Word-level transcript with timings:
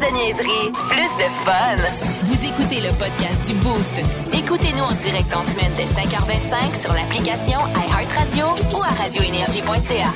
de 0.00 0.14
niaiserie, 0.14 0.72
plus 0.88 1.12
de 1.18 1.28
fun. 1.44 1.76
Vous 2.24 2.44
écoutez 2.46 2.80
le 2.80 2.88
podcast 2.98 3.46
du 3.46 3.54
Boost. 3.60 4.00
Écoutez-nous 4.32 4.82
en 4.82 4.92
direct 4.92 5.34
en 5.36 5.44
semaine 5.44 5.72
dès 5.76 5.84
5h25 5.84 6.80
sur 6.80 6.92
l'application 6.94 7.58
iHeartRadio 7.76 8.46
ou 8.76 8.82
à 8.82 8.88
radioénergie.ca. 9.02 10.08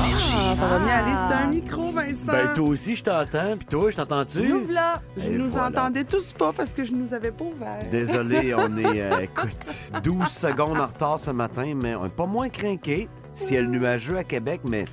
Ah, 0.00 0.54
ça 0.58 0.66
va 0.66 0.78
bien 0.80 0.88
aller. 0.88 1.12
C'est 1.28 1.34
un 1.34 1.46
micro, 1.46 1.90
Vincent. 1.92 2.14
Ben, 2.26 2.54
toi 2.54 2.68
aussi, 2.68 2.94
je 2.94 3.02
t'entends. 3.04 3.56
Puis 3.56 3.66
toi, 3.70 3.90
je 3.90 3.96
t'entends-tu? 3.96 4.42
Nous 4.48 4.64
voilà. 4.64 4.94
Je 5.16 5.22
Et 5.28 5.30
nous 5.30 5.48
voilà. 5.48 5.68
entendais 5.68 6.04
tous 6.04 6.32
pas 6.32 6.52
parce 6.52 6.72
que 6.74 6.84
je 6.84 6.92
nous 6.92 7.14
avais 7.14 7.30
pas 7.30 7.44
ouvert. 7.44 7.78
Désolé, 7.90 8.54
on 8.58 8.76
est, 8.76 9.00
euh, 9.00 9.20
écoute, 9.20 9.92
12 10.04 10.26
secondes 10.28 10.78
en 10.78 10.86
retard 10.86 11.18
ce 11.18 11.30
matin, 11.30 11.72
mais 11.74 11.94
on 11.94 12.04
est 12.06 12.14
pas 12.14 12.26
moins 12.26 12.50
craqué. 12.50 13.08
Ciel 13.34 13.68
nuageux 13.70 14.18
à 14.18 14.24
Québec, 14.24 14.60
mais 14.64 14.84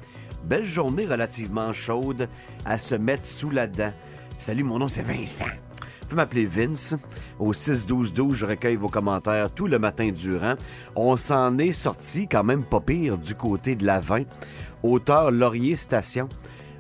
belle 0.46 0.66
journée 0.66 1.05
relativement 1.05 1.73
chaude 1.73 2.27
à 2.66 2.77
se 2.77 2.95
mettre 2.95 3.26
sous 3.26 3.49
la 3.49 3.67
dent. 3.67 3.91
Salut, 4.38 4.63
mon 4.63 4.80
nom 4.80 4.88
c'est 4.88 5.02
Vincent. 5.02 5.45
Vous 5.45 6.09
pouvez 6.09 6.16
m'appeler 6.17 6.45
Vince. 6.45 6.94
Au 7.40 7.52
6-12-12, 7.52 8.34
je 8.34 8.45
recueille 8.45 8.76
vos 8.76 8.89
commentaires 8.89 9.50
tout 9.50 9.66
le 9.66 9.80
matin 9.80 10.12
durant. 10.12 10.53
On 10.95 11.17
s'en 11.17 11.58
est 11.58 11.72
sorti 11.72 12.27
quand 12.27 12.44
même 12.44 12.63
pas 12.63 12.80
pire 12.80 13.17
du 13.17 13.34
côté 13.34 13.76
de 13.76 13.86
la 13.86 14.00
20. 14.00 14.23
Hauteur 14.84 15.31
Laurier 15.31 15.76
Station. 15.76 16.30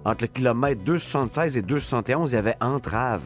Entre 0.05 0.21
le 0.21 0.27
kilomètre 0.27 0.83
276 0.83 1.57
et 1.57 1.61
271, 1.63 2.31
il 2.31 2.35
y 2.35 2.37
avait 2.37 2.57
entrave. 2.61 3.23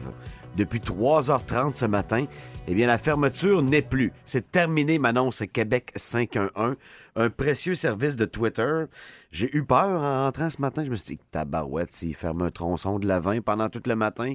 Depuis 0.56 0.78
3h30 0.78 1.74
ce 1.74 1.84
matin, 1.84 2.24
eh 2.66 2.74
bien, 2.74 2.86
la 2.86 2.98
fermeture 2.98 3.62
n'est 3.62 3.82
plus. 3.82 4.12
C'est 4.24 4.50
terminé, 4.50 4.98
m'annonce 4.98 5.42
Québec 5.52 5.92
511, 5.96 6.76
un 7.16 7.28
précieux 7.28 7.74
service 7.74 8.16
de 8.16 8.24
Twitter. 8.24 8.84
J'ai 9.32 9.54
eu 9.56 9.62
peur 9.64 10.02
en 10.02 10.24
rentrant 10.24 10.50
ce 10.50 10.60
matin. 10.60 10.82
Je 10.84 10.90
me 10.90 10.96
suis 10.96 11.14
dit, 11.16 11.22
tabarouette, 11.30 11.92
s'il 11.92 12.16
ferme 12.16 12.42
un 12.42 12.50
tronçon 12.50 12.98
de 12.98 13.06
la 13.06 13.20
20 13.20 13.42
pendant 13.42 13.68
tout 13.68 13.80
le 13.86 13.94
matin, 13.94 14.34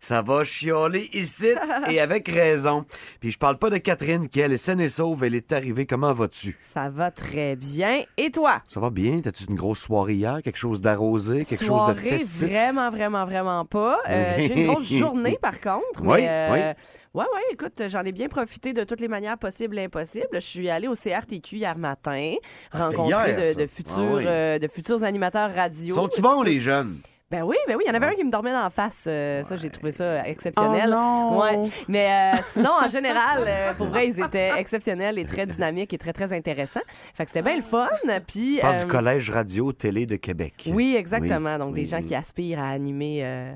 ça 0.00 0.20
va 0.20 0.42
chialer 0.42 1.08
ici, 1.12 1.46
et 1.88 2.00
avec 2.00 2.26
raison. 2.28 2.84
Puis 3.20 3.30
je 3.30 3.38
parle 3.38 3.56
pas 3.58 3.70
de 3.70 3.78
Catherine, 3.78 4.28
qui 4.28 4.40
elle 4.40 4.52
est 4.52 4.56
saine 4.56 4.80
et 4.80 4.88
sauve, 4.88 5.22
elle 5.22 5.36
est 5.36 5.52
arrivée. 5.52 5.86
Comment 5.86 6.12
vas-tu? 6.12 6.56
Ça 6.58 6.90
va 6.90 7.12
très 7.12 7.54
bien. 7.54 8.02
Et 8.16 8.32
toi? 8.32 8.62
Ça 8.68 8.80
va 8.80 8.90
bien? 8.90 9.20
T'as-tu 9.20 9.44
une 9.44 9.54
grosse 9.54 9.80
soirée 9.82 10.14
hier? 10.14 10.40
Quelque 10.42 10.58
chose 10.58 10.80
d'arrosé? 10.80 11.44
Quelque 11.44 11.64
Soirée, 11.64 11.94
chose 11.94 12.02
de 12.02 12.08
festif? 12.18 12.48
vraiment, 12.48 12.90
vraiment, 12.90 13.24
vraiment 13.24 13.64
pas. 13.64 14.00
Euh, 14.08 14.34
J'ai 14.38 14.60
une 14.62 14.66
grosse 14.72 14.92
journée, 14.92 15.38
par 15.40 15.60
contre. 15.60 16.00
Oui, 16.02 16.20
mais, 16.20 16.26
euh, 16.28 16.74
Ouais, 17.14 17.24
ouais, 17.24 17.40
écoute, 17.52 17.82
j'en 17.88 18.04
ai 18.04 18.12
bien 18.12 18.28
profité 18.28 18.72
de 18.72 18.84
toutes 18.84 19.00
les 19.02 19.08
manières 19.08 19.36
possibles 19.36 19.78
et 19.78 19.84
impossibles. 19.84 20.28
Je 20.32 20.38
suis 20.40 20.70
allée 20.70 20.88
au 20.88 20.94
CRTQ 20.94 21.56
hier 21.56 21.76
matin, 21.76 22.32
Ah, 22.72 22.86
rencontrer 22.88 23.32
hier, 23.32 23.54
de, 23.56 23.62
Ah 23.64 23.68
futurs, 23.68 24.14
oui. 24.16 24.24
euh, 24.26 24.58
de 24.58 24.66
futurs 24.68 25.02
animateurs 25.02 25.54
radio. 25.54 25.94
Sont-ils 25.94 26.22
bons, 26.22 26.40
les 26.40 26.58
jeunes? 26.58 27.00
Ben 27.30 27.42
oui, 27.44 27.56
ben 27.66 27.76
oui, 27.76 27.82
il 27.86 27.88
y 27.88 27.90
en 27.90 27.94
avait 27.94 28.06
un 28.06 28.14
qui 28.14 28.24
me 28.24 28.30
dormait 28.30 28.52
la 28.52 28.68
face. 28.70 29.04
euh, 29.06 29.42
Ça, 29.42 29.56
j'ai 29.56 29.70
trouvé 29.70 29.90
ça 29.92 30.26
exceptionnel. 30.26 30.88
Oh 30.88 30.94
non! 30.94 31.40
Ouais. 31.40 31.70
Mais 31.88 32.32
euh, 32.34 32.38
sinon, 32.52 32.72
en 32.82 32.88
général, 32.88 33.44
euh, 33.46 33.72
pour 33.74 33.86
vrai, 33.88 34.08
ils 34.08 34.20
étaient 34.20 34.50
exceptionnels 34.58 35.18
et 35.18 35.24
très 35.24 35.46
dynamiques 35.46 35.92
et 35.94 35.98
très, 35.98 36.12
très 36.12 36.30
intéressants. 36.34 36.80
Fait 37.14 37.24
que 37.24 37.30
c'était 37.30 37.40
bien 37.42 37.56
le 37.56 37.62
fun. 37.62 37.88
Puis, 38.26 38.58
Tu 38.60 38.66
euh, 38.66 38.74
du 38.78 38.86
Collège 38.86 39.30
Radio 39.30 39.72
Télé 39.72 40.04
de 40.06 40.16
Québec. 40.16 40.68
oui, 40.74 40.94
exactement. 40.96 41.52
Oui, 41.54 41.58
Donc, 41.58 41.74
des 41.74 41.84
gens 41.86 41.98
oui. 41.98 42.04
qui 42.04 42.14
aspirent 42.14 42.60
à 42.60 42.68
animer 42.68 43.20
euh, 43.24 43.54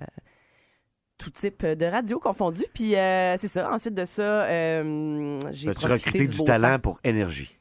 tout 1.18 1.30
type 1.30 1.64
de 1.64 1.86
radio 1.86 2.18
confondu. 2.18 2.64
Puis, 2.74 2.94
euh, 2.96 3.36
c'est 3.38 3.48
ça. 3.48 3.70
Ensuite 3.72 3.94
de 3.94 4.04
ça, 4.04 4.22
euh, 4.44 5.38
j'ai 5.52 5.70
As-tu 5.70 5.86
recruté 5.86 6.26
du 6.26 6.36
beau 6.38 6.44
talent 6.44 6.74
temps. 6.74 6.80
pour 6.80 7.00
énergie? 7.04 7.58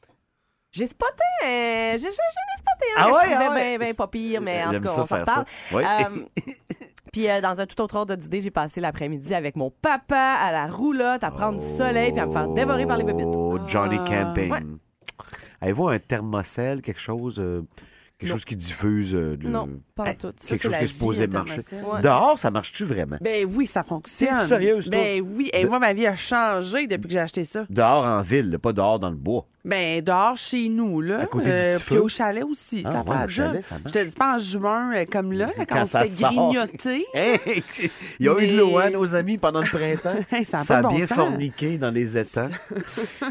J'ai 0.72 0.86
spoté 0.86 1.22
un... 1.42 1.92
J'ai, 1.92 1.98
j'ai- 1.98 2.04
j'en 2.04 2.10
ai 2.10 2.58
spoté 2.58 2.86
un 2.96 3.02
Ah 3.02 3.04
que 3.04 3.08
ouais, 3.14 3.20
je 3.22 3.30
trouvais 3.30 3.46
ah 3.46 3.54
ouais. 3.54 3.68
bien, 3.78 3.78
bien 3.86 3.94
pas 3.94 4.08
pire, 4.08 4.40
mais 4.42 4.62
en 4.64 4.72
tout 4.74 4.80
cas, 4.80 4.90
ça 4.90 5.02
on 5.02 5.06
s'en 5.06 5.24
parle. 5.24 5.26
ça. 5.26 5.44
Oui. 5.72 5.82
Euh, 5.84 6.52
Puis 7.12 7.30
euh, 7.30 7.40
dans 7.40 7.58
un 7.58 7.66
tout 7.66 7.80
autre 7.80 7.94
ordre 7.96 8.14
d'idée, 8.14 8.42
j'ai 8.42 8.50
passé 8.50 8.78
l'après-midi 8.82 9.34
avec 9.34 9.56
mon 9.56 9.70
papa 9.70 10.18
à 10.38 10.52
la 10.52 10.66
roulotte, 10.66 11.24
à 11.24 11.30
prendre 11.30 11.58
du 11.58 11.76
soleil 11.78 12.12
puis 12.12 12.20
à 12.20 12.26
me 12.26 12.32
faire 12.32 12.48
dévorer 12.48 12.84
par 12.86 12.98
les 12.98 13.04
bébites. 13.04 13.26
Oh, 13.34 13.58
Johnny 13.66 13.96
Ah, 14.00 14.04
Camping. 14.06 14.50
ouais. 14.52 14.60
Avez-vous 15.62 15.88
un 15.88 15.98
thermocelle, 15.98 16.82
quelque 16.82 17.00
chose, 17.00 17.38
euh, 17.40 17.62
quelque 18.18 18.28
Non. 18.28 18.34
chose 18.36 18.44
qui 18.44 18.56
diffuse 18.56 19.14
euh, 19.14 19.38
de- 19.38 19.48
Non, 19.48 19.80
pas 19.96 20.02
en 20.02 20.06
Hey, 20.06 20.16
tout. 20.16 20.32
ça, 20.36 20.48
quelque 20.48 20.62
c'est 20.62 20.62
chose 20.62 20.72
la 20.72 20.78
qui 20.78 20.84
est 20.84 20.86
supposé 20.88 21.26
vie, 21.26 21.32
marcher. 21.32 21.60
Ouais. 21.72 22.00
Dehors, 22.02 22.38
ça 22.38 22.50
marche-tu 22.50 22.84
vraiment? 22.84 23.16
Ben 23.20 23.46
oui, 23.52 23.66
ça 23.66 23.82
fonctionne. 23.82 24.38
T'es 24.38 24.44
sérieuse, 24.46 24.90
toi? 24.90 25.00
Ben 25.00 25.24
oui. 25.36 25.50
Et 25.52 25.64
De- 25.64 25.68
moi, 25.68 25.78
ma 25.78 25.92
vie 25.94 26.06
a 26.06 26.14
changé 26.14 26.86
depuis 26.86 27.08
que 27.08 27.12
j'ai 27.14 27.18
acheté 27.18 27.44
ça. 27.44 27.64
Dehors 27.70 28.04
en 28.04 28.20
ville, 28.22 28.50
là, 28.50 28.58
pas 28.58 28.72
dehors 28.72 28.98
dans 29.00 29.10
le 29.10 29.16
bois. 29.16 29.46
Ben, 29.64 30.00
dehors 30.00 30.36
chez 30.36 30.68
nous, 30.68 31.00
là. 31.00 31.22
À 31.22 31.26
côté 31.26 31.46
du 31.50 31.56
petit 31.76 31.84
puis 31.84 31.94
feu? 31.96 32.00
au 32.02 32.08
chalet 32.08 32.44
aussi. 32.44 32.82
Ah, 32.84 32.92
ça 32.92 32.98
ouais, 32.98 33.04
fait 33.04 33.10
la 33.18 33.24
au 33.24 33.28
job. 33.28 33.46
chalet, 33.48 33.64
ça 33.64 33.74
marche. 33.78 33.92
Je 33.92 33.98
te 33.98 34.04
dis 34.04 34.14
pas 34.14 34.34
en 34.36 34.38
juin, 34.38 34.92
euh, 34.94 35.04
comme 35.10 35.32
là, 35.32 35.46
là, 35.46 35.52
quand, 35.66 35.74
Quand 35.74 35.82
on 35.82 35.86
ça 35.86 36.00
s'était 36.02 36.14
sort. 36.14 36.30
grignoté. 36.52 37.04
Hey, 37.14 37.40
Il 38.20 38.26
y 38.26 38.28
a 38.28 38.32
eu 38.38 38.46
de 38.46 38.52
Mais- 38.52 38.56
l'eau, 38.58 38.78
hein, 38.78 38.90
nos 38.90 39.14
amis, 39.16 39.38
pendant 39.38 39.60
le 39.60 39.66
printemps. 39.66 40.20
Hey, 40.30 40.44
ça 40.44 40.58
a 40.58 40.60
ça 40.60 40.82
bon 40.82 40.94
bien 40.94 41.06
sens. 41.08 41.16
forniqué 41.16 41.78
dans 41.78 41.90
les 41.90 42.16
étangs. 42.16 42.48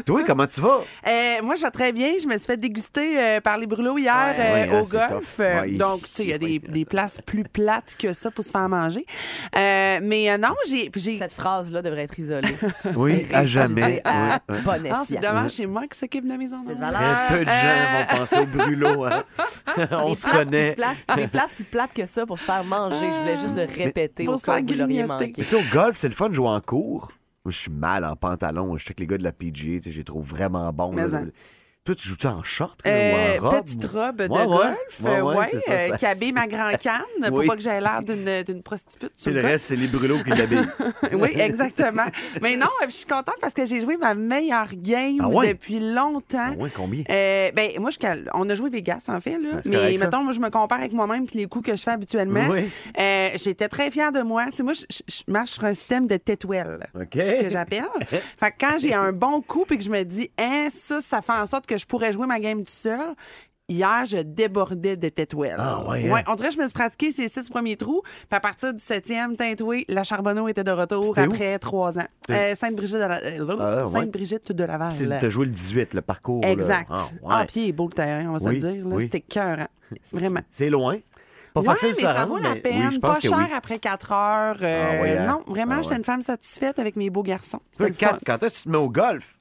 Toi, 0.04 0.22
comment 0.26 0.46
tu 0.46 0.60
vas? 0.60 0.80
Euh, 1.06 1.42
moi, 1.42 1.54
je 1.54 1.62
vais 1.62 1.70
très 1.70 1.92
bien. 1.92 2.12
Je 2.22 2.26
me 2.26 2.36
suis 2.36 2.46
fait 2.46 2.56
déguster 2.58 3.18
euh, 3.18 3.40
par 3.40 3.56
les 3.56 3.66
brûlots 3.66 3.96
hier 3.98 4.14
Ouais. 4.14 4.36
euh, 4.38 4.52
Ouais, 4.52 4.76
hein, 4.76 4.80
au 4.80 4.84
c'est 4.84 4.98
golf. 4.98 5.08
tough. 5.36 5.40
Euh, 5.40 5.60
Ouais. 5.62 5.70
Donc, 5.72 6.02
tu 6.02 6.08
sais, 6.08 6.22
il 6.24 6.28
y 6.30 6.32
a 6.34 6.38
des, 6.38 6.55
Des 6.60 6.84
places 6.84 7.18
plus 7.24 7.44
plates 7.44 7.96
que 7.98 8.12
ça 8.12 8.30
pour 8.30 8.44
se 8.44 8.50
faire 8.50 8.68
manger. 8.68 9.04
Euh, 9.56 9.98
mais 10.02 10.30
euh, 10.30 10.38
non, 10.38 10.54
j'ai. 10.68 10.90
j'ai- 10.96 11.18
Cette 11.18 11.32
phrase-là 11.32 11.82
devrait 11.82 12.02
être 12.04 12.18
isolée. 12.18 12.56
Oui, 12.96 13.26
à 13.32 13.44
jamais. 13.46 14.00
À 14.04 14.40
Oui, 14.48 14.56
oui. 14.56 14.62
bon 14.64 14.90
Ah, 14.92 15.02
c'est 15.06 15.18
dommage, 15.20 15.50
c'est 15.52 15.66
moi 15.66 15.86
qui 15.86 15.98
s'occupe 15.98 16.24
de 16.24 16.28
la 16.28 16.36
maison. 16.36 16.56
C'est. 16.66 16.74
Très 16.74 17.38
peu 17.38 17.44
de 17.44 17.50
gens 17.50 17.50
Euh. 17.52 18.04
vont 18.12 18.18
penser 18.18 18.38
au 18.40 18.46
brûlot. 18.46 19.04
hein. 19.04 19.22
On 19.92 20.14
se 20.14 20.26
connaît. 20.30 20.74
Des 21.16 21.26
places 21.28 21.52
plus 21.54 21.64
plates 21.64 21.92
que 21.94 22.06
ça 22.06 22.26
pour 22.26 22.38
se 22.38 22.44
faire 22.44 22.64
manger. 22.64 22.96
Je 23.10 23.18
voulais 23.20 23.36
juste 23.40 23.56
le 23.56 23.66
répéter 23.84 24.24
Pour 24.24 24.34
au 24.36 24.38
cas 24.38 24.60
où 24.60 24.66
vous 24.66 24.74
l'auriez 24.74 25.04
manqué. 25.04 25.32
Mais 25.38 25.44
tu 25.44 25.50
sais, 25.50 25.56
au 25.56 25.72
golf, 25.72 25.96
c'est 25.96 26.08
le 26.08 26.14
fun 26.14 26.28
de 26.28 26.34
jouer 26.34 26.48
en 26.48 26.60
cours. 26.60 27.12
Moi, 27.44 27.52
je 27.52 27.58
suis 27.58 27.70
mal 27.70 28.04
en 28.04 28.16
pantalon. 28.16 28.76
Je 28.76 28.84
sais 28.86 28.94
que 28.94 29.00
les 29.00 29.06
gars 29.06 29.18
de 29.18 29.22
la 29.24 29.32
PGA, 29.32 29.78
je 29.84 29.96
les 29.98 30.04
trouve 30.04 30.26
vraiment 30.26 30.72
bons. 30.72 30.92
Toi, 31.86 31.94
tu 31.94 32.08
joues-tu 32.08 32.26
en 32.26 32.42
short 32.42 32.80
là, 32.84 32.90
Euh, 32.90 33.38
ou 33.40 33.46
en 33.46 33.48
robe? 33.50 33.64
petite 33.64 33.84
robe 33.84 34.16
de 34.22 34.28
Ouais, 34.28 34.44
golf, 34.44 35.00
Ouais, 35.00 35.10
euh, 35.10 35.22
ouais, 35.22 35.36
ouais, 35.36 35.46
c'est 35.52 35.60
ça, 35.60 35.72
euh, 35.72 35.88
ça- 35.90 35.96
qui 35.98 36.06
habille 36.06 36.32
ma 36.32 36.48
grand 36.48 36.72
canne 36.80 37.28
pour 37.28 37.38
Oui. 37.38 37.46
pas 37.46 37.54
que 37.54 37.62
j'aie 37.62 37.80
l'air 37.80 38.00
d'une 38.04 38.26
sur 38.44 39.08
Puis 39.24 39.32
le 39.32 39.40
reste, 39.40 39.66
c'est 39.66 39.76
les 39.76 39.86
brûlots 39.86 40.20
qui 40.24 40.30
l'habillent. 40.30 40.66
oui, 41.12 41.30
exactement. 41.36 42.06
Mais 42.42 42.56
non, 42.56 42.66
je 42.86 42.90
suis 42.90 43.06
contente 43.06 43.36
parce 43.40 43.54
que 43.54 43.64
j'ai 43.66 43.80
joué 43.80 43.96
ma 43.96 44.14
meilleure 44.14 44.70
game 44.74 45.18
Ah 45.20 45.46
depuis 45.46 45.78
longtemps. 45.78 46.50
Ah 46.54 46.62
ouais, 46.62 46.70
combien? 46.74 47.04
Euh, 47.08 47.52
ben 47.52 47.70
moi 47.78 47.90
je 47.90 47.98
on 48.34 48.48
a 48.50 48.54
joué 48.56 48.68
Vegas 48.68 49.02
en 49.06 49.20
fait 49.20 49.38
là, 49.38 49.60
mais 49.64 49.76
correct, 49.76 50.00
mettons 50.00 50.22
moi 50.24 50.32
je 50.32 50.40
me 50.40 50.50
compare 50.50 50.78
avec 50.80 50.92
moi-même 50.92 51.24
puis 51.26 51.38
les 51.38 51.46
coups 51.46 51.66
que 51.70 51.76
je 51.76 51.82
fais 51.82 51.92
habituellement. 51.92 52.48
Oui. 52.48 52.68
J'étais 53.36 53.68
très 53.68 53.92
fière 53.92 54.10
de 54.10 54.22
moi. 54.22 54.46
Tu 54.50 54.56
sais 54.56 54.62
moi 54.64 54.72
je, 54.74 54.82
marche 55.28 55.50
sur 55.50 55.64
un 55.64 55.72
système 55.74 56.08
de 56.08 56.16
tetwell 56.16 56.80
OK. 56.94 57.10
que 57.10 57.48
j'appelle. 57.50 57.84
fait 58.10 58.50
que 58.50 58.56
quand 58.58 58.78
j'ai 58.78 58.94
un 58.94 59.12
bon 59.12 59.40
coup 59.40 59.64
puis 59.66 59.78
que 59.78 59.84
je 59.84 59.90
me 59.90 60.02
dis 60.02 60.30
hein 60.36 60.66
ça 60.72 61.00
ça 61.00 61.22
fait 61.22 61.32
en 61.32 61.46
sorte 61.46 61.66
que 61.66 61.75
je 61.78 61.86
pourrais 61.86 62.12
jouer 62.12 62.26
ma 62.26 62.40
game 62.40 62.60
tout 62.64 62.72
seul. 62.72 63.14
Hier, 63.68 64.04
je 64.06 64.18
débordais 64.18 64.96
de 64.96 65.08
tetwell. 65.08 65.56
Ah, 65.58 65.82
ouais, 65.88 66.08
hein? 66.08 66.22
on 66.28 66.36
dirait 66.36 66.50
que 66.50 66.54
je 66.54 66.60
me 66.60 66.66
suis 66.68 66.72
pratiqué 66.72 67.10
ces 67.10 67.28
six 67.28 67.48
premiers 67.50 67.76
trous. 67.76 68.02
Puis 68.04 68.26
à 68.30 68.38
partir 68.38 68.72
du 68.72 68.78
septième, 68.78 69.34
tintoué, 69.34 69.84
la 69.88 70.04
Charbonneau 70.04 70.46
était 70.46 70.62
de 70.62 70.70
retour 70.70 71.12
après 71.18 71.58
trois 71.58 71.98
ans. 71.98 72.06
Euh, 72.30 72.54
Sainte-Brigitte 72.54 72.94
de, 72.98 73.00
la... 73.00 73.16
euh, 73.24 73.56
Ah, 73.58 73.88
ouais. 73.88 74.06
De 74.06 74.64
Laval. 74.64 74.92
C'est 74.92 75.08
t'as 75.18 75.28
joué 75.28 75.46
le 75.46 75.50
18, 75.50 75.94
le 75.94 76.00
parcours. 76.00 76.42
là. 76.42 76.50
Exact. 76.52 76.86
Ah, 76.92 76.98
Ah, 77.28 77.40
ouais. 77.40 77.46
puis 77.46 77.62
il 77.64 77.68
est 77.70 77.72
beau 77.72 77.86
le 77.88 77.92
terrain, 77.92 78.28
on 78.28 78.34
va 78.34 78.38
se 78.38 78.48
le 78.50 78.58
dire. 78.58 78.70
là. 78.88 78.94
oui. 78.94 79.02
C'était 79.04 79.20
cœur. 79.22 79.66
Vraiment. 80.12 80.40
C'est 80.52 80.70
loin. 80.70 80.98
Pas 81.52 81.60
Ouais, 81.62 81.66
facile 81.68 81.88
mais 81.96 82.02
ça 82.02 82.24
vaut 82.26 82.36
la 82.36 82.54
peine. 82.54 82.88
oui, 82.92 82.98
pas 83.00 83.18
cher 83.18 83.32
oui. 83.36 83.44
après 83.52 83.78
4 83.80 84.12
heures. 84.12 84.58
euh, 84.62 84.84
Ah 84.98 85.02
ouais, 85.02 85.16
hein? 85.18 85.26
Non, 85.26 85.52
vraiment, 85.52 85.76
Ah 85.78 85.82
j'étais 85.82 85.92
ouais. 85.94 85.98
une 85.98 86.04
femme 86.04 86.22
satisfaite 86.22 86.78
avec 86.78 86.94
mes 86.96 87.08
beaux 87.10 87.22
garçons. 87.24 87.60
Toi. 87.78 87.90
Kat, 87.90 88.18
quand 88.24 88.42
est-ce 88.44 88.58
que 88.58 88.58
tu 88.58 88.64
te 88.64 88.68
mets 88.68 88.76
au 88.78 88.90
golf? 88.90 89.35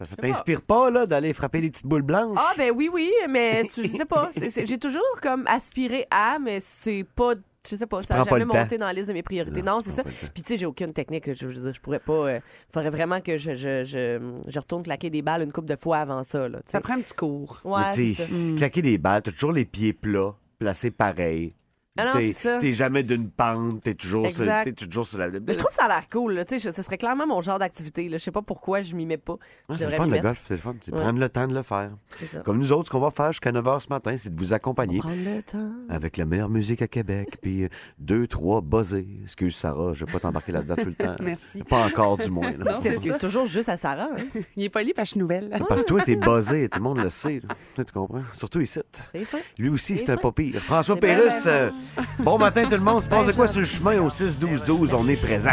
Ça, 0.00 0.06
ça 0.06 0.16
t'inspire 0.16 0.62
pas, 0.62 0.90
là, 0.90 1.04
d'aller 1.04 1.32
frapper 1.34 1.60
des 1.60 1.70
petites 1.70 1.86
boules 1.86 2.00
blanches? 2.02 2.38
Ah, 2.40 2.52
ben 2.56 2.72
oui, 2.74 2.88
oui, 2.92 3.10
mais 3.28 3.64
tu- 3.72 3.82
je 3.82 3.88
sais 3.88 4.04
pas. 4.06 4.30
c'est- 4.36 4.48
c'est- 4.48 4.64
J'ai 4.66 4.78
toujours 4.78 5.02
comme 5.22 5.46
aspiré 5.46 6.06
à, 6.10 6.38
mais 6.40 6.58
c'est 6.60 7.04
pas. 7.14 7.34
Je 7.70 7.76
sais 7.76 7.86
pas, 7.86 8.00
ça 8.00 8.16
n'a 8.16 8.24
pas 8.24 8.38
jamais 8.38 8.50
temps. 8.50 8.58
monté 8.58 8.78
dans 8.78 8.86
la 8.86 8.94
liste 8.94 9.08
de 9.08 9.12
mes 9.12 9.22
priorités. 9.22 9.60
Non, 9.60 9.82
c'est 9.84 9.90
ça. 9.90 10.02
Puis 10.02 10.42
tu 10.42 10.54
sais, 10.54 10.56
j'ai 10.56 10.64
aucune 10.64 10.94
technique. 10.94 11.34
Je 11.34 11.46
veux 11.46 11.52
dire, 11.52 11.74
je 11.74 11.80
pourrais 11.82 11.98
pas. 11.98 12.36
Il 12.36 12.42
faudrait 12.72 12.88
vraiment 12.88 13.20
que 13.20 13.36
je, 13.36 13.54
je, 13.54 13.84
je, 13.84 14.18
je 14.48 14.58
retourne 14.58 14.82
claquer 14.82 15.10
des 15.10 15.20
balles 15.20 15.42
une 15.42 15.52
couple 15.52 15.68
de 15.68 15.76
fois 15.76 15.98
avant 15.98 16.22
ça. 16.24 16.48
Là. 16.48 16.60
Ça 16.64 16.80
prend 16.80 16.94
un 16.94 17.02
petit 17.02 17.12
cours. 17.12 17.60
Ouais, 17.64 17.90
ça. 17.90 18.24
claquer 18.56 18.80
des 18.80 18.96
balles, 18.96 19.20
t'as 19.20 19.32
toujours 19.32 19.52
les 19.52 19.66
pieds 19.66 19.92
plats, 19.92 20.34
placés 20.58 20.90
pareil. 20.90 21.54
Ah 21.98 22.04
non, 22.06 22.12
T'es 22.12 22.32
c'est 22.32 22.42
ça. 22.48 22.58
t'es 22.58 22.72
jamais 22.72 23.02
d'une 23.02 23.28
pente, 23.28 23.82
t'es 23.82 23.94
toujours, 23.94 24.30
sur, 24.30 24.42
Exact. 24.42 24.62
t'es 24.64 24.72
toujours 24.86 25.04
sur 25.04 25.18
la. 25.18 25.28
Mais 25.28 25.40
je 25.52 25.58
trouve 25.58 25.70
que 25.70 25.74
ça 25.74 25.86
a 25.86 25.88
l'air 25.88 26.08
cool. 26.08 26.34
Là. 26.34 26.44
Tu 26.44 26.58
sais, 26.58 26.68
je- 26.70 26.74
Ce 26.74 26.82
serait 26.82 26.96
clairement 26.96 27.26
mon 27.26 27.42
genre 27.42 27.58
d'activité. 27.58 28.08
là. 28.08 28.16
Je 28.16 28.22
sais 28.22 28.30
pas 28.30 28.42
pourquoi 28.42 28.80
je 28.80 28.94
m'y 28.94 29.04
mets 29.06 29.16
pas. 29.16 29.34
Je 29.68 29.74
c'est 29.74 29.84
le 29.86 29.90
fun, 29.90 30.06
le 30.06 30.20
golf, 30.20 30.40
c'est 30.46 30.54
le 30.54 30.60
fun. 30.60 30.74
C'est 30.80 30.94
Ouais. 30.94 31.00
prendre 31.00 31.18
le 31.18 31.28
temps 31.28 31.48
de 31.48 31.52
le 31.54 31.62
faire. 31.62 31.90
C'est 32.20 32.26
ça. 32.26 32.38
Comme 32.40 32.58
nous 32.58 32.70
autres, 32.72 32.86
ce 32.86 32.90
qu'on 32.92 33.00
va 33.00 33.10
faire 33.10 33.32
jusqu'à 33.32 33.50
9h 33.50 33.80
ce 33.80 33.88
matin, 33.88 34.16
c'est 34.16 34.32
de 34.32 34.38
vous 34.40 34.52
accompagner 34.52 34.98
Prendre 35.00 35.16
le 35.16 35.42
temps. 35.42 35.72
avec 35.88 36.16
la 36.16 36.26
meilleure 36.26 36.48
musique 36.48 36.80
à 36.80 36.86
Québec, 36.86 37.38
puis 37.42 37.64
euh, 37.64 37.68
deux, 37.98 38.28
trois 38.28 38.60
buzzés. 38.60 39.08
Excuse 39.24 39.56
Sarah, 39.56 39.92
je 39.92 40.04
vais 40.04 40.12
pas 40.12 40.20
t'embarquer 40.20 40.52
là-dedans 40.52 40.76
tout 40.76 40.84
le 40.86 40.94
temps. 40.94 41.16
Merci. 41.22 41.64
Pas 41.64 41.84
encore, 41.86 42.18
du 42.18 42.30
moins. 42.30 42.52
là. 42.52 42.72
Non, 42.74 42.80
C'est 42.82 43.18
toujours 43.18 43.46
juste 43.46 43.68
à 43.68 43.76
Sarah. 43.76 44.08
hein. 44.16 44.40
Il 44.56 44.62
est 44.62 44.68
poli 44.68 44.94
parce 44.94 45.08
que 45.08 45.08
je 45.08 45.10
suis 45.14 45.20
nouvelle. 45.20 45.50
Parce 45.68 45.82
que 45.82 45.88
toi, 45.88 46.02
t'es 46.02 46.14
buzzé, 46.14 46.68
tout 46.68 46.78
le 46.78 46.84
monde 46.84 47.00
le 47.00 47.10
sait. 47.10 47.42
Tu 47.76 47.84
comprends? 47.92 48.22
Surtout 48.32 48.60
ici. 48.60 48.78
C'est. 49.12 49.26
Lui 49.58 49.68
aussi, 49.70 49.98
C'est 49.98 50.06
c'est 50.06 50.12
un 50.12 50.16
pas 50.16 50.30
pire. 50.30 50.60
François 50.62 50.94
C'est 51.00 51.72
Bon 52.20 52.38
matin 52.38 52.62
tout 52.64 52.70
le 52.72 52.78
monde, 52.78 53.02
se 53.02 53.08
passe 53.08 53.26
de 53.26 53.32
quoi 53.32 53.46
sur 53.46 53.60
le 53.60 53.66
chemin 53.66 53.98
au 54.00 54.08
6-12-12? 54.08 54.94
On 54.98 55.08
est 55.08 55.20
présent. 55.20 55.50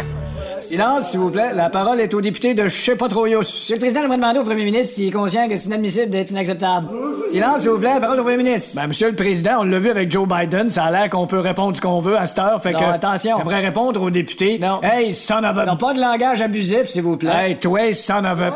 Silence, 0.60 1.10
s'il 1.10 1.20
vous 1.20 1.30
plaît. 1.30 1.52
La 1.54 1.70
parole 1.70 2.00
est 2.00 2.12
au 2.14 2.20
député 2.20 2.54
de 2.54 2.66
je 2.68 2.80
sais 2.80 2.96
pas 2.96 3.08
trop 3.08 3.26
yo. 3.26 3.38
Monsieur 3.40 3.76
le 3.76 3.80
Président, 3.80 4.00
j'aimerais 4.02 4.16
demander 4.16 4.38
au 4.40 4.44
premier 4.44 4.64
ministre 4.64 4.94
s'il 4.94 5.08
est 5.08 5.12
conscient 5.12 5.48
que 5.48 5.56
c'est 5.56 5.66
inadmissible 5.66 6.10
d'être 6.10 6.30
inacceptable. 6.30 6.88
Silence, 7.28 7.60
s'il 7.60 7.70
vous 7.70 7.78
plaît. 7.78 7.98
Parole 8.00 8.20
au 8.20 8.22
premier 8.22 8.38
ministre. 8.38 8.72
Ben, 8.76 8.86
monsieur 8.88 9.08
le 9.10 9.16
Président, 9.16 9.60
on 9.60 9.64
l'a 9.64 9.78
vu 9.78 9.90
avec 9.90 10.10
Joe 10.10 10.26
Biden. 10.28 10.68
Ça 10.70 10.84
a 10.84 10.90
l'air 10.90 11.10
qu'on 11.10 11.26
peut 11.26 11.38
répondre 11.38 11.76
ce 11.76 11.80
qu'on 11.80 12.00
veut 12.00 12.18
à 12.18 12.26
cette 12.26 12.38
heure. 12.40 12.60
Fait 12.62 12.72
Non, 12.72 12.78
que. 12.80 12.84
attention. 12.84 13.38
J'aimerais 13.38 13.60
répondre 13.60 14.02
au 14.02 14.10
député. 14.10 14.58
Non. 14.58 14.80
Hey, 14.82 15.14
son 15.14 15.44
of 15.44 15.56
a. 15.58 15.64
Non, 15.66 15.76
pas 15.76 15.94
de 15.94 16.00
langage 16.00 16.40
abusif, 16.42 16.84
s'il 16.86 17.02
vous 17.02 17.16
plaît. 17.16 17.30
Hey, 17.32 17.56
toi, 17.58 17.92
son 17.92 18.24
of 18.24 18.40
a. 18.42 18.52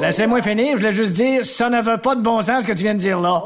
Laissez-moi 0.00 0.42
finir. 0.42 0.72
Je 0.72 0.76
voulais 0.76 0.92
juste 0.92 1.14
dire, 1.14 1.44
ça 1.44 1.68
ne 1.70 1.80
veut 1.80 1.96
pas 1.98 2.14
de 2.14 2.20
bon 2.20 2.42
sens 2.42 2.62
ce 2.62 2.66
que 2.66 2.72
tu 2.72 2.82
viens 2.82 2.94
de 2.94 2.98
dire 2.98 3.20
là. 3.20 3.42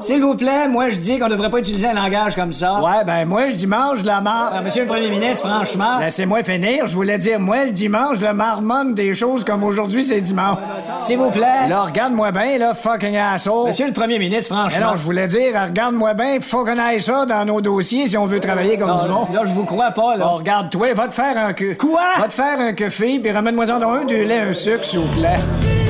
S'il 0.00 0.20
vous 0.20 0.34
plaît, 0.34 0.68
moi 0.68 0.88
je 0.90 0.96
dis 0.98 1.18
qu'on 1.18 1.28
devrait 1.28 1.48
pas 1.50 1.58
utiliser 1.58 1.86
un 1.88 1.94
langage 1.94 2.34
comme 2.34 2.52
ça. 2.52 2.80
Ouais, 2.82 3.04
ben 3.06 3.24
moi, 3.24 3.46
le 3.46 3.52
dimanche, 3.54 4.02
la 4.04 4.16
Ah, 4.18 4.20
marre. 4.20 4.62
monsieur 4.62 4.82
le 4.82 4.88
premier 4.88 5.08
ministre, 5.10 5.48
franchement. 5.48 5.98
Laissez-moi 6.00 6.42
finir. 6.42 6.86
Je 6.86 6.94
voulais 6.94 7.18
dire, 7.18 7.40
moi, 7.40 7.64
le 7.64 7.70
dimanche, 7.70 8.18
je 8.18 8.26
marmonne 8.26 8.94
des 8.94 9.14
choses 9.14 9.42
comme 9.44 9.62
aujourd'hui, 9.64 10.02
c'est 10.04 10.20
dimanche. 10.20 10.58
S'il 10.98 11.18
vous 11.18 11.30
plaît. 11.30 11.68
Là, 11.68 11.82
regarde-moi 11.84 12.30
bien, 12.32 12.58
là, 12.58 12.74
fucking 12.74 13.16
asshole. 13.16 13.68
Monsieur 13.68 13.86
le 13.86 13.92
premier 13.92 14.18
ministre, 14.18 14.54
Mais 14.54 14.60
franchement. 14.70 14.90
non, 14.92 14.96
je 14.96 15.02
voulais 15.02 15.26
dire, 15.28 15.52
regarde-moi 15.68 16.14
bien, 16.14 16.38
faut 16.40 16.64
qu'on 16.64 16.78
aille 16.78 17.00
ça 17.00 17.24
dans 17.26 17.44
nos 17.44 17.60
dossiers 17.60 18.06
si 18.06 18.16
on 18.18 18.26
veut 18.26 18.40
travailler 18.40 18.76
comme 18.76 18.96
du 19.02 19.08
monde. 19.08 19.28
là, 19.32 19.42
je 19.44 19.52
vous 19.54 19.64
crois 19.64 19.90
pas, 19.92 20.16
là. 20.16 20.24
Bon, 20.26 20.36
regarde-toi, 20.36 20.92
va 20.94 21.08
te 21.08 21.14
faire 21.14 21.36
un 21.38 21.52
queue. 21.54 21.76
Quoi? 21.78 22.00
Va 22.18 22.28
te 22.28 22.32
faire 22.34 22.58
un 22.60 22.72
café, 22.74 23.18
puis 23.18 23.32
ramène-moi-en 23.32 23.78
donc 23.78 24.02
un, 24.02 24.04
du 24.04 24.24
lait, 24.24 24.40
un 24.40 24.52
sucre, 24.52 24.84
s'il 24.84 24.98
vous 25.00 25.14
plaît. 25.18 25.34
Bye. 25.62 25.83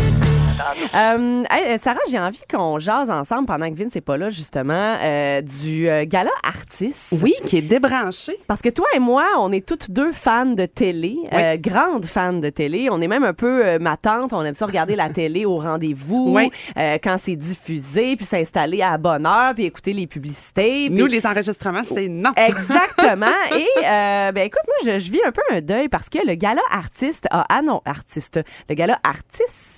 Euh, 0.94 1.43
hey, 1.50 1.78
Sarah, 1.78 1.99
j'ai 2.11 2.19
envie 2.19 2.43
qu'on 2.50 2.78
jase 2.78 3.11
ensemble 3.11 3.46
pendant 3.46 3.69
que 3.70 3.75
Vince 3.75 3.94
n'est 3.94 4.00
pas 4.00 4.16
là, 4.16 4.31
justement, 4.31 4.96
euh, 5.02 5.40
du 5.40 5.88
euh, 5.88 6.05
gala 6.06 6.31
artiste. 6.43 7.08
Oui, 7.12 7.34
qui 7.44 7.58
est 7.58 7.62
débranché. 7.62 8.38
Parce 8.46 8.61
que 8.62 8.69
toi 8.69 8.87
et 8.94 8.99
moi, 8.99 9.25
on 9.38 9.52
est 9.52 9.64
toutes 9.66 9.90
deux 9.90 10.12
fans 10.12 10.46
de 10.46 10.66
télé, 10.66 11.16
euh, 11.32 11.56
grandes 11.58 12.06
fans 12.06 12.32
de 12.32 12.49
télé. 12.50 12.88
On 12.90 13.00
est 13.00 13.08
même 13.08 13.25
un 13.25 13.34
peu 13.34 13.64
euh, 13.64 13.78
ma 13.78 13.96
tante, 13.96 14.32
on 14.32 14.43
aime 14.43 14.55
ça 14.55 14.66
regarder 14.66 14.96
la 14.96 15.08
télé 15.11 15.44
au 15.44 15.58
rendez-vous, 15.58 16.32
Oui. 16.34 16.50
euh, 16.76 16.99
quand 17.02 17.16
c'est 17.22 17.37
diffusé, 17.37 18.16
puis 18.16 18.25
s'installer 18.25 18.82
à 18.82 18.96
bonne 18.99 19.26
heure, 19.26 19.55
puis 19.55 19.64
écouter 19.64 19.93
les 19.93 20.06
publicités. 20.06 20.88
puis- 20.88 20.99
Nous, 20.99 21.06
les 21.06 21.26
enregistrements, 21.26 21.82
c'est 21.84 22.08
non. 22.08 22.32
Exactement. 22.37 23.26
Et 23.56 23.66
euh, 23.84 24.32
ben 24.32 24.44
écoute, 24.46 24.62
moi, 24.66 24.94
je, 24.94 24.99
je 24.99 25.11
vis 25.12 25.20
un 25.26 25.32
peu 25.32 25.43
un 25.50 25.61
deuil 25.61 25.88
parce 25.88 26.08
que 26.08 26.19
le 26.26 26.34
gala 26.34 26.62
artiste 26.70 27.26
a 27.31 27.43
annoncé, 27.55 27.82
artiste, 27.87 28.40
le 28.69 28.75
gala 28.75 28.99
artiste 29.05 29.74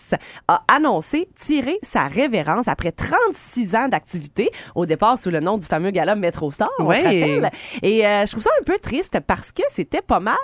a 0.49 0.62
annoncé 0.69 1.29
tirer 1.35 1.79
sa 1.82 2.05
révérence 2.05 2.69
après 2.69 2.93
36 2.93 3.75
ans 3.75 3.88
d'activité, 3.88 4.50
au 4.75 4.87
départ 4.87 5.19
sous 5.19 5.31
le 5.31 5.41
nom 5.41 5.56
du 5.58 5.67
fameux 5.67 5.91
gala 5.91 6.14
Metro 6.14 6.50
Star, 6.50 6.69
on 6.79 6.87
Ouais. 6.87 6.97
se 6.97 7.03
rappelle. 7.03 7.50
Et 7.82 8.06
euh, 8.06 8.25
je 8.26 8.31
trouve 8.32 8.43
ça 8.43 8.50
un 8.61 8.64
peu 8.64 8.79
triste 8.79 9.19
parce 9.26 9.53
que 9.53 9.62
c'était 9.70 10.03
pas 10.03 10.20
mal 10.20 10.37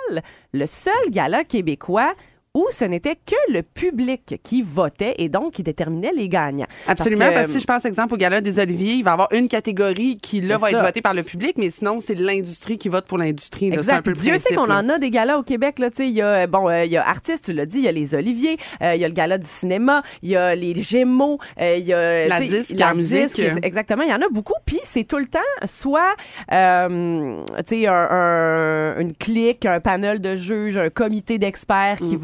le 0.53 0.65
seul 0.67 0.93
gala 1.09 1.43
québécois 1.43 2.13
où 2.55 2.67
ce 2.71 2.85
n'était 2.85 3.15
que 3.15 3.51
le 3.51 3.63
public 3.63 4.39
qui 4.43 4.61
votait 4.61 5.15
et 5.17 5.27
donc 5.27 5.53
qui 5.53 5.63
déterminait 5.63 6.11
les 6.15 6.29
gagnants. 6.29 6.67
Absolument, 6.87 7.25
parce 7.33 7.41
que, 7.41 7.47
que, 7.47 7.53
si 7.53 7.59
je 7.59 7.65
pense, 7.65 7.83
exemple, 7.85 8.13
au 8.13 8.17
Gala 8.17 8.41
des 8.41 8.59
Oliviers, 8.59 8.93
il 8.93 9.03
va 9.03 9.09
y 9.09 9.13
avoir 9.13 9.27
une 9.31 9.47
catégorie 9.47 10.17
qui, 10.21 10.39
là, 10.39 10.57
va 10.57 10.69
être 10.69 10.81
votée 10.83 11.01
par 11.01 11.15
le 11.15 11.23
public, 11.23 11.55
mais 11.57 11.71
sinon, 11.71 11.97
c'est 11.99 12.13
l'industrie 12.13 12.77
qui 12.77 12.89
vote 12.89 13.05
pour 13.07 13.17
l'industrie. 13.17 13.69
là. 13.71 13.77
Exact. 13.77 13.93
un 13.95 14.01
peu 14.03 14.11
le 14.11 14.15
Puis 14.17 14.25
Dieu 14.29 14.37
sait 14.37 14.53
qu'on 14.53 14.65
là. 14.67 14.77
en 14.79 14.89
a 14.89 14.99
des 14.99 15.09
galas 15.09 15.37
au 15.39 15.43
Québec. 15.43 15.79
Là, 15.79 15.89
Tu 15.89 15.97
sais, 15.97 16.07
il 16.07 16.13
y 16.13 16.21
a, 16.21 16.45
bon, 16.45 16.69
euh, 16.69 16.85
il 16.85 16.91
y 16.91 16.97
a 16.97 17.07
artistes, 17.07 17.45
tu 17.45 17.53
l'as 17.53 17.65
dit, 17.65 17.79
il 17.79 17.83
y 17.85 17.87
a 17.87 17.91
les 17.91 18.13
Oliviers, 18.13 18.57
euh, 18.83 18.93
il 18.93 19.01
y 19.01 19.05
a 19.05 19.07
le 19.07 19.13
gala 19.15 19.39
du 19.39 19.47
cinéma, 19.47 20.03
il 20.21 20.29
y 20.29 20.35
a 20.35 20.53
les 20.53 20.79
Gémeaux, 20.79 21.39
euh, 21.59 21.75
il 21.79 21.87
y 21.87 21.93
a 21.93 22.27
La 22.27 22.39
disque, 22.39 22.75
la 22.77 22.93
musique. 22.93 23.39
Exactement, 23.63 24.03
il 24.03 24.09
y 24.11 24.13
en 24.13 24.21
a 24.21 24.29
beaucoup. 24.29 24.53
Puis 24.65 24.79
c'est 24.83 25.05
tout 25.05 25.17
le 25.17 25.25
temps 25.25 25.39
soit, 25.65 26.13
euh, 26.51 27.43
tu 27.67 27.81
sais, 27.81 27.87
un, 27.87 27.93
un- 28.11 28.99
une 28.99 29.13
clique, 29.15 29.65
un 29.65 29.79
panel 29.79 30.21
de 30.21 30.35
juges, 30.35 30.77
un 30.77 30.89
comité 30.89 31.37
d'experts 31.39 31.97
Mm. 32.01 32.05
qui 32.05 32.15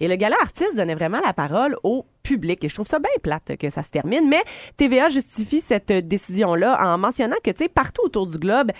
Et 0.00 0.08
le 0.08 0.16
gala 0.16 0.36
artiste 0.40 0.76
donnait 0.76 0.94
vraiment 0.94 1.20
la 1.24 1.32
parole 1.32 1.76
au 1.82 2.06
public. 2.22 2.62
Et 2.64 2.68
je 2.68 2.74
trouve 2.74 2.86
ça 2.86 2.98
bien 2.98 3.10
plate 3.22 3.56
que 3.56 3.70
ça 3.70 3.82
se 3.82 3.90
termine. 3.90 4.28
Mais 4.28 4.42
TVA 4.76 5.08
justifie 5.08 5.60
cette 5.60 5.92
décision-là 5.92 6.78
en 6.80 6.98
mentionnant 6.98 7.36
que, 7.42 7.50
tu 7.50 7.64
sais, 7.64 7.68
partout 7.68 8.02
autour 8.04 8.26
du 8.26 8.38
globe, 8.38 8.72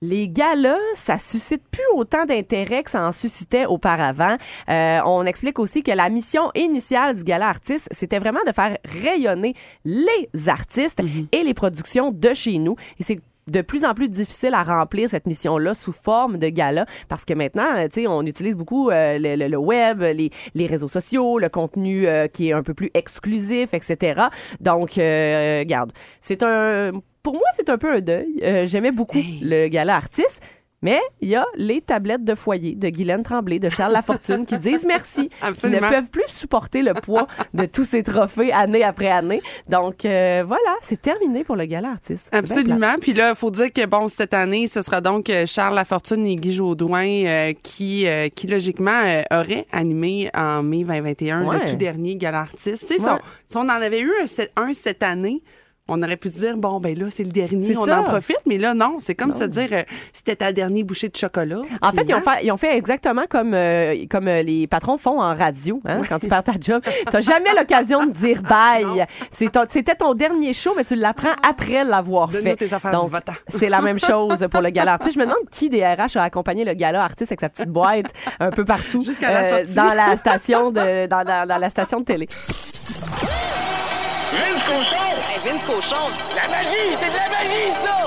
les 0.00 0.28
galas, 0.28 0.78
ça 0.94 1.18
suscite 1.18 1.62
plus 1.70 1.84
autant 1.94 2.24
d'intérêt 2.24 2.82
que 2.82 2.90
ça 2.90 3.06
en 3.06 3.12
suscitait 3.12 3.66
auparavant. 3.66 4.36
Euh, 4.68 5.00
on 5.04 5.24
explique 5.24 5.58
aussi 5.58 5.82
que 5.82 5.90
la 5.90 6.08
mission 6.08 6.50
initiale 6.54 7.16
du 7.16 7.24
gala 7.24 7.48
artiste, 7.48 7.88
c'était 7.90 8.18
vraiment 8.18 8.40
de 8.46 8.52
faire 8.52 8.78
rayonner 8.84 9.54
les 9.84 10.48
artistes 10.48 11.02
et 11.32 11.42
les 11.42 11.54
productions 11.54 12.12
de 12.12 12.32
chez 12.32 12.58
nous. 12.58 12.76
Et 13.00 13.02
c'est 13.02 13.20
de 13.50 13.60
plus 13.62 13.84
en 13.84 13.94
plus 13.94 14.08
difficile 14.08 14.54
à 14.54 14.62
remplir 14.62 15.08
cette 15.10 15.26
mission-là 15.26 15.74
sous 15.74 15.92
forme 15.92 16.38
de 16.38 16.48
gala 16.48 16.86
parce 17.08 17.24
que 17.24 17.34
maintenant, 17.34 17.74
euh, 17.76 17.88
tu 17.88 18.02
sais, 18.02 18.06
on 18.06 18.22
utilise 18.22 18.54
beaucoup 18.54 18.90
euh, 18.90 19.18
le, 19.18 19.36
le- 19.36 19.48
le 19.48 19.56
web, 19.56 20.00
les, 20.02 20.30
les 20.54 20.66
réseaux 20.66 20.88
sociaux, 20.88 21.38
le 21.38 21.48
contenu 21.48 22.06
euh, 22.06 22.26
qui 22.28 22.48
est 22.48 22.52
un 22.52 22.62
peu 22.62 22.74
plus 22.74 22.90
exclusif, 22.94 23.74
etc. 23.74 24.22
Donc, 24.60 24.98
euh, 24.98 25.60
regarde, 25.60 25.92
c'est 26.20 26.42
un, 26.42 26.92
pour 27.22 27.34
moi, 27.34 27.42
c'est 27.56 27.68
un 27.70 27.78
peu 27.78 27.92
un 27.92 28.00
deuil. 28.00 28.40
Euh, 28.42 28.66
J'aimais 28.66 28.92
beaucoup 28.92 29.18
le 29.42 29.68
gala 29.68 29.96
artiste. 29.96 30.40
Mais 30.80 31.00
il 31.20 31.28
y 31.30 31.34
a 31.34 31.44
les 31.56 31.80
tablettes 31.80 32.24
de 32.24 32.36
foyer 32.36 32.76
de 32.76 32.88
Guylaine 32.88 33.24
Tremblay, 33.24 33.58
de 33.58 33.68
Charles 33.68 33.92
Lafortune 33.92 34.46
qui 34.46 34.58
disent 34.58 34.84
merci, 34.86 35.28
qui 35.60 35.66
ne 35.68 35.80
peuvent 35.80 36.08
plus 36.10 36.28
supporter 36.28 36.82
le 36.82 36.94
poids 36.94 37.26
de 37.52 37.64
tous 37.64 37.84
ces 37.84 38.04
trophées 38.04 38.52
année 38.52 38.84
après 38.84 39.08
année. 39.10 39.42
Donc 39.68 40.04
euh, 40.04 40.44
voilà, 40.46 40.76
c'est 40.80 41.02
terminé 41.02 41.42
pour 41.42 41.56
le 41.56 41.64
gala 41.64 41.90
artiste. 41.90 42.28
Absolument. 42.32 42.94
Puis 43.00 43.12
là, 43.12 43.30
il 43.30 43.36
faut 43.36 43.50
dire 43.50 43.72
que 43.72 43.86
bon, 43.86 44.06
cette 44.06 44.34
année, 44.34 44.68
ce 44.68 44.80
sera 44.82 45.00
donc 45.00 45.28
euh, 45.30 45.46
Charles 45.46 45.74
Lafortune 45.74 46.24
et 46.26 46.36
Guy 46.36 46.52
Jodoin 46.52 47.04
euh, 47.06 47.52
qui, 47.60 48.06
euh, 48.06 48.28
qui 48.28 48.46
logiquement 48.46 49.02
auraient 49.32 49.66
animé 49.72 50.30
en 50.32 50.62
mai 50.62 50.84
2021 50.84 51.44
Ouais. 51.44 51.58
le 51.64 51.70
tout 51.70 51.76
dernier 51.76 52.14
gala 52.14 52.40
artiste. 52.40 52.86
Tu 52.86 52.94
sais, 52.94 52.98
si, 52.98 53.00
Ouais. 53.02 53.10
on, 53.10 53.18
si 53.48 53.56
on 53.56 53.60
en 53.62 53.68
avait 53.68 54.00
eu 54.00 54.12
un 54.56 54.72
cette 54.74 55.02
année. 55.02 55.42
On 55.90 56.02
aurait 56.02 56.16
pu 56.18 56.28
se 56.28 56.38
dire, 56.38 56.56
bon, 56.58 56.80
ben 56.80 56.96
là, 56.98 57.06
c'est 57.10 57.24
le 57.24 57.30
dernier, 57.32 57.76
on 57.76 57.86
ça. 57.86 58.00
en 58.00 58.04
profite. 58.04 58.38
Mais 58.46 58.58
là, 58.58 58.74
non, 58.74 58.98
c'est 59.00 59.14
comme 59.14 59.32
se 59.32 59.44
dire, 59.44 59.68
euh, 59.72 59.82
c'était 60.12 60.36
ta 60.36 60.52
dernière 60.52 60.84
bouchée 60.84 61.08
de 61.08 61.16
chocolat. 61.16 61.62
En 61.80 61.92
fait, 61.92 62.04
ils 62.06 62.14
ont 62.14 62.20
fait, 62.20 62.44
ils 62.44 62.52
ont 62.52 62.56
fait 62.58 62.76
exactement 62.76 63.24
comme, 63.28 63.54
euh, 63.54 64.04
comme 64.10 64.28
euh, 64.28 64.42
les 64.42 64.66
patrons 64.66 64.98
font 64.98 65.20
en 65.20 65.34
radio, 65.34 65.80
hein, 65.86 66.02
quand 66.08 66.18
tu 66.18 66.28
perds 66.28 66.44
ta 66.44 66.52
job. 66.60 66.82
T'as 67.10 67.22
jamais 67.22 67.54
l'occasion 67.56 68.04
de 68.06 68.10
dire 68.12 68.42
bye. 68.48 69.06
C'est 69.32 69.50
ton- 69.50 69.64
C'était 69.68 69.94
ton 69.94 70.12
dernier 70.14 70.52
show, 70.52 70.74
mais 70.76 70.84
tu 70.84 70.94
l'apprends 70.94 71.34
après 71.42 71.84
l'avoir 71.84 72.30
fait. 72.32 72.56
tes 72.56 72.72
affaires 72.72 72.90
Donc, 72.90 73.10
c'est 73.48 73.68
la 73.70 73.80
même 73.80 73.98
chose 74.06 74.46
pour 74.50 74.60
le 74.60 74.68
gala 74.70 74.92
artiste. 74.94 75.14
Je 75.14 75.18
me 75.20 75.24
demande 75.24 75.48
qui 75.50 75.70
des 75.70 75.84
RH 75.86 76.16
a 76.18 76.22
accompagné 76.24 76.64
le 76.64 76.74
gala 76.74 77.02
artiste 77.02 77.32
avec 77.32 77.40
sa 77.40 77.48
petite 77.48 77.70
boîte 77.70 78.12
un 78.40 78.50
peu 78.50 78.64
partout 78.64 79.00
Jusqu'à 79.00 79.32
la 79.32 79.50
sortie. 79.58 79.74
dans 79.74 79.94
la 79.94 80.16
station 80.18 80.70
de 80.70 81.06
dans, 81.06 81.22
la- 81.22 81.46
dans 81.46 81.58
la 81.58 81.70
station 81.70 82.00
de 82.00 82.04
télé. 82.04 82.28
Vince 84.38 84.62
Cochon! 84.62 85.10
Hey, 85.28 85.38
Vince 85.44 85.64
Cochon, 85.64 86.10
La 86.36 86.46
magie! 86.48 86.94
C'est 87.00 87.10
de 87.10 87.16
la 87.16 87.28
magie, 87.28 87.72
ça! 87.82 87.98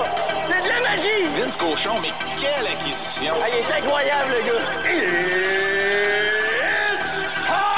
C'est 0.46 0.62
de 0.62 0.68
la 0.68 0.80
magie! 0.80 1.26
Vince 1.38 1.56
Cochon, 1.56 2.00
mais 2.00 2.12
quelle 2.36 2.66
acquisition! 2.66 3.34
Ah, 3.42 3.48
il 3.48 3.56
est 3.58 3.72
incroyable, 3.78 4.30
le 4.30 4.40
gars! 4.46 4.64
It's 6.94 7.22
time! 7.46 7.72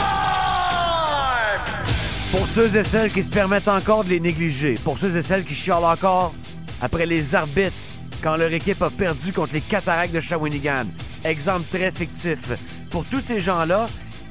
Pour 2.31 2.47
ceux 2.47 2.77
et 2.77 2.85
celles 2.85 3.13
qui 3.13 3.23
se 3.25 3.29
permettent 3.29 3.67
encore 3.69 4.05
de 4.05 4.11
les 4.11 4.21
négliger, 4.21 4.75
pour 4.85 4.99
ceux 4.99 5.17
et 5.17 5.23
celles 5.23 5.45
qui 5.45 5.55
chialent 5.55 5.85
encore 5.85 6.33
après 6.81 7.07
les 7.07 7.35
arbitres 7.35 7.75
quand 8.23 8.37
leur 8.37 8.53
équipe 8.53 8.83
a 8.83 8.91
perdu 8.91 9.33
contre 9.33 9.55
les 9.55 9.63
cataractes 9.63 10.15
de 10.15 10.21
Shawinigan. 10.21 10.87
Exemple 11.25 11.65
très 11.71 11.91
fictif. 11.91 12.53
Pour 12.91 13.05
tous 13.07 13.21
ces 13.21 13.41
gens-là, 13.41 13.89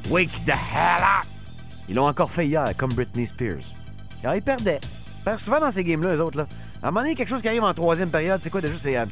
wake 0.09 0.31
the 0.45 0.51
hell 0.51 1.01
up! 1.01 1.27
Ils 1.89 1.95
l'ont 1.95 2.07
encore 2.07 2.31
fait 2.31 2.47
hier, 2.47 2.65
comme 2.77 2.93
Britney 2.93 3.27
Spears. 3.27 3.73
Alors, 4.23 4.35
ils 4.35 4.41
perdaient. 4.41 4.79
Ils 4.83 5.23
perdent 5.23 5.39
souvent 5.39 5.59
dans 5.59 5.71
ces 5.71 5.83
games-là, 5.83 6.15
eux 6.15 6.21
autres. 6.21 6.37
Là. 6.37 6.47
À 6.81 6.87
un 6.87 6.91
moment 6.91 7.01
donné, 7.01 7.15
quelque 7.15 7.29
chose 7.29 7.41
qui 7.41 7.47
arrive 7.47 7.63
en 7.63 7.73
troisième 7.73 8.09
période, 8.09 8.39
c'est 8.41 8.49
quoi? 8.49 8.61
Déjà? 8.61 8.75
C'est. 8.77 8.97
Euh, 8.97 9.05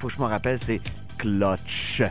faut 0.00 0.06
que 0.06 0.12
je 0.12 0.18
m'en 0.18 0.28
rappelle, 0.28 0.58
c'est 0.58 0.80
clutch. 1.18 2.02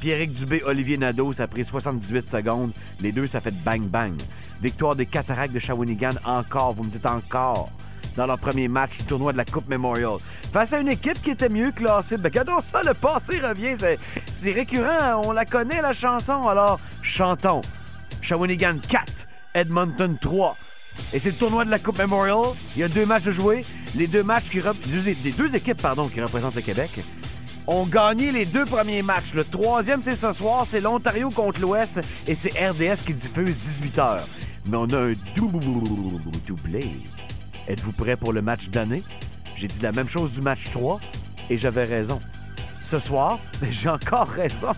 Pierrick 0.00 0.32
Dubé, 0.32 0.62
Olivier 0.64 0.96
Nadeau, 0.96 1.32
ça 1.32 1.44
a 1.44 1.46
pris 1.46 1.64
78 1.64 2.26
secondes. 2.26 2.72
Les 3.00 3.12
deux, 3.12 3.26
ça 3.26 3.40
fait 3.40 3.54
bang-bang. 3.64 4.14
Victoire 4.62 4.96
des 4.96 5.06
Cataractes 5.06 5.52
de 5.52 5.58
Shawinigan 5.58 6.12
encore, 6.24 6.74
vous 6.74 6.84
me 6.84 6.90
dites 6.90 7.06
encore, 7.06 7.68
dans 8.16 8.26
leur 8.26 8.38
premier 8.38 8.68
match 8.68 8.98
du 8.98 9.04
tournoi 9.04 9.32
de 9.32 9.36
la 9.36 9.44
Coupe 9.44 9.68
Memorial. 9.68 10.16
Face 10.52 10.72
à 10.72 10.80
une 10.80 10.88
équipe 10.88 11.20
qui 11.22 11.30
était 11.30 11.48
mieux 11.48 11.70
classée. 11.70 12.16
Ben, 12.16 12.28
regardons 12.28 12.60
ça, 12.60 12.82
le 12.82 12.94
passé 12.94 13.38
revient. 13.40 13.74
C'est 14.32 14.50
récurrent, 14.50 15.22
on 15.24 15.32
la 15.32 15.44
connaît, 15.44 15.82
la 15.82 15.92
chanson. 15.92 16.48
Alors, 16.48 16.80
chantons. 17.02 17.62
Shawinigan 18.22 18.78
4, 18.86 19.28
Edmonton 19.54 20.16
3. 20.20 20.56
Et 21.12 21.18
c'est 21.18 21.30
le 21.30 21.36
tournoi 21.36 21.64
de 21.64 21.70
la 21.70 21.78
Coupe 21.78 21.98
Memorial. 21.98 22.54
Il 22.76 22.80
y 22.80 22.82
a 22.84 22.88
deux 22.88 23.06
matchs 23.06 23.26
à 23.28 23.30
jouer. 23.32 23.64
Les 23.94 24.06
deux 24.06 24.22
matchs 24.22 24.48
qui 24.48 24.60
deux- 24.60 25.54
équipes 25.56 25.80
pardon, 25.82 26.08
qui 26.08 26.20
représentent 26.20 26.54
le 26.54 26.62
Québec 26.62 26.90
ont 27.66 27.86
gagné 27.86 28.32
les 28.32 28.46
deux 28.46 28.64
premiers 28.64 29.02
matchs. 29.02 29.32
Le 29.34 29.44
troisième, 29.44 30.02
c'est 30.02 30.16
ce 30.16 30.32
soir, 30.32 30.64
c'est 30.66 30.80
l'Ontario 30.80 31.30
contre 31.30 31.60
l'Ouest 31.60 32.00
et 32.26 32.34
c'est 32.34 32.50
RDS 32.50 33.04
qui 33.06 33.14
diffuse 33.14 33.56
18h. 33.58 34.20
Mais 34.68 34.76
on 34.76 34.86
a 34.86 34.96
un 34.96 35.12
doublé. 36.46 36.90
Êtes-vous 37.68 37.92
prêts 37.92 38.16
pour 38.16 38.32
le 38.32 38.42
match 38.42 38.68
d'année? 38.70 39.02
J'ai 39.56 39.68
dit 39.68 39.78
la 39.80 39.92
même 39.92 40.08
chose 40.08 40.32
du 40.32 40.40
match 40.40 40.68
3. 40.72 41.00
et 41.48 41.58
j'avais 41.58 41.84
raison. 41.84 42.18
Ce 42.82 42.98
soir, 42.98 43.38
j'ai 43.70 43.88
encore 43.88 44.26
raison. 44.26 44.70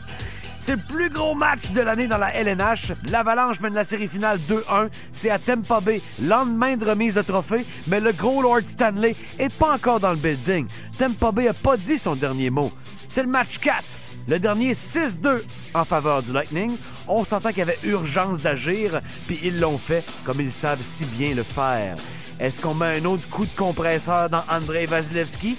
C'est 0.64 0.76
le 0.76 0.82
plus 0.88 1.10
gros 1.10 1.34
match 1.34 1.72
de 1.72 1.80
l'année 1.80 2.06
dans 2.06 2.18
la 2.18 2.32
LNH. 2.36 2.92
L'Avalanche 3.10 3.58
mène 3.58 3.74
la 3.74 3.82
série 3.82 4.06
finale 4.06 4.38
2-1. 4.48 4.90
C'est 5.10 5.28
à 5.28 5.40
Tampa 5.40 5.80
Bay, 5.80 6.00
lendemain 6.22 6.76
de 6.76 6.84
remise 6.84 7.14
de 7.14 7.22
trophée, 7.22 7.66
mais 7.88 7.98
le 7.98 8.12
gros 8.12 8.40
Lord 8.40 8.60
Stanley 8.66 9.16
est 9.40 9.52
pas 9.52 9.74
encore 9.74 9.98
dans 9.98 10.12
le 10.12 10.18
building. 10.18 10.68
Tampa 10.96 11.32
Bay 11.32 11.48
a 11.48 11.52
pas 11.52 11.76
dit 11.76 11.98
son 11.98 12.14
dernier 12.14 12.48
mot. 12.48 12.70
C'est 13.08 13.24
le 13.24 13.28
match 13.28 13.58
4. 13.58 13.82
Le 14.28 14.38
dernier 14.38 14.72
6-2 14.72 15.42
en 15.74 15.84
faveur 15.84 16.22
du 16.22 16.32
Lightning. 16.32 16.76
On 17.08 17.24
s'entend 17.24 17.48
qu'il 17.48 17.58
y 17.58 17.62
avait 17.62 17.80
urgence 17.82 18.38
d'agir, 18.38 19.00
puis 19.26 19.40
ils 19.42 19.58
l'ont 19.58 19.78
fait 19.78 20.04
comme 20.24 20.40
ils 20.40 20.52
savent 20.52 20.80
si 20.80 21.04
bien 21.06 21.34
le 21.34 21.42
faire. 21.42 21.96
Est-ce 22.40 22.60
qu'on 22.60 22.74
met 22.74 23.00
un 23.00 23.04
autre 23.04 23.28
coup 23.28 23.46
de 23.46 23.54
compresseur 23.56 24.28
dans 24.28 24.42
Andrei 24.50 24.86
Vasilevski? 24.86 25.56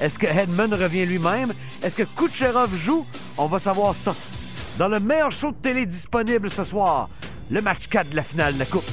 Est-ce 0.00 0.18
que 0.18 0.26
Hedman 0.26 0.72
revient 0.72 1.06
lui-même? 1.06 1.52
Est-ce 1.82 1.96
que 1.96 2.02
Kucherov 2.02 2.74
joue? 2.76 3.06
On 3.36 3.46
va 3.46 3.58
savoir 3.58 3.94
ça. 3.94 4.14
Dans 4.78 4.88
le 4.88 5.00
meilleur 5.00 5.30
show 5.30 5.50
de 5.50 5.56
télé 5.56 5.86
disponible 5.86 6.48
ce 6.48 6.64
soir, 6.64 7.08
le 7.50 7.60
match 7.60 7.88
4 7.88 8.10
de 8.10 8.16
la 8.16 8.22
finale 8.22 8.54
de 8.54 8.60
la 8.60 8.66
Coupe. 8.66 8.84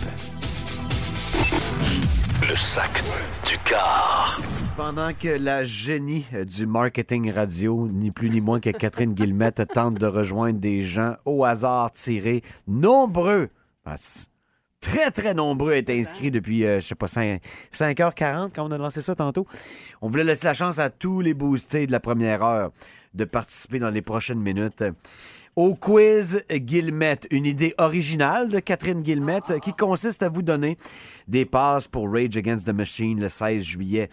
Le 2.48 2.56
sac 2.56 3.04
du 3.46 3.58
car. 3.60 4.40
Pendant 4.76 5.14
que 5.14 5.28
la 5.28 5.64
génie 5.64 6.26
du 6.46 6.66
marketing 6.66 7.32
radio, 7.32 7.88
ni 7.92 8.12
plus 8.12 8.30
ni 8.30 8.42
moins 8.42 8.60
que 8.60 8.70
Catherine 8.70 9.14
Guillemette, 9.14 9.68
tente 9.74 9.96
de 9.96 10.06
rejoindre 10.06 10.60
des 10.60 10.84
gens 10.84 11.16
au 11.26 11.46
hasard 11.46 11.92
tirés, 11.92 12.44
nombreux, 12.68 13.50
ah, 13.86 13.96
très 14.92 15.12
très 15.12 15.34
nombreux 15.34 15.74
à 15.74 15.78
être 15.78 15.90
inscrits 15.90 16.32
depuis, 16.32 16.66
euh, 16.66 16.80
je 16.80 16.88
sais 16.88 16.96
pas, 16.96 17.08
5, 17.08 17.42
h 17.72 18.14
40 18.14 18.54
quand 18.56 18.68
on 18.68 18.72
a 18.72 18.78
lancé 18.78 19.02
ça 19.02 19.16
tantôt. 19.16 19.46
On 20.02 20.08
voulait 20.08 20.24
laisser 20.24 20.46
la 20.46 20.54
chance 20.54 20.80
à 20.80 20.90
tous 20.90 21.22
les 21.22 21.34
boostés 21.34 21.88
de 21.88 21.92
la 21.92 22.00
première 22.00 22.42
heure 22.44 22.72
de 23.14 23.26
participer 23.26 23.80
dans 23.80 23.90
les 23.90 24.02
prochaines 24.02 24.40
minutes. 24.40 24.84
Au 25.56 25.76
quiz 25.76 26.44
Guillemette, 26.52 27.28
une 27.32 27.46
idée 27.46 27.74
originale 27.78 28.48
de 28.48 28.60
Catherine 28.60 29.02
Guillemette 29.02 29.60
qui 29.62 29.74
consiste 29.74 30.24
à 30.24 30.30
vous 30.30 30.44
donner 30.44 30.78
des 31.28 31.46
passes 31.46 31.88
pour 31.88 32.12
Rage 32.12 32.38
Against 32.38 32.68
the 32.68 32.74
Machine 32.74 33.20
le 33.20 33.28
16 33.28 33.64
juillet. 33.64 34.10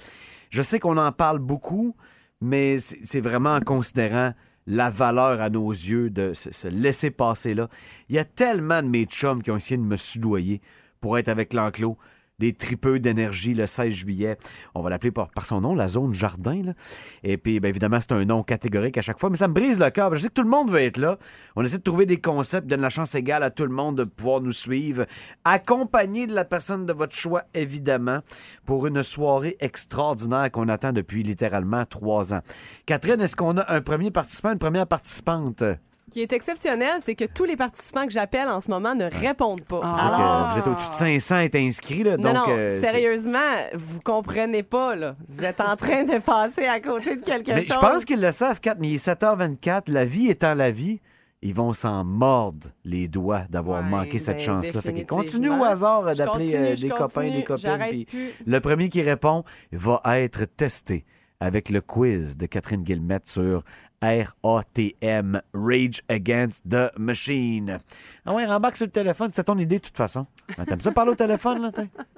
Je 0.51 0.63
sais 0.63 0.81
qu'on 0.81 0.97
en 0.97 1.13
parle 1.13 1.39
beaucoup, 1.39 1.95
mais 2.41 2.79
c'est 2.79 3.21
vraiment 3.21 3.55
en 3.55 3.61
considérant 3.61 4.33
la 4.67 4.91
valeur 4.91 5.41
à 5.41 5.51
nos 5.51 5.71
yeux 5.71 6.11
de 6.11 6.33
se, 6.35 6.53
se 6.53 6.69
laisser 6.69 7.11
passer 7.11 7.55
là. 7.55 7.69
Il 8.09 8.17
y 8.17 8.19
a 8.19 8.25
tellement 8.25 8.83
de 8.83 8.89
mes 8.89 9.05
chums 9.05 9.43
qui 9.43 9.51
ont 9.51 9.57
essayé 9.57 9.77
de 9.77 9.83
me 9.83 9.97
soudoyer 9.97 10.61
pour 11.01 11.19
être 11.19 11.29
avec 11.29 11.53
l'enclos. 11.53 11.99
Des 12.41 12.53
tripeux 12.53 12.99
d'énergie 12.99 13.55
le 13.55 13.67
16 13.67 13.93
juillet. 13.93 14.37
On 14.75 14.83
va 14.83 14.91
l'appeler 14.91 15.13
par, 15.13 15.29
son 15.45 15.61
nom, 15.61 15.75
la 15.75 15.87
zone 15.87 16.15
jardin. 16.15 16.75
Et 17.23 17.37
puis, 17.37 17.61
bien 17.61 17.71
évidemment, 17.71 18.01
c'est 18.01 18.13
un 18.13 18.25
nom 18.25 18.43
catégorique 18.43 18.99
à 18.99 19.03
chaque 19.03 19.21
fois, 19.21 19.31
mais 19.31 19.37
ça 19.37 19.47
me 19.47 19.55
brise 19.55 19.79
le 19.79 19.89
cœur. 19.91 20.13
Je 20.15 20.19
sais 20.19 20.29
que 20.29 20.33
tout 20.33 20.43
le 20.43 20.49
monde 20.49 20.71
veut 20.71 20.81
être 20.81 20.97
là. 20.97 21.19
On 21.55 21.65
essaie 21.65 21.79
de 21.79 21.83
trouver 21.83 22.07
des 22.07 22.21
concepts, 22.21 22.67
donne 22.67 22.81
la 22.81 22.89
chance 22.89 23.15
égale 23.15 23.45
à 23.45 23.51
tout 23.51 23.65
le 23.65 23.73
monde 23.73 23.97
de 23.99 24.05
pouvoir 24.05 24.41
nous 24.41 24.53
suivre, 24.53 25.07
accompagné 25.45 26.27
de 26.27 26.35
la 26.35 26.45
personne 26.45 26.87
de 26.87 26.93
votre 26.93 27.15
choix, 27.15 27.45
évidemment, 27.55 28.19
pour 28.67 28.87
une 28.89 29.05
soirée 29.05 29.57
extraordinaire 29.61 30.51
qu'on 30.51 30.69
attend 30.69 30.93
depuis 30.93 31.23
littéralement 31.23 31.85
trois 31.85 32.35
ans. 32.35 32.41
Catherine, 32.87 33.21
est-ce 33.21 33.37
qu'on 33.37 33.59
a 33.59 33.73
un 33.73 33.81
premier 33.81 34.11
participant, 34.11 34.53
une 34.53 34.59
première 34.59 34.89
participante? 34.89 35.63
Ce 36.07 36.13
qui 36.13 36.21
est 36.23 36.33
exceptionnel, 36.33 37.01
c'est 37.05 37.15
que 37.15 37.25
tous 37.25 37.45
les 37.45 37.57
participants 37.57 38.05
que 38.07 38.13
j'appelle 38.13 38.49
en 38.49 38.61
ce 38.61 38.71
moment 38.71 38.95
ne 38.95 39.05
répondent 39.07 39.65
pas. 39.65 39.81
C'est 39.95 40.03
que 40.03 40.53
vous 40.53 40.59
êtes 40.61 40.67
au-dessus 40.69 40.91
de 40.91 40.95
500 40.95 41.39
est 41.41 41.55
inscrits, 41.57 42.03
là, 42.05 42.17
Non, 42.17 42.33
donc... 42.35 42.35
non, 42.35 42.45
euh, 42.51 42.81
c'est- 42.81 42.87
sérieusement, 42.91 43.39
vous 43.75 44.01
comprenez 44.01 44.63
pas, 44.63 44.95
là. 44.95 45.17
Vous 45.29 45.45
êtes 45.45 45.61
en 45.61 45.75
train 45.77 46.05
de 46.05 46.19
passer 46.19 46.67
à 46.67 46.79
côté 46.81 47.17
de 47.17 47.23
quelque 47.23 47.51
Mais 47.53 47.65
chose. 47.65 47.75
je 47.75 47.79
pense 47.81 48.05
qu'ils 48.05 48.21
le 48.21 48.31
savent, 48.33 48.61
4, 48.61 48.79
mais 48.79 48.89
il 48.91 48.95
est 48.95 49.05
7h24. 49.05 49.91
La 49.91 50.05
vie 50.05 50.29
étant 50.29 50.55
la 50.55 50.71
vie, 50.71 51.01
ils 51.43 51.55
vont 51.55 51.73
s'en 51.73 52.05
mordre 52.05 52.69
les 52.85 53.09
doigts 53.09 53.43
d'avoir 53.51 53.83
Ouais, 53.83 53.89
manqué 53.91 54.19
cette 54.19 54.37
ben, 54.39 54.45
chance-là. 54.45 54.81
Fait 54.83 54.93
que 54.93 54.95
définitivement. 54.99 55.17
continue 55.19 55.51
au 55.51 55.65
hasard 55.65 56.07
euh, 56.07 56.13
Je 56.13 56.19
d'appeler 56.19 56.45
continue, 56.53 56.67
euh, 56.67 56.77
je 56.77 56.81
des 56.83 56.89
copains, 56.91 57.07
continue, 57.09 57.37
des 57.37 57.43
copines. 57.45 57.63
j'arrête 57.67 57.91
puis 57.91 58.05
plus. 58.05 58.33
le 58.47 58.61
premier 58.61 58.89
qui 58.89 59.03
répond 59.03 59.43
va 59.73 60.01
être 60.21 60.45
testé 60.45 61.05
avec 61.45 61.69
le 61.69 61.81
quiz 61.83 62.37
de 62.39 62.47
Catherine 62.47 62.83
Guillemette 62.83 63.29
sur 63.29 63.63
RATM, 64.03 65.41
Rage 65.53 66.03
Against 66.09 66.63
the 66.69 66.91
Machine. 66.99 67.79
Ah 68.25 68.35
ouais, 68.35 68.47
rembarque 68.47 68.77
sur 68.77 68.87
le 68.87 68.93
téléphone, 68.93 69.29
c'est 69.31 69.45
ton 69.45 69.59
idée 69.59 69.79
de 69.79 69.83
toute 69.85 69.97
façon. 69.97 70.27
Ah, 70.59 70.65
T'aimes 70.65 70.81
ça 70.81 70.93
parler 70.93 71.13
au 71.13 71.15
téléphone, 71.15 71.63
là? 71.63 71.71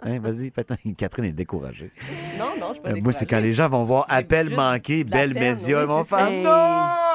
Hein, 0.02 0.18
vas-y, 0.20 0.50
Catherine 0.96 1.24
est 1.26 1.32
découragée. 1.32 1.90
Non, 2.38 2.46
non, 2.58 2.68
je 2.68 2.72
suis 2.74 2.82
pas 2.82 2.90
Euh, 2.90 3.00
moi, 3.02 3.12
c'est 3.12 3.20
quand 3.26 3.36
découragée. 3.36 3.46
les 3.48 3.52
gens 3.52 3.68
vont 3.68 3.84
voir 3.84 4.06
appel 4.08 4.54
manqué, 4.54 5.04
belle 5.04 5.34
peine, 5.34 5.54
média, 5.56 5.76
oui, 5.78 5.82
ils 5.84 5.86
vont 5.88 6.04
faire 6.04 6.30
non! 6.30 7.05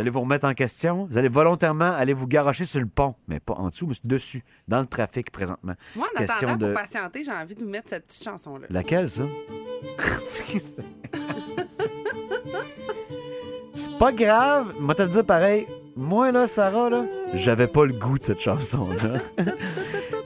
Vous 0.00 0.04
allez 0.04 0.10
vous 0.12 0.22
remettre 0.22 0.46
en 0.48 0.54
question. 0.54 1.04
Vous 1.10 1.18
allez 1.18 1.28
volontairement 1.28 1.92
aller 1.92 2.14
vous 2.14 2.26
garocher 2.26 2.64
sur 2.64 2.80
le 2.80 2.86
pont, 2.86 3.16
mais 3.28 3.38
pas 3.38 3.52
en 3.52 3.68
dessous, 3.68 3.86
mais 3.86 3.92
dessus, 4.02 4.42
dans 4.66 4.80
le 4.80 4.86
trafic 4.86 5.30
présentement. 5.30 5.74
Moi, 5.94 6.08
en 6.16 6.18
Question 6.20 6.48
attendant, 6.48 6.68
de- 6.68 6.72
pour 6.72 6.80
patienter, 6.80 7.22
j'ai 7.22 7.32
envie 7.32 7.54
de 7.54 7.60
vous 7.62 7.68
mettre 7.68 7.90
cette 7.90 8.06
petite 8.06 8.24
chanson-là. 8.24 8.66
Laquelle, 8.70 9.10
ça? 9.10 9.24
C'est- 13.74 13.98
pas 13.98 14.12
grave. 14.12 14.72
Moi, 14.80 14.94
te 14.94 15.02
le 15.02 15.10
dire 15.10 15.26
pareil. 15.26 15.66
Moi, 15.96 16.32
là, 16.32 16.46
Sarah, 16.46 16.88
là, 16.88 17.04
j'avais 17.34 17.66
pas 17.66 17.84
le 17.84 17.92
goût 17.92 18.18
de 18.18 18.24
cette 18.24 18.40
chanson-là. 18.40 19.18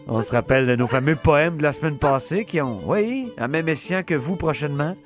On 0.06 0.20
se 0.20 0.32
rappelle 0.32 0.66
de 0.66 0.76
nos 0.76 0.86
fameux 0.86 1.16
poèmes 1.16 1.56
de 1.56 1.62
la 1.62 1.72
semaine 1.72 1.96
passée 1.96 2.44
qui 2.44 2.60
ont, 2.60 2.80
oui, 2.86 3.32
à 3.38 3.48
même 3.48 3.68
escient 3.68 4.02
que 4.02 4.14
vous 4.14 4.36
prochainement, 4.36 4.96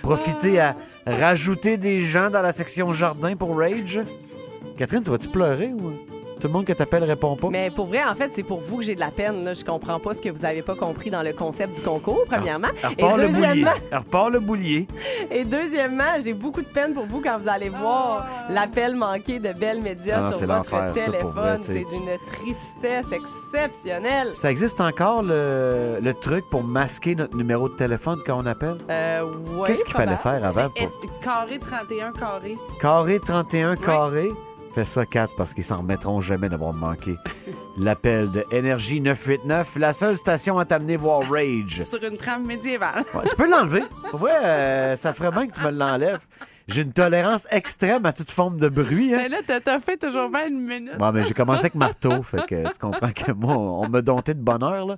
profité 0.00 0.60
à 0.60 0.76
rajouter 1.06 1.76
des 1.76 2.02
gens 2.02 2.30
dans 2.30 2.42
la 2.42 2.52
section 2.52 2.92
jardin 2.92 3.34
pour 3.34 3.58
Rage. 3.58 4.00
Catherine, 4.76 5.02
tu 5.02 5.10
vas-tu 5.10 5.28
pleurer 5.28 5.72
ou? 5.72 5.92
Tout 6.44 6.48
le 6.48 6.52
monde 6.52 6.66
que 6.66 6.74
t'appelles 6.74 7.04
répond 7.04 7.36
pas? 7.36 7.48
Mais 7.50 7.70
pour 7.70 7.86
vrai, 7.86 8.04
en 8.04 8.14
fait, 8.14 8.30
c'est 8.36 8.42
pour 8.42 8.60
vous 8.60 8.76
que 8.76 8.82
j'ai 8.82 8.94
de 8.94 9.00
la 9.00 9.10
peine. 9.10 9.44
Là. 9.44 9.54
Je 9.54 9.64
comprends 9.64 9.98
pas 9.98 10.12
ce 10.12 10.20
que 10.20 10.28
vous 10.28 10.44
avez 10.44 10.60
pas 10.60 10.74
compris 10.74 11.08
dans 11.08 11.22
le 11.22 11.32
concept 11.32 11.76
du 11.76 11.80
concours, 11.80 12.24
premièrement. 12.28 12.68
Elle 12.82 12.90
et, 12.98 13.02
repart 13.02 13.18
le 13.18 13.28
boulier. 13.28 13.46
deuxièmement, 13.46 13.70
Elle 13.90 13.98
repart 13.98 14.30
le 14.30 14.40
boulier. 14.40 14.88
et 15.30 15.44
deuxièmement, 15.44 16.20
j'ai 16.22 16.34
beaucoup 16.34 16.60
de 16.60 16.66
peine 16.66 16.92
pour 16.92 17.06
vous 17.06 17.22
quand 17.22 17.38
vous 17.38 17.48
allez 17.48 17.70
voir 17.70 18.26
l'appel 18.50 18.94
manqué 18.94 19.38
de 19.38 19.54
Belle 19.54 19.80
Média 19.80 20.26
Ah 20.26 20.32
sur 20.32 20.46
votre 20.46 20.92
téléphone. 20.92 21.56
c'est 21.62 21.84
d'une 21.86 22.18
tristesse 22.26 23.06
exceptionnelle. 23.10 24.30
Ça 24.34 24.50
existe 24.50 24.82
encore 24.82 25.22
le, 25.22 25.96
le 26.02 26.12
truc 26.12 26.44
pour 26.50 26.62
masquer 26.62 27.14
notre 27.14 27.38
numéro 27.38 27.70
de 27.70 27.74
téléphone 27.74 28.18
quand 28.26 28.36
on 28.42 28.44
appelle? 28.44 28.76
Euh, 28.90 29.22
ouais, 29.56 29.68
Qu'est-ce 29.68 29.84
qu'il 29.84 29.94
fallait 29.94 30.16
faire 30.16 30.44
avant? 30.44 30.68
Pour... 30.68 30.82
et- 30.82 30.90
carré 31.22 31.58
31 31.58 32.12
carré. 32.12 32.58
Carré 32.82 33.18
31 33.18 33.76
carré. 33.76 34.28
Fais 34.74 34.84
ça 34.84 35.06
4 35.06 35.36
parce 35.36 35.54
qu'ils 35.54 35.62
s'en 35.62 35.78
remettront 35.78 36.20
jamais 36.20 36.48
d'avoir 36.48 36.72
manqué. 36.72 37.14
L'appel 37.78 38.30
de 38.32 38.44
Énergie 38.50 39.00
989, 39.00 39.76
la 39.76 39.92
seule 39.92 40.16
station 40.16 40.58
à 40.58 40.64
t'amener 40.64 40.96
voir 40.96 41.22
Rage. 41.30 41.84
Sur 41.84 42.02
une 42.02 42.16
trame 42.16 42.44
médiévale. 42.44 43.04
Ouais, 43.14 43.22
tu 43.28 43.36
peux 43.36 43.48
l'enlever. 43.48 43.84
Pour 44.10 44.18
vrai, 44.18 44.34
euh, 44.44 44.96
ça 44.96 45.12
ferait 45.12 45.30
bien 45.30 45.46
que 45.46 45.54
tu 45.54 45.60
me 45.60 45.70
l'enlèves. 45.70 46.18
J'ai 46.66 46.82
une 46.82 46.92
tolérance 46.92 47.46
extrême 47.50 48.06
à 48.06 48.12
toute 48.14 48.30
forme 48.30 48.56
de 48.58 48.68
bruit. 48.68 49.12
Hein. 49.12 49.18
Mais 49.22 49.28
là, 49.28 49.38
t'as 49.46 49.60
t'as 49.60 49.80
fait 49.80 49.98
toujours 49.98 50.30
bien 50.30 50.48
une 50.48 50.60
minute. 50.60 50.96
Bon, 50.98 51.12
mais 51.12 51.26
j'ai 51.26 51.34
commencé 51.34 51.60
avec 51.60 51.74
marteau, 51.74 52.22
fait 52.22 52.46
que 52.46 52.72
tu 52.72 52.78
comprends 52.80 53.10
que 53.12 53.32
moi, 53.32 53.54
on 53.56 53.88
me 53.88 54.00
domptait 54.00 54.32
de 54.34 54.40
bonheur, 54.40 54.86
là. 54.86 54.96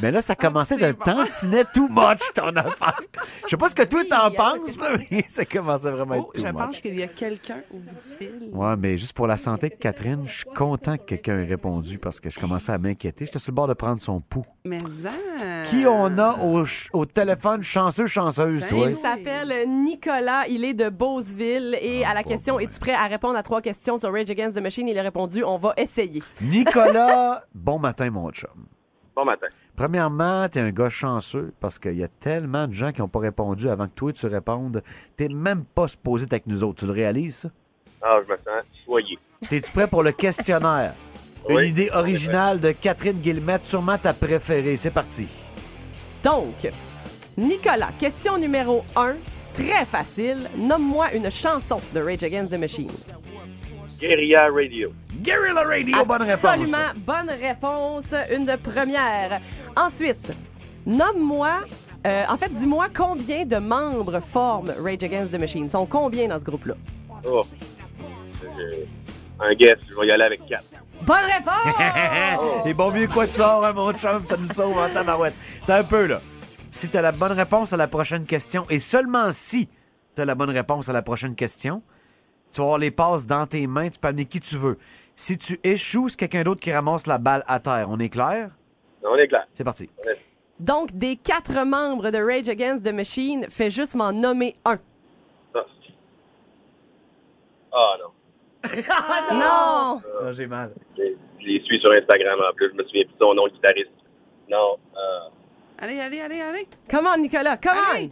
Mais 0.00 0.10
là, 0.10 0.20
ça 0.20 0.34
commençait 0.34 0.76
c'est 0.76 0.88
de 0.88 0.92
bon. 0.92 1.64
too 1.72 1.88
much, 1.88 2.20
ton 2.34 2.48
affaire. 2.56 3.00
Je 3.44 3.50
sais 3.50 3.56
pas 3.56 3.68
ce 3.68 3.74
que 3.76 3.82
toi 3.84 4.02
t'en 4.10 4.28
Oui, 4.28 4.36
penses, 4.36 4.76
là, 4.78 4.88
mais 5.10 5.24
ça 5.28 5.44
commençait 5.44 5.90
vraiment 5.92 6.14
à 6.14 6.16
être 6.18 6.26
Oh, 6.28 6.32
too 6.34 6.40
je 6.40 6.46
much. 6.52 6.54
pense 6.56 6.80
qu'il 6.80 6.98
y 6.98 7.02
a 7.04 7.06
quelqu'un 7.06 7.58
au 7.72 7.76
bout 7.78 7.90
du 7.92 8.16
fil. 8.26 8.48
Ouais, 8.52 8.74
mais 8.76 8.98
juste 8.98 9.12
pour 9.12 9.28
la 9.28 9.36
santé 9.36 9.68
de 9.68 9.74
Catherine, 9.76 10.22
je 10.26 10.38
suis 10.38 10.44
content 10.54 10.96
que 10.96 11.04
quelqu'un 11.04 11.38
ait 11.38 11.44
répondu 11.46 11.98
parce 11.98 12.18
que 12.18 12.28
je 12.28 12.40
commençais 12.40 12.72
à 12.72 12.78
m'inquiéter. 12.78 13.26
J'étais 13.26 13.38
sur 13.38 13.52
le 13.52 13.54
bord 13.56 13.68
de 13.68 13.74
prendre 13.74 14.00
son 14.00 14.20
pouls. 14.20 14.44
Mais 14.66 14.78
ça. 14.80 15.10
Qui 15.70 15.86
on 15.86 16.18
a 16.18 16.38
au, 16.38 16.64
ch- 16.64 16.88
au 16.92 17.04
téléphone 17.06 17.62
chanceux, 17.62 18.06
chanceuse, 18.06 18.62
Ben, 18.62 18.68
toi? 18.68 18.86
Il 18.90 18.96
s'appelle 18.96 19.68
Nicolas, 19.68 20.46
il 20.48 20.64
est 20.64 20.74
de 20.74 20.88
Beauceville 21.08 21.76
et 21.82 22.02
à 22.04 22.14
la 22.14 22.22
bon, 22.22 22.30
question 22.30 22.54
bon, 22.54 22.60
Es-tu 22.60 22.78
prêt 22.80 22.94
à 22.94 23.04
répondre 23.06 23.36
à 23.36 23.42
trois 23.42 23.60
questions 23.60 23.98
sur 23.98 24.10
Rage 24.10 24.30
Against 24.30 24.56
the 24.56 24.62
Machine? 24.62 24.88
Il 24.88 24.98
a 24.98 25.02
répondu 25.02 25.44
On 25.44 25.58
va 25.58 25.74
essayer. 25.76 26.22
Nicolas, 26.40 27.44
bon 27.54 27.78
matin, 27.78 28.08
mon 28.10 28.30
chum. 28.30 28.48
Bon 29.14 29.24
matin. 29.26 29.48
Premièrement, 29.76 30.48
t'es 30.48 30.60
un 30.60 30.70
gars 30.70 30.88
chanceux 30.88 31.52
parce 31.60 31.78
qu'il 31.78 31.96
y 31.98 32.02
a 32.04 32.08
tellement 32.08 32.66
de 32.66 32.72
gens 32.72 32.90
qui 32.90 33.02
n'ont 33.02 33.08
pas 33.08 33.18
répondu 33.18 33.68
avant 33.68 33.86
que 33.86 33.92
toi 33.94 34.12
tu 34.14 34.26
répondes. 34.26 34.82
T'es 35.16 35.28
même 35.28 35.64
pas 35.64 35.88
supposé 35.88 36.24
être 36.24 36.32
avec 36.32 36.46
nous 36.46 36.64
autres. 36.64 36.80
Tu 36.80 36.86
le 36.86 36.92
réalises, 36.92 37.36
ça? 37.36 37.48
Ah, 38.00 38.18
je 38.26 38.32
me 38.32 38.36
sens 38.38 38.64
choyé. 38.86 39.18
T'es-tu 39.48 39.72
prêt 39.72 39.86
pour 39.86 40.02
le 40.02 40.12
questionnaire? 40.12 40.94
Une 41.50 41.56
Oui. 41.56 41.68
idée 41.68 41.90
originale 41.92 42.60
de 42.60 42.72
Catherine 42.72 43.20
Guillemette, 43.20 43.64
sûrement 43.66 43.98
ta 43.98 44.14
préférée. 44.14 44.76
C'est 44.78 44.90
parti. 44.90 45.26
Donc, 46.22 46.66
Nicolas, 47.36 47.90
question 47.98 48.38
numéro 48.38 48.82
1, 48.96 49.16
très 49.54 49.84
facile. 49.86 50.48
Nomme-moi 50.56 51.12
une 51.14 51.30
chanson 51.30 51.80
de 51.94 52.00
Rage 52.00 52.22
Against 52.22 52.50
the 52.52 52.58
Machine. 52.58 52.90
Guerilla 54.00 54.48
Radio. 54.52 54.92
Guerrilla 55.22 55.62
Radio, 55.62 56.04
bonne 56.04 56.22
réponse. 56.22 56.44
Absolument, 56.44 56.90
bonne 57.06 57.30
réponse. 57.40 58.12
Une 58.34 58.44
de 58.44 58.56
première. 58.56 59.40
Ensuite, 59.76 60.32
nomme-moi 60.86 61.60
Euh, 62.06 62.24
en 62.28 62.36
fait, 62.36 62.52
dis-moi 62.52 62.88
combien 62.94 63.46
de 63.46 63.56
membres 63.56 64.20
forment 64.20 64.74
Rage 64.78 65.02
Against 65.02 65.32
the 65.32 65.38
Machine? 65.40 65.64
Ils 65.64 65.70
sont 65.70 65.86
combien 65.86 66.28
dans 66.28 66.38
ce 66.38 66.44
groupe-là? 66.44 66.74
Oh. 67.26 67.46
J'ai 68.58 68.86
Un 69.40 69.54
guess, 69.54 69.78
je 69.88 69.98
vais 69.98 70.06
y 70.08 70.10
aller 70.10 70.24
avec 70.24 70.44
4. 70.46 70.62
Bonne 71.00 71.16
réponse! 71.24 72.66
Et 72.66 72.74
bon 72.74 72.90
mieux 72.92 73.08
quoi 73.08 73.26
tu 73.26 73.32
sors, 73.32 73.64
hein, 73.64 73.72
mon 73.72 73.90
chum, 73.94 74.22
ça 74.22 74.36
nous 74.36 74.48
sauve 74.48 74.76
en 74.76 74.90
tabarouette. 74.90 75.32
T'as 75.66 75.78
un 75.78 75.82
peu, 75.84 76.04
là. 76.04 76.20
Si 76.74 76.88
t'as 76.88 77.02
la 77.02 77.12
bonne 77.12 77.30
réponse 77.30 77.72
à 77.72 77.76
la 77.76 77.86
prochaine 77.86 78.26
question, 78.26 78.66
et 78.68 78.80
seulement 78.80 79.30
si 79.30 79.68
t'as 80.16 80.24
la 80.24 80.34
bonne 80.34 80.50
réponse 80.50 80.88
à 80.88 80.92
la 80.92 81.02
prochaine 81.02 81.36
question, 81.36 81.82
tu 82.52 82.58
vas 82.60 82.64
avoir 82.64 82.78
les 82.78 82.90
passes 82.90 83.28
dans 83.28 83.46
tes 83.46 83.68
mains, 83.68 83.90
tu 83.90 84.00
peux 84.00 84.08
amener 84.08 84.24
qui 84.24 84.40
tu 84.40 84.56
veux. 84.56 84.76
Si 85.14 85.38
tu 85.38 85.60
échoues, 85.62 86.08
c'est 86.08 86.16
quelqu'un 86.16 86.42
d'autre 86.42 86.60
qui 86.60 86.72
ramasse 86.72 87.06
la 87.06 87.18
balle 87.18 87.44
à 87.46 87.60
terre. 87.60 87.86
On 87.90 88.00
est 88.00 88.08
clair? 88.08 88.50
On 89.04 89.14
est 89.14 89.28
clair. 89.28 89.46
C'est 89.54 89.62
parti. 89.62 89.88
Donc, 90.58 90.90
des 90.90 91.14
quatre 91.14 91.64
membres 91.64 92.10
de 92.10 92.18
Rage 92.18 92.48
Against 92.48 92.84
the 92.84 92.92
Machine, 92.92 93.46
fais 93.48 93.70
juste 93.70 93.94
m'en 93.94 94.12
nommer 94.12 94.56
un. 94.64 94.80
Ah 97.72 97.96
non. 98.00 98.10
Non! 99.38 100.02
Ah, 100.22 100.32
J'ai 100.32 100.48
mal. 100.48 100.72
Je 100.98 101.04
je 101.38 101.46
les 101.46 101.60
suis 101.60 101.78
sur 101.78 101.92
Instagram 101.92 102.40
en 102.50 102.52
plus. 102.52 102.68
Je 102.70 102.74
me 102.74 102.82
souviens 102.82 103.04
plus 103.04 103.14
de 103.14 103.22
son 103.22 103.34
nom, 103.34 103.46
le 103.46 103.52
guitariste. 103.52 103.92
Non. 104.50 104.76
Euh, 104.96 105.28
Allez, 105.84 106.00
allez, 106.00 106.20
allez, 106.22 106.40
allez. 106.40 106.66
Comment, 106.90 107.14
Nicolas? 107.18 107.58
Comment? 107.58 107.74
Allez. 107.94 108.10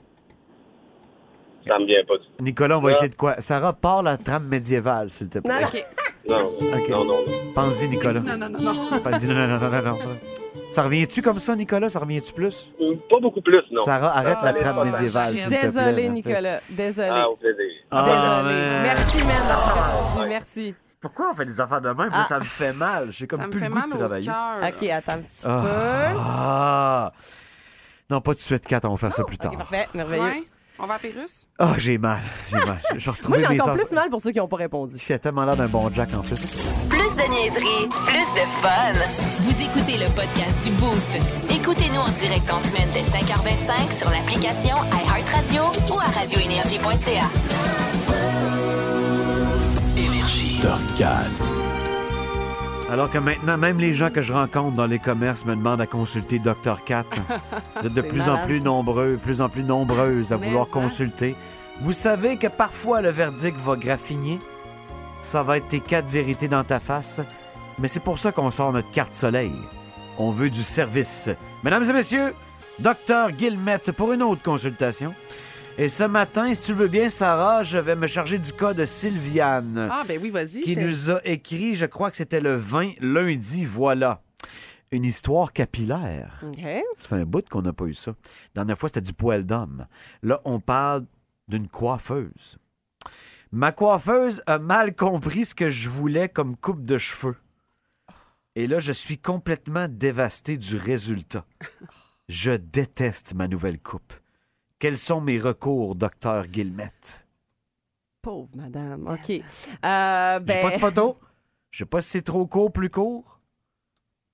ça 1.67 1.79
me 1.79 1.87
vient 1.87 2.05
pas 2.07 2.19
du 2.19 2.25
tout. 2.27 2.43
Nicolas, 2.45 2.77
on 2.77 2.83
va 2.83 2.91
Ah. 2.91 2.93
essayer 2.93 3.09
de 3.09 3.15
quoi? 3.15 3.35
Sarah, 3.41 3.73
parle 3.73 4.05
la 4.05 4.19
trame 4.19 4.45
médiévale, 4.47 5.09
s'il 5.11 5.31
te 5.31 5.39
plaît. 5.39 5.53
Non, 6.29 6.37
non. 6.37 6.77
OK. 6.77 6.89
Non, 6.91 6.99
non, 6.99 7.05
non. 7.07 7.07
non. 7.07 7.53
Pense-y, 7.55 7.89
Nicolas. 7.89 8.21
Non, 8.21 8.37
non, 8.37 8.49
non, 8.51 8.59
non. 8.61 8.75
Non, 8.75 8.91
non, 8.91 9.59
non, 9.59 9.71
non, 9.71 9.83
non. 9.83 9.99
Ça 10.71 10.83
revient-tu 10.83 11.23
comme 11.23 11.39
ça, 11.39 11.57
Nicolas? 11.57 11.89
Ça 11.89 12.01
revient-tu 12.01 12.35
plus? 12.35 12.71
Euh, 12.79 12.95
Pas 13.09 13.21
beaucoup 13.21 13.41
plus, 13.41 13.57
non. 13.71 13.83
Sarah, 13.85 14.19
arrête 14.19 14.37
Ah, 14.43 14.45
la 14.45 14.53
mais 14.53 14.59
trame 14.61 14.91
médiévale, 14.91 15.37
s'il 15.39 15.45
te 15.45 15.49
plaît. 15.49 15.61
Désolé, 15.71 16.09
Merci. 16.09 16.11
Nicolas. 16.29 16.61
Désolé. 16.69 17.09
Ah, 17.11 17.29
au 17.31 17.37
plaisir. 17.37 17.65
Ah, 17.91 18.03
Désolé. 18.05 18.61
man. 18.61 18.83
Merci, 18.83 19.19
man. 19.25 19.37
Ah. 19.49 19.93
répondu. 20.11 20.29
Merci. 20.29 20.75
Pourquoi 21.01 21.31
on 21.33 21.35
fait 21.35 21.47
des 21.47 21.59
affaires 21.61 21.81
de 21.81 21.89
même? 21.89 21.97
Moi, 21.97 22.09
Ah. 22.13 22.25
ça 22.29 22.39
me 22.39 22.45
fait 22.45 22.73
mal. 22.75 23.09
J'ai 23.13 23.27
comme 23.27 23.41
Ça 23.41 23.47
me 23.47 23.51
plus 23.51 23.61
fait 23.61 23.67
le 23.69 23.73
goût 23.73 23.79
mal 23.81 23.91
de 23.91 23.97
travailler. 23.97 24.31
OK, 24.31 24.91
attends 24.91 25.13
un 25.13 25.19
petit 25.19 25.43
Ah. 25.45 27.13
peu. 27.15 27.19
Non, 28.13 28.21
pas 28.21 28.33
tout 28.33 28.41
de 28.41 28.43
suite, 28.43 28.67
Kat. 28.67 28.81
On 28.85 28.91
va 28.91 28.97
faire 28.99 29.13
ça 29.15 29.25
plus 29.25 29.39
tard. 29.39 29.53
OK, 29.53 29.59
parfait. 29.59 29.89
Merveilleux. 29.95 30.23
Ouais. 30.23 30.45
On 30.79 30.87
va 30.87 30.95
à 30.95 30.99
Pérus? 30.99 31.47
Ah, 31.59 31.73
j'ai 31.79 31.97
mal. 31.97 32.21
J'ai 32.51 32.59
mal. 32.59 32.79
Je 32.99 33.11
vais 33.11 33.17
Moi, 33.27 33.39
j'ai 33.39 33.49
mes 33.49 33.59
encore 33.61 33.79
sens. 33.79 33.87
plus 33.87 33.95
mal 33.95 34.11
pour 34.11 34.21
ceux 34.21 34.33
qui 34.33 34.39
n'ont 34.39 34.49
pas 34.49 34.57
répondu. 34.59 34.97
C'est 34.99 35.19
tellement 35.19 35.47
l'air 35.47 35.57
d'un 35.57 35.65
bon 35.67 35.91
Jack 35.95 36.11
en 36.15 36.21
plus. 36.21 36.35
Plus 36.91 36.99
de 36.99 37.31
niaiserie, 37.31 37.89
plus 38.05 38.29
de 38.35 38.47
fun. 38.61 38.93
Vous 39.41 39.63
écoutez 39.63 39.97
le 39.97 40.11
podcast 40.15 40.63
du 40.63 40.71
Boost. 40.73 41.19
Écoutez-nous 41.51 42.01
en 42.01 42.09
direct 42.11 42.51
en 42.51 42.61
semaine 42.61 42.91
dès 42.93 43.01
5h25 43.01 43.97
sur 43.97 44.11
l'application 44.11 44.77
iHeartRadio 44.93 45.63
ou 45.95 45.99
à 45.99 46.05
radioénergie.ca. 46.21 47.31
Dr. 50.61 51.62
Alors 52.93 53.09
que 53.09 53.17
maintenant, 53.17 53.57
même 53.57 53.79
les 53.79 53.95
gens 53.95 54.11
que 54.11 54.21
je 54.21 54.35
rencontre 54.35 54.77
dans 54.77 54.85
les 54.85 54.99
commerces 54.99 55.47
me 55.47 55.57
demandent 55.57 55.81
à 55.81 55.87
consulter 55.87 56.39
Dr. 56.39 56.85
Cat. 56.85 57.07
Vous 57.81 57.87
êtes 57.87 57.95
de 57.95 58.03
plus 58.03 58.29
en 58.29 58.45
plus 58.45 58.61
nombreux, 58.61 59.17
plus 59.17 59.41
en 59.41 59.49
plus 59.49 59.63
nombreuses 59.65 60.31
à 60.31 60.37
Mais 60.37 60.49
vouloir 60.49 60.67
ça. 60.67 60.73
consulter. 60.73 61.35
Vous 61.81 61.93
savez 61.93 62.37
que 62.37 62.49
parfois 62.49 63.01
le 63.01 63.09
verdict 63.09 63.59
va 63.59 63.77
graffiner. 63.77 64.39
Ça 65.23 65.43
va 65.43 65.57
être 65.57 65.69
tes 65.69 65.81
quatre 65.81 66.07
vérités 66.07 66.49
dans 66.49 66.65
ta 66.65 66.81
face. 66.81 67.23
Mais 67.79 67.89
c'est 67.89 67.99
pour 67.99 68.19
ça 68.19 68.31
qu'on 68.31 68.51
sort 68.51 68.75
notre 68.75 68.91
carte 68.91 69.15
soleil. 69.15 69.53
On 70.19 70.31
veut 70.31 70.51
du 70.51 70.63
service. 70.63 71.31
Mesdames 71.65 71.89
et 71.89 71.95
messieurs, 71.95 72.35
Dr. 72.79 73.31
Guillemette 73.31 73.93
pour 73.93 74.13
une 74.13 74.23
autre 74.23 74.43
consultation. 74.43 75.15
Et 75.79 75.89
ce 75.89 76.05
matin, 76.05 76.55
si 76.55 76.63
tu 76.63 76.73
veux 76.75 76.87
bien, 76.89 77.09
Sarah, 77.09 77.63
je 77.63 77.79
vais 77.79 77.97
me 77.97 78.07
charger 78.07 78.39
du 78.39 78.53
cas 78.53 78.75
de 78.75 78.85
Sylviane 78.85 79.89
Ah, 79.91 80.05
ben 80.07 80.21
oui, 80.23 80.31
vas-y. 80.31 80.61
qui 80.61 80.77
nous 80.77 81.11
a 81.11 81.21
écrit, 81.25 81.75
je 81.75 81.87
crois 81.87 82.11
que 82.11 82.17
c'était 82.17 82.41
le 82.41 82.55
20 82.55 82.93
lundi, 83.01 83.65
voilà. 83.65 84.23
Une 84.91 85.05
histoire 85.05 85.53
capillaire. 85.53 86.41
OK. 86.47 86.63
Ça 86.99 87.09
fait 87.09 87.15
un 87.17 87.25
bout 87.25 87.49
qu'on 87.49 87.63
n'a 87.63 87.73
pas 87.73 87.87
eu 87.87 87.95
ça. 87.95 88.11
La 88.55 88.61
dernière 88.63 88.79
fois, 88.79 88.91
c'était 88.91 89.01
du 89.01 89.15
poil 89.15 89.45
d'homme. 89.45 89.87
Là, 90.23 90.43
on 90.45 90.61
parle 90.61 91.07
d'une 91.49 91.69
coiffeuse. 91.69 92.59
Ma 93.51 93.73
coiffeuse 93.73 94.43
a 94.47 94.59
mal 94.59 94.95
compris 94.95 95.47
ce 95.47 95.55
que 95.55 95.71
je 95.71 95.89
voulais 95.89 96.29
comme 96.29 96.57
coupe 96.57 96.85
de 96.85 96.99
cheveux. 96.99 97.37
Et 98.55 98.67
là, 98.67 98.79
je 98.81 98.93
suis 98.93 99.17
complètement 99.19 99.87
dévasté 99.89 100.59
du 100.59 100.77
résultat. 100.77 101.45
Je 102.29 102.53
déteste 102.53 103.35
ma 103.35 103.49
nouvelle 103.49 103.79
coupe. 103.81 104.13
Quels 104.83 104.99
sont 104.99 105.21
mes 105.21 105.39
recours, 105.39 105.95
docteur 105.95 106.49
Guillemette? 106.49 107.25
Pauvre 108.21 108.49
madame. 108.57 109.07
OK. 109.07 109.31
Euh, 109.31 110.39
J'ai 110.41 110.45
ben... 110.45 110.61
pas 110.61 110.71
de 110.73 110.79
photo? 110.79 111.21
Je 111.71 111.79
sais 111.79 111.85
pas 111.87 112.01
si 112.01 112.11
c'est 112.11 112.23
trop 112.23 112.49
court, 112.49 112.73
plus 112.73 112.91
court. 112.91 113.39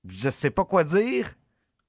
Je 0.08 0.30
sais 0.30 0.48
pas 0.48 0.64
quoi 0.64 0.84
dire, 0.84 1.34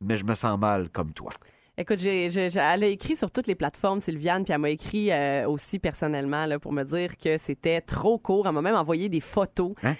mais 0.02 0.18
je 0.18 0.26
me 0.26 0.36
sens 0.36 0.60
mal 0.60 0.90
comme 0.90 1.14
toi. 1.14 1.32
Écoute, 1.78 2.00
j'ai, 2.00 2.30
j'ai- 2.30 2.50
j'ai- 2.50 2.60
elle 2.60 2.84
a 2.84 2.88
écrit 2.88 3.16
sur 3.16 3.32
toutes 3.32 3.48
les 3.48 3.56
plateformes, 3.56 4.02
Sylviane, 4.02 4.44
puis 4.44 4.52
elle 4.52 4.60
m'a 4.60 4.72
écrit 4.72 5.10
euh, 5.14 5.48
aussi 5.48 5.80
personnellement 5.80 6.46
là, 6.46 6.60
pour 6.60 6.74
me 6.74 6.84
dire 6.84 7.16
que 7.16 7.38
c'était 7.38 7.80
trop 7.80 8.20
court. 8.20 8.46
Elle 8.46 8.56
m'a 8.56 8.62
même 8.62 8.76
envoyé 8.76 9.08
des 9.08 9.22
photos. 9.22 9.74
Hein? 9.84 9.96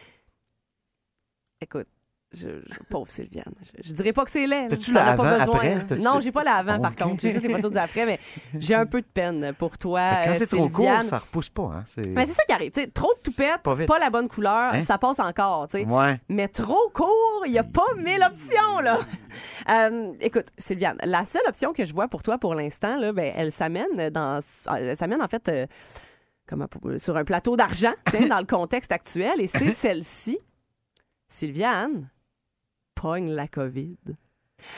Écoute, 1.62 1.88
je, 2.32 2.48
je- 2.48 2.80
pauvre 2.90 3.10
Sylviane. 3.10 3.54
Je, 3.62 3.90
je 3.90 3.94
dirais 3.94 4.14
pas 4.14 4.24
que 4.24 4.30
c'est 4.32 4.46
laid. 4.46 4.68
T'as-tu 4.68 4.94
pas 4.94 5.04
avant, 5.04 5.24
besoin, 5.24 5.40
après? 5.56 5.98
Non, 6.00 6.20
j'ai 6.22 6.32
pas 6.32 6.44
l'avant 6.44 6.80
par 6.80 6.92
Ok. 6.92 6.98
contre. 7.00 7.22
J'ai 7.22 7.32
juste 7.32 7.44
les 7.44 7.54
photos 7.54 7.72
d'après, 7.72 8.06
mais 8.06 8.20
j'ai 8.58 8.76
un 8.76 8.86
peu 8.86 9.02
de 9.02 9.08
peine 9.08 9.54
pour 9.58 9.78
toi. 9.80 10.08
Fait 10.10 10.26
quand 10.26 10.32
euh, 10.32 10.34
c'est 10.36 10.48
trop 10.48 10.70
court, 10.70 11.02
ça 11.02 11.18
repousse 11.18 11.50
pas. 11.50 11.64
Hein? 11.76 11.84
C'est... 11.88 12.08
Mais 12.08 12.28
c'est 12.28 12.34
ça 12.34 12.44
qui 12.46 12.52
arrive. 12.54 12.72
trop 12.94 13.14
de 13.16 13.20
toupette, 13.22 13.62
pas 13.64 13.76
pas, 13.76 13.98
la 14.00 14.10
bonne 14.12 14.28
couleur, 14.28 14.74
Hein? 14.74 14.82
ça 14.86 14.98
passe 15.00 15.20
encore. 15.20 15.68
tu 15.70 15.80
sais. 15.80 15.86
Ouais. 15.86 16.20
Mais 16.30 16.48
trop 16.48 16.90
court, 16.94 17.44
il 17.48 17.52
n'y 17.52 17.58
a 17.60 17.64
pas 17.64 17.82
mille 17.98 18.24
options, 18.26 18.80
là. 18.84 19.00
Euh, 19.70 20.14
écoute, 20.22 20.48
Sylviane, 20.58 20.98
la 21.04 21.26
seule 21.26 21.44
option 21.48 21.74
que 21.74 21.86
je 21.86 21.94
vois 21.94 22.08
pour 22.08 22.24
toi 22.24 22.38
pour 22.40 22.56
l'instant, 22.56 22.96
là, 22.98 23.12
ben, 23.14 23.32
elle 23.36 23.52
s'amène 23.52 24.10
dans. 24.10 24.40
Elle 24.76 24.98
s'amène, 24.98 25.22
en 25.22 25.28
fait, 25.28 25.48
euh, 25.50 25.68
pour- 26.72 26.92
sur 26.98 27.16
un 27.16 27.24
plateau 27.24 27.56
d'argent, 27.56 27.94
dans 28.30 28.40
le 28.40 28.46
contexte 28.46 28.92
actuel, 28.92 29.40
et 29.40 29.48
c'est 29.48 29.72
celle-ci. 29.72 30.40
Sylviane, 31.28 32.10
pogne 33.00 33.32
la 33.32 33.48
COVID. 33.48 33.98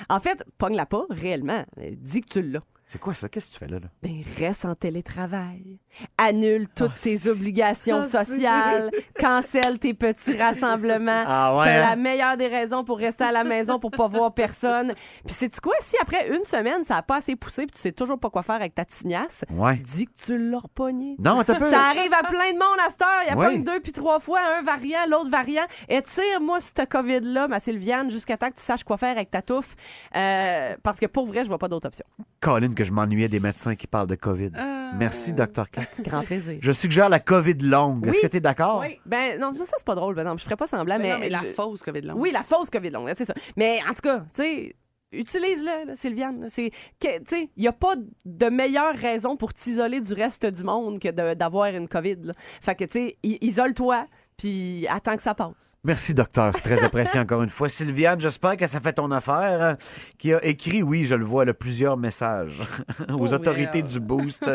En 0.10 0.20
fait, 0.20 0.44
pogne-la 0.60 0.86
pas 0.86 1.06
réellement. 1.10 1.66
Dis 1.78 2.22
que 2.22 2.30
tu 2.30 2.42
l'as. 2.44 2.64
C'est 2.92 3.00
quoi 3.00 3.14
ça? 3.14 3.30
Qu'est-ce 3.30 3.48
que 3.48 3.54
tu 3.54 3.60
fais 3.60 3.72
là? 3.72 3.80
là? 3.80 3.88
Ben, 4.04 4.22
reste 4.38 4.66
en 4.66 4.76
télétravail. 4.76 5.80
Annule 6.18 6.68
toutes 6.76 6.92
Ah, 6.94 7.00
tes 7.02 7.18
c'est- 7.18 7.30
obligations 7.30 8.02
Ah, 8.14 8.26
sociales. 8.26 8.92
Cancelle 9.18 9.80
tes 9.80 9.94
petits 9.94 10.36
rassemblements. 10.38 11.24
Ah 11.26 11.58
ouais, 11.58 11.64
T'as 11.64 11.72
hein? 11.86 11.90
la 11.92 11.96
meilleure 11.96 12.36
des 12.36 12.48
raisons 12.48 12.84
pour 12.84 12.98
rester 12.98 13.24
à 13.24 13.32
la 13.32 13.46
maison 13.46 13.80
pour 13.80 13.92
pas 13.92 14.10
voir 14.10 14.34
personne. 14.34 14.94
Puis 15.26 15.34
c'est 15.38 15.58
quoi? 15.62 15.74
Si 15.80 15.96
après 16.02 16.36
une 16.36 16.44
semaine, 16.44 16.84
ça 16.84 16.98
a 16.98 17.02
pas 17.02 17.16
assez 17.18 17.38
poussé 17.38 17.62
puis 17.66 17.76
tu 17.76 17.80
sais 17.80 17.94
toujours 17.94 18.20
pas 18.20 18.30
quoi 18.30 18.42
faire 18.44 18.56
avec 18.56 18.76
ta 18.76 18.84
tignasse, 18.84 19.46
Ouais. 19.52 19.78
dis 19.78 20.08
que 20.08 20.12
tu 20.26 20.38
l'as 20.38 20.60
repogné. 20.60 21.16
Non, 21.18 21.42
t'as 21.46 21.56
peu. 21.60 21.70
Ça 21.70 21.84
arrive 21.84 22.12
à 22.14 22.24
plein 22.28 22.52
de 22.52 22.60
monde 22.60 22.78
à 22.86 22.90
cette 22.90 23.02
heure. 23.04 23.22
Il 23.26 23.30
y 23.30 23.32
a 23.32 23.36
pas 23.38 23.54
une 23.54 23.64
deux 23.64 23.80
puis 23.80 23.94
trois 23.94 24.20
fois, 24.20 24.42
un 24.60 24.64
variant, 24.64 25.06
l'autre 25.10 25.30
variant. 25.30 25.64
Et 25.88 26.02
tire-moi 26.02 26.60
cette 26.60 26.90
COVID-là, 26.90 27.48
ma 27.48 27.62
Sylviane, 27.62 28.12
jusqu'à 28.12 28.36
temps 28.36 28.50
que 28.50 28.56
tu 28.56 28.62
saches 28.64 28.84
quoi 28.84 28.98
faire 28.98 29.12
avec 29.12 29.32
ta 29.32 29.42
touffe. 29.42 29.76
Euh, 30.14 30.76
parce 30.84 31.00
que 31.00 31.06
pour 31.06 31.26
vrai, 31.26 31.44
je 31.46 31.48
vois 31.48 31.58
pas 31.58 31.70
d'autre 31.70 31.88
option. 31.88 32.06
Colin, 32.42 32.74
que 32.82 32.88
je 32.88 32.94
m'ennuyais 32.94 33.28
des 33.28 33.40
médecins 33.40 33.76
qui 33.76 33.88
parlent 33.88 34.08
de 34.08 34.16
COVID. 34.16 34.52
Euh, 34.58 34.90
Merci, 34.98 35.34
docteur 35.34 35.70
Cat. 35.70 35.88
Grand 36.00 36.24
plaisir. 36.24 36.58
Je 36.60 36.72
suggère 36.72 37.10
la 37.10 37.20
COVID 37.20 37.58
longue. 37.62 38.08
Est-ce 38.08 38.22
que 38.22 38.28
tu 38.28 38.38
es 38.38 38.42
d'accord? 38.42 38.80
Oui. 38.82 39.00
Ben 39.06 39.40
non, 39.40 39.54
ça, 39.54 39.66
ça, 39.66 39.76
c'est 39.78 39.86
pas 39.86 39.96
drôle. 39.96 40.16
Ben 40.16 40.24
non, 40.24 40.36
je 40.38 40.44
ferais 40.44 40.56
pas 40.56 40.68
semblant, 40.68 40.98
Mais, 40.98 41.04
mais, 41.04 41.14
non, 41.14 41.20
mais 41.20 41.30
la 41.30 41.40
fausse 41.40 41.82
COVID 41.84 42.02
longue. 42.02 42.20
Oui, 42.20 42.32
la 42.32 42.44
fausse 42.44 42.70
COVID 42.70 42.90
longue, 42.90 43.12
c'est 43.16 43.26
ça. 43.26 43.34
Mais 43.56 43.80
en 43.88 43.94
tout 43.94 44.02
cas, 44.02 44.20
tu 44.20 44.26
sais, 44.42 44.76
utilise-le, 45.12 45.96
Sylviane. 45.96 46.48
C'est 46.50 46.72
que, 47.00 47.20
tu 47.20 47.24
sais, 47.28 47.50
il 47.56 47.64
y 47.64 47.68
a 47.68 47.74
pas 47.74 47.96
de 48.26 48.46
meilleure 48.48 48.96
raison 48.96 49.38
pour 49.38 49.54
t'isoler 49.54 50.02
du 50.02 50.14
reste 50.14 50.46
du 50.46 50.64
monde 50.64 51.00
que 51.00 51.10
d'avoir 51.10 51.68
une 51.68 51.88
COVID. 51.88 52.18
là. 52.24 52.34
Fait 52.62 52.76
que, 52.76 52.86
tu 52.86 52.92
sais, 52.94 53.18
isole-toi, 53.24 54.08
puis 54.42 54.88
attends 54.90 55.16
que 55.16 55.22
ça 55.22 55.36
passe. 55.36 55.76
Merci, 55.84 56.16
docteur. 56.16 56.52
C'est 56.56 56.62
très 56.64 56.84
apprécié 56.84 57.20
encore 57.20 57.44
une 57.44 57.50
fois. 57.50 57.70
Sylviane, 57.70 58.20
j'espère 58.20 58.58
que 58.58 58.66
ça 58.66 58.80
fait 58.80 58.94
ton 58.94 59.12
affaire, 59.12 59.62
euh, 59.62 59.76
qui 60.18 60.34
a 60.34 60.44
écrit, 60.44 60.82
oui, 60.82 61.06
je 61.06 61.14
le 61.14 61.24
vois, 61.24 61.46
plusieurs 61.54 61.96
messages 61.96 62.60
aux 63.10 63.28
Oh, 63.28 63.34
autorités 63.34 63.84
du 63.84 64.00
Boost. 64.00 64.50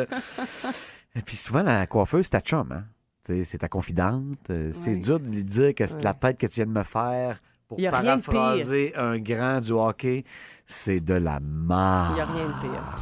Et 1.15 1.23
puis 1.23 1.37
souvent, 1.37 1.63
la 1.63 1.87
coiffeuse, 1.87 2.25
c'est 2.25 2.31
ta 2.31 2.41
chum, 2.41 2.73
hein? 2.73 2.85
Tu 3.25 3.33
sais, 3.39 3.45
C'est 3.45 3.59
ta 3.59 3.69
confidente. 3.69 4.51
Euh, 4.51 4.71
C'est 4.73 4.97
dur 4.97 5.21
de 5.21 5.29
lui 5.29 5.45
dire 5.45 5.73
que 5.73 5.87
c'est 5.87 6.03
la 6.03 6.15
tête 6.15 6.37
que 6.37 6.49
tu 6.49 6.57
viens 6.57 6.67
de 6.67 6.71
me 6.79 6.83
faire 6.83 7.41
pour 7.69 7.79
Y 7.81 7.87
a 7.87 7.91
rien 7.99 8.17
de 8.17 8.23
pire. 8.23 8.33
paraphraser 8.33 8.93
un 8.97 9.19
grand 9.19 9.61
du 9.61 9.73
hockey. 9.73 10.25
C'est 10.67 11.01
de 11.01 11.15
la 11.15 11.39
marre. 11.41 12.11
Il 12.11 12.15
n'y 12.15 12.21
a 12.21 12.27
rien 12.27 12.47
de 12.47 12.61
pire. 12.61 12.97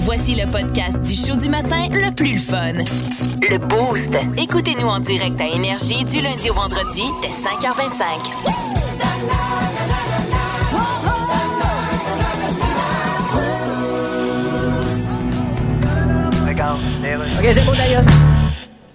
Voici 0.00 0.34
le 0.34 0.46
podcast 0.50 1.00
du 1.02 1.14
show 1.14 1.36
du 1.36 1.48
matin 1.48 1.88
le 1.90 2.14
plus 2.14 2.38
fun. 2.38 2.72
Le 3.42 3.58
Boost. 3.58 4.10
Écoutez-nous 4.36 4.86
en 4.86 5.00
direct 5.00 5.40
à 5.40 5.46
Énergie 5.46 6.04
du 6.04 6.20
lundi 6.20 6.50
au 6.50 6.54
vendredi 6.54 7.02
dès 7.22 7.28
5h25. 7.28 9.28
OK, 17.38 17.48
c'est 17.52 17.64
bon, 17.64 17.72
d'ailleurs. 17.72 18.02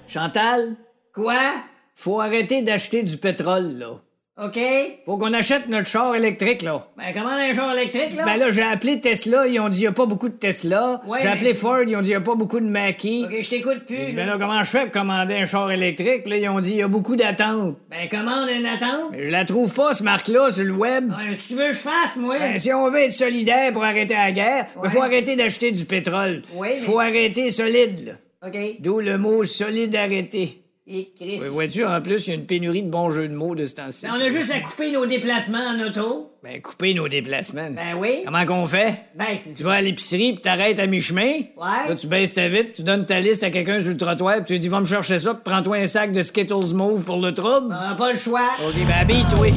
Chantal? 0.07 0.75
Quoi? 1.13 1.53
Faut 1.95 2.19
arrêter 2.19 2.61
d'acheter 2.61 3.03
du 3.03 3.17
pétrole, 3.17 3.77
là. 3.77 3.99
OK? 4.41 4.59
Faut 5.05 5.17
qu'on 5.17 5.31
achète 5.31 5.67
notre 5.67 5.85
char 5.85 6.15
électrique, 6.15 6.63
là. 6.63 6.87
Ben, 6.97 7.13
comment 7.13 7.29
un 7.29 7.53
char 7.53 7.71
électrique, 7.71 8.15
là? 8.17 8.25
Ben 8.25 8.37
là, 8.37 8.49
j'ai 8.49 8.63
appelé 8.63 8.99
Tesla, 8.99 9.45
ils 9.45 9.59
ont 9.59 9.69
dit 9.69 9.81
y 9.81 9.87
a 9.87 9.91
pas 9.91 10.07
beaucoup 10.07 10.27
de 10.27 10.33
Tesla. 10.33 11.01
j'ai 11.21 11.27
appelé 11.27 11.53
Ford, 11.53 11.83
ils 11.85 11.95
ont 11.95 12.01
dit 12.01 12.09
y 12.11 12.15
a 12.15 12.21
pas 12.21 12.33
beaucoup 12.33 12.59
de 12.59 12.65
Mackie. 12.65 13.25
OK, 13.27 13.41
je 13.43 13.49
t'écoute 13.49 13.85
plus. 13.85 14.07
Dit, 14.07 14.13
ben 14.15 14.25
là, 14.25 14.37
comment 14.39 14.63
je 14.63 14.71
fais 14.71 14.83
pour 14.85 14.91
commander 15.01 15.35
un 15.35 15.45
char 15.45 15.69
électrique? 15.71 16.25
Là, 16.25 16.37
ils 16.37 16.49
ont 16.49 16.59
dit 16.61 16.77
y 16.77 16.81
a 16.81 16.87
beaucoup 16.87 17.15
d'attentes. 17.15 17.77
Ben, 17.91 18.09
commande 18.09 18.49
une 18.49 18.65
attente. 18.65 19.11
Ben, 19.11 19.23
je 19.23 19.29
la 19.29 19.45
trouve 19.45 19.71
pas, 19.71 19.93
ce 19.93 20.01
marque-là, 20.01 20.51
sur 20.51 20.63
le 20.63 20.73
web. 20.73 21.11
Ouais, 21.11 21.35
si 21.35 21.49
tu 21.49 21.53
veux 21.53 21.67
que 21.67 21.73
je 21.73 21.77
fasse, 21.77 22.17
moi. 22.17 22.39
Ben, 22.39 22.57
si 22.57 22.73
on 22.73 22.89
veut 22.89 23.01
être 23.01 23.13
solidaire 23.13 23.71
pour 23.71 23.83
arrêter 23.83 24.15
la 24.15 24.31
guerre, 24.31 24.65
il 24.83 24.89
faut 24.89 25.03
arrêter 25.03 25.35
d'acheter 25.35 25.71
du 25.71 25.85
pétrole. 25.85 26.41
Oui, 26.55 26.75
Faut 26.77 26.99
arrêter 26.99 27.51
solide, 27.51 28.03
là. 28.07 28.13
OK. 28.47 28.57
D'où 28.79 28.99
le 28.99 29.19
mot 29.19 29.43
solidarité. 29.43 30.62
Et 30.85 31.13
Chris. 31.17 31.39
Ouais, 31.39 31.47
Vois-tu, 31.47 31.85
en 31.85 32.01
plus, 32.01 32.27
il 32.27 32.29
y 32.31 32.33
a 32.33 32.35
une 32.35 32.45
pénurie 32.45 32.83
de 32.83 32.89
bons 32.89 33.09
jeux 33.09 33.29
de 33.29 33.33
mots 33.33 33.55
de 33.55 33.63
ce 33.63 33.75
temps-ci. 33.75 34.05
Ben, 34.05 34.15
on 34.17 34.21
a 34.21 34.27
juste 34.27 34.51
à 34.51 34.59
couper 34.59 34.91
nos 34.91 35.05
déplacements 35.05 35.65
en 35.65 35.79
auto. 35.79 36.33
Ben, 36.43 36.61
couper 36.61 36.93
nos 36.93 37.07
déplacements. 37.07 37.69
Ben 37.71 37.95
oui. 37.97 38.23
Comment 38.25 38.45
qu'on 38.45 38.65
fait? 38.65 38.95
Ben, 39.15 39.37
tu 39.41 39.53
Tu 39.53 39.63
vas 39.63 39.73
à 39.73 39.81
l'épicerie 39.81 40.33
puis 40.33 40.41
t'arrêtes 40.41 40.79
à 40.79 40.85
mi-chemin. 40.87 41.21
Ouais. 41.55 41.87
Là, 41.87 41.95
tu 41.95 42.05
baisses 42.07 42.33
ta 42.33 42.49
vitre, 42.49 42.73
tu 42.73 42.83
donnes 42.83 43.05
ta 43.05 43.21
liste 43.21 43.45
à 43.45 43.49
quelqu'un 43.49 43.79
sur 43.79 43.91
le 43.91 43.97
trottoir 43.97 44.35
puis 44.37 44.45
tu 44.45 44.53
lui 44.53 44.59
dis, 44.59 44.67
va 44.67 44.81
me 44.81 44.85
chercher 44.85 45.19
ça 45.19 45.33
puis 45.33 45.43
prends-toi 45.45 45.77
un 45.77 45.85
sac 45.85 46.11
de 46.11 46.21
Skittles 46.21 46.73
Mauve 46.75 47.03
pour 47.03 47.21
le 47.21 47.33
trouble. 47.33 47.67
On 47.67 47.89
n'a 47.89 47.95
pas 47.95 48.11
le 48.11 48.19
choix. 48.19 48.49
OK, 48.67 48.75
ben 48.75 48.93
habille-toi. 48.99 49.47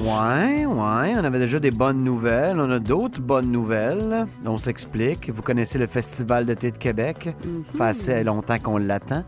Ouais, 0.00 0.64
ouais, 0.66 1.12
on 1.18 1.24
avait 1.24 1.38
déjà 1.38 1.58
des 1.58 1.70
bonnes 1.70 2.04
nouvelles. 2.04 2.58
On 2.58 2.70
a 2.70 2.78
d'autres 2.78 3.20
bonnes 3.20 3.50
nouvelles. 3.50 4.26
On 4.44 4.56
s'explique. 4.56 5.30
Vous 5.30 5.42
connaissez 5.42 5.78
le 5.78 5.86
Festival 5.86 6.44
d'été 6.46 6.70
de 6.70 6.76
Québec. 6.78 7.16
Ça 7.72 7.78
fait 7.78 7.84
assez 7.84 8.24
longtemps 8.24 8.58
qu'on 8.58 8.78
l'attend. 8.78 9.24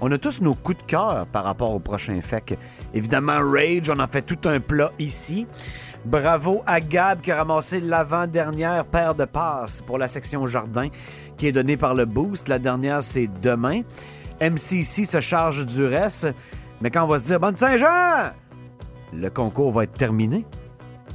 On 0.00 0.12
a 0.12 0.18
tous 0.18 0.40
nos 0.40 0.54
coups 0.54 0.78
de 0.78 0.82
cœur 0.84 1.26
par 1.32 1.44
rapport 1.44 1.72
au 1.74 1.80
prochain 1.80 2.20
FEC. 2.20 2.56
Évidemment, 2.94 3.38
Rage, 3.40 3.90
on 3.90 3.98
en 3.98 4.06
fait 4.06 4.22
tout 4.22 4.48
un 4.48 4.60
plat 4.60 4.92
ici. 4.98 5.46
Bravo 6.04 6.62
à 6.66 6.80
Gab 6.80 7.20
qui 7.20 7.32
a 7.32 7.38
ramassé 7.38 7.80
l'avant-dernière 7.80 8.84
paire 8.84 9.14
de 9.14 9.24
passes 9.24 9.82
pour 9.82 9.98
la 9.98 10.06
section 10.06 10.46
jardin 10.46 10.88
qui 11.36 11.48
est 11.48 11.52
donnée 11.52 11.76
par 11.76 11.94
le 11.94 12.04
Boost. 12.04 12.48
La 12.48 12.60
dernière, 12.60 13.02
c'est 13.02 13.28
demain. 13.42 13.82
MCC 14.40 15.04
se 15.04 15.20
charge 15.20 15.66
du 15.66 15.84
reste. 15.84 16.28
Mais 16.80 16.90
quand 16.90 17.02
on 17.02 17.08
va 17.08 17.18
se 17.18 17.24
dire 17.24 17.40
Bonne 17.40 17.56
Saint-Jean! 17.56 18.32
Le 19.12 19.30
concours 19.30 19.72
va 19.72 19.84
être 19.84 19.94
terminé 19.94 20.44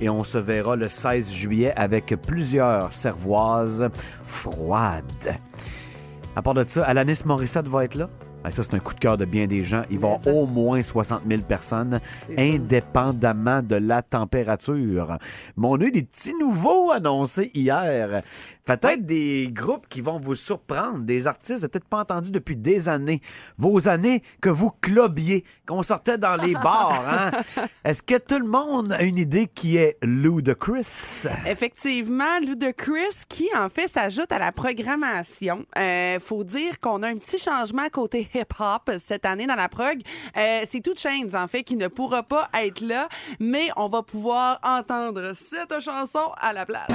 et 0.01 0.09
on 0.09 0.25
se 0.25 0.37
verra 0.37 0.75
le 0.75 0.89
16 0.89 1.31
juillet 1.31 1.73
avec 1.77 2.07
plusieurs 2.27 2.91
cervoises 2.91 3.89
froides. 4.25 5.37
À 6.35 6.41
part 6.41 6.55
de 6.55 6.65
ça, 6.65 6.83
Alanis 6.83 7.21
Morissette 7.25 7.67
va 7.67 7.85
être 7.85 7.95
là. 7.95 8.09
Ça, 8.49 8.61
c'est 8.61 8.73
un 8.73 8.79
coup 8.79 8.93
de 8.93 8.99
cœur 8.99 9.17
de 9.17 9.25
bien 9.25 9.47
des 9.47 9.63
gens. 9.63 9.83
Il 9.89 9.99
va 9.99 10.19
au 10.25 10.45
moins 10.45 10.81
60 10.81 11.21
000 11.27 11.41
personnes, 11.43 11.99
indépendamment 12.37 13.61
de 13.61 13.75
la 13.75 14.01
température. 14.01 15.17
Mais 15.57 15.67
on 15.67 15.75
a 15.75 15.85
eu 15.85 15.91
des 15.91 16.03
petits 16.03 16.33
nouveaux 16.39 16.91
annoncés 16.91 17.51
hier. 17.53 18.21
Peut-être 18.65 19.05
des 19.05 19.49
groupes 19.51 19.87
qui 19.89 19.99
vont 19.99 20.19
vous 20.19 20.35
surprendre, 20.35 20.99
des 20.99 21.27
artistes 21.27 21.63
que 21.63 21.67
peut-être 21.67 21.87
pas 21.87 21.99
entendus 21.99 22.31
depuis 22.31 22.55
des 22.55 22.87
années. 22.87 23.21
Vos 23.57 23.89
années 23.89 24.23
que 24.39 24.49
vous 24.49 24.71
clubiez, 24.81 25.43
qu'on 25.67 25.83
sortait 25.83 26.17
dans 26.17 26.35
les 26.35 26.53
bars. 26.63 27.03
Hein? 27.05 27.31
Est-ce 27.83 28.01
que 28.01 28.17
tout 28.17 28.39
le 28.39 28.47
monde 28.47 28.93
a 28.93 29.01
une 29.03 29.17
idée 29.17 29.47
qui 29.47 29.77
est 29.77 29.97
Ludacris? 30.01 31.25
Effectivement, 31.45 32.39
Ludacris 32.39 33.25
qui 33.27 33.49
en 33.57 33.67
fait 33.67 33.87
s'ajoute 33.87 34.31
à 34.31 34.39
la 34.39 34.51
programmation. 34.51 35.65
Euh, 35.77 36.19
faut 36.21 36.43
dire 36.43 36.79
qu'on 36.79 37.03
a 37.03 37.09
un 37.09 37.17
petit 37.17 37.39
changement 37.39 37.89
côté 37.91 38.29
hip-hop 38.33 38.91
cette 38.99 39.25
année 39.25 39.47
dans 39.47 39.55
la 39.55 39.69
prog. 39.69 40.01
Euh, 40.37 40.61
c'est 40.69 40.81
Two 40.81 40.93
Chains 40.95 41.33
en 41.35 41.47
fait 41.47 41.63
qui 41.63 41.75
ne 41.75 41.87
pourra 41.87 42.23
pas 42.23 42.49
être 42.53 42.81
là, 42.81 43.07
mais 43.39 43.69
on 43.75 43.87
va 43.87 44.03
pouvoir 44.03 44.59
entendre 44.63 45.33
cette 45.33 45.79
chanson 45.79 46.31
à 46.39 46.53
la 46.53 46.65
place. 46.65 46.87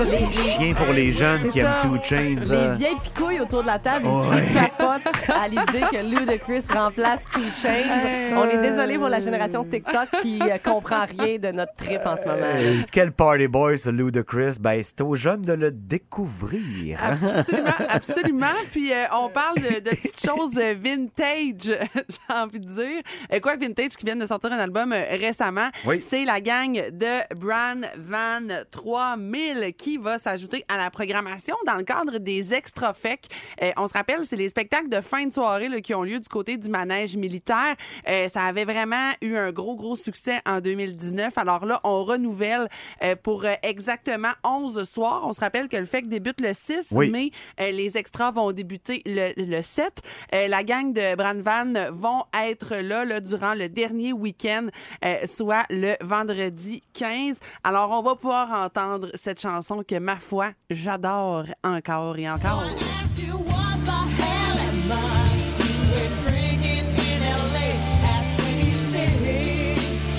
Ça, 0.00 0.06
c'est 0.06 0.32
chien 0.32 0.72
pour 0.72 0.94
les 0.94 1.12
jeunes 1.12 1.50
qui 1.50 1.58
aiment. 1.58 1.74
Two 1.82 1.98
Chains. 2.02 2.36
Les 2.40 2.50
euh. 2.52 2.72
vieilles 2.72 2.96
picouilles 3.04 3.40
autour 3.40 3.60
de 3.60 3.66
la 3.66 3.78
table 3.78 4.06
Ouais. 4.06 4.42
ici 4.44 4.54
capotent 4.54 5.12
à 5.28 5.46
l'idée 5.46 5.84
que 5.92 6.02
Ludacris 6.02 6.62
remplace 6.74 7.20
Two 7.32 7.42
Chains. 7.60 8.32
On 8.34 8.48
est 8.48 8.62
désolé 8.62 8.96
pour 8.96 9.10
la 9.10 9.20
génération 9.20 9.62
TikTok 9.62 10.08
qui 10.22 10.40
euh, 10.40 10.56
comprend 10.64 11.04
rien 11.18 11.36
de 11.38 11.48
notre 11.48 11.74
trip 11.74 12.00
en 12.06 12.16
ce 12.16 12.24
moment. 12.26 12.40
Euh, 12.42 12.80
Quel 12.90 13.12
party 13.12 13.46
boy, 13.46 13.78
ce 13.78 13.90
Ludacris? 13.90 14.56
Ben, 14.58 14.80
c'est 14.82 15.02
aux 15.02 15.16
jeunes 15.16 15.42
de 15.42 15.52
le 15.52 15.70
découvrir. 15.70 16.98
Absolument, 17.04 17.70
absolument. 17.90 18.46
Puis 18.72 18.92
euh, 18.92 19.04
on 19.12 19.28
parle 19.28 19.56
de, 19.56 19.80
de 19.80 19.90
petites 19.90 20.24
choses 20.24 20.54
vintage, 20.54 21.76
j'ai 22.08 22.34
envie 22.34 22.60
de 22.60 22.66
dire. 22.72 23.02
Euh, 23.34 23.40
quoi 23.40 23.56
que 23.56 23.60
vintage 23.60 23.90
qui 23.98 24.06
viennent 24.06 24.18
de 24.18 24.26
sortir 24.26 24.50
un 24.52 24.58
album 24.58 24.92
euh, 24.92 25.02
récemment, 25.10 25.68
Oui. 25.84 26.02
c'est 26.08 26.24
la 26.24 26.40
gang 26.40 26.72
de 26.72 27.34
Bran 27.36 27.80
Van 27.98 28.46
3000 28.70 29.74
qui 29.76 29.89
va 29.98 30.18
s'ajouter 30.18 30.64
à 30.68 30.76
la 30.76 30.90
programmation 30.90 31.56
dans 31.66 31.76
le 31.76 31.84
cadre 31.84 32.18
des 32.18 32.54
extra 32.54 32.94
fec. 32.94 33.26
Euh, 33.62 33.70
on 33.76 33.86
se 33.88 33.92
rappelle, 33.92 34.24
c'est 34.24 34.36
les 34.36 34.48
spectacles 34.48 34.88
de 34.88 35.00
fin 35.00 35.26
de 35.26 35.32
soirée 35.32 35.68
là, 35.68 35.80
qui 35.80 35.94
ont 35.94 36.02
lieu 36.02 36.18
du 36.20 36.28
côté 36.28 36.56
du 36.56 36.68
manège 36.68 37.16
militaire. 37.16 37.76
Euh, 38.08 38.28
ça 38.28 38.44
avait 38.44 38.64
vraiment 38.64 39.10
eu 39.22 39.36
un 39.36 39.52
gros 39.52 39.76
gros 39.76 39.96
succès 39.96 40.40
en 40.46 40.60
2019. 40.60 41.36
Alors 41.38 41.64
là, 41.66 41.80
on 41.84 42.04
renouvelle 42.04 42.68
euh, 43.02 43.14
pour 43.16 43.44
exactement 43.62 44.32
11 44.44 44.84
soirs. 44.88 45.22
On 45.24 45.32
se 45.32 45.40
rappelle 45.40 45.68
que 45.68 45.76
le 45.76 45.84
FEC 45.86 46.08
débute 46.08 46.40
le 46.40 46.52
6 46.54 46.86
Oui. 46.90 47.10
mai. 47.10 47.30
Les 47.58 47.96
extras 47.96 48.30
vont 48.30 48.52
débuter 48.52 49.02
le, 49.06 49.32
le 49.36 49.62
7. 49.62 50.00
Euh, 50.34 50.48
la 50.48 50.64
gang 50.64 50.92
de 50.92 51.14
Brandvan 51.16 51.90
vont 51.92 52.24
être 52.38 52.76
là, 52.76 53.04
là 53.04 53.20
durant 53.20 53.54
le 53.54 53.68
dernier 53.68 54.12
week-end, 54.12 54.68
soit 55.26 55.64
le 55.70 55.94
vendredi 56.00 56.82
15. 56.94 57.38
Alors, 57.64 57.90
on 57.90 58.02
va 58.02 58.14
pouvoir 58.14 58.52
entendre 58.64 59.08
cette 59.14 59.40
chanson 59.40 59.69
que, 59.78 59.98
ma 59.98 60.16
foi, 60.16 60.50
j'adore 60.70 61.44
encore 61.64 62.18
et 62.18 62.28
encore. 62.28 62.64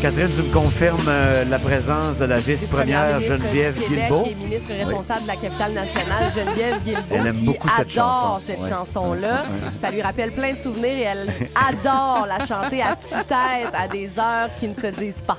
Catherine, 0.01 0.29
tu 0.35 0.41
me 0.41 0.51
confirmes 0.51 0.97
euh, 1.07 1.45
la 1.45 1.59
présence 1.59 2.17
de 2.17 2.25
la 2.25 2.37
vice-première 2.37 3.19
Geneviève 3.21 3.79
Guilbeault? 3.87 4.25
et 4.31 4.33
ministre 4.33 4.73
responsable 4.73 5.21
de 5.23 5.27
la 5.27 5.35
capitale 5.35 5.73
nationale, 5.73 6.23
Geneviève 6.35 6.81
Guilbeault, 6.83 7.03
Elle 7.11 7.27
aime 7.27 7.35
qui 7.35 7.45
beaucoup 7.45 7.69
cette 7.69 7.91
adore 7.95 8.13
chanson. 8.13 8.41
cette 8.47 8.61
Ouais. 8.61 8.69
chanson-là. 8.69 9.43
Ça 9.79 9.91
lui 9.91 10.01
rappelle 10.01 10.31
plein 10.31 10.53
de 10.53 10.57
souvenirs 10.57 10.97
et 10.97 11.01
elle 11.01 11.31
adore 11.53 12.25
la 12.27 12.43
chanter 12.47 12.81
à 12.81 12.95
tue-tête 12.95 13.73
à 13.77 13.87
des 13.87 14.07
heures 14.17 14.49
qui 14.59 14.69
ne 14.69 14.73
se 14.73 14.87
disent 14.87 15.21
pas. 15.25 15.37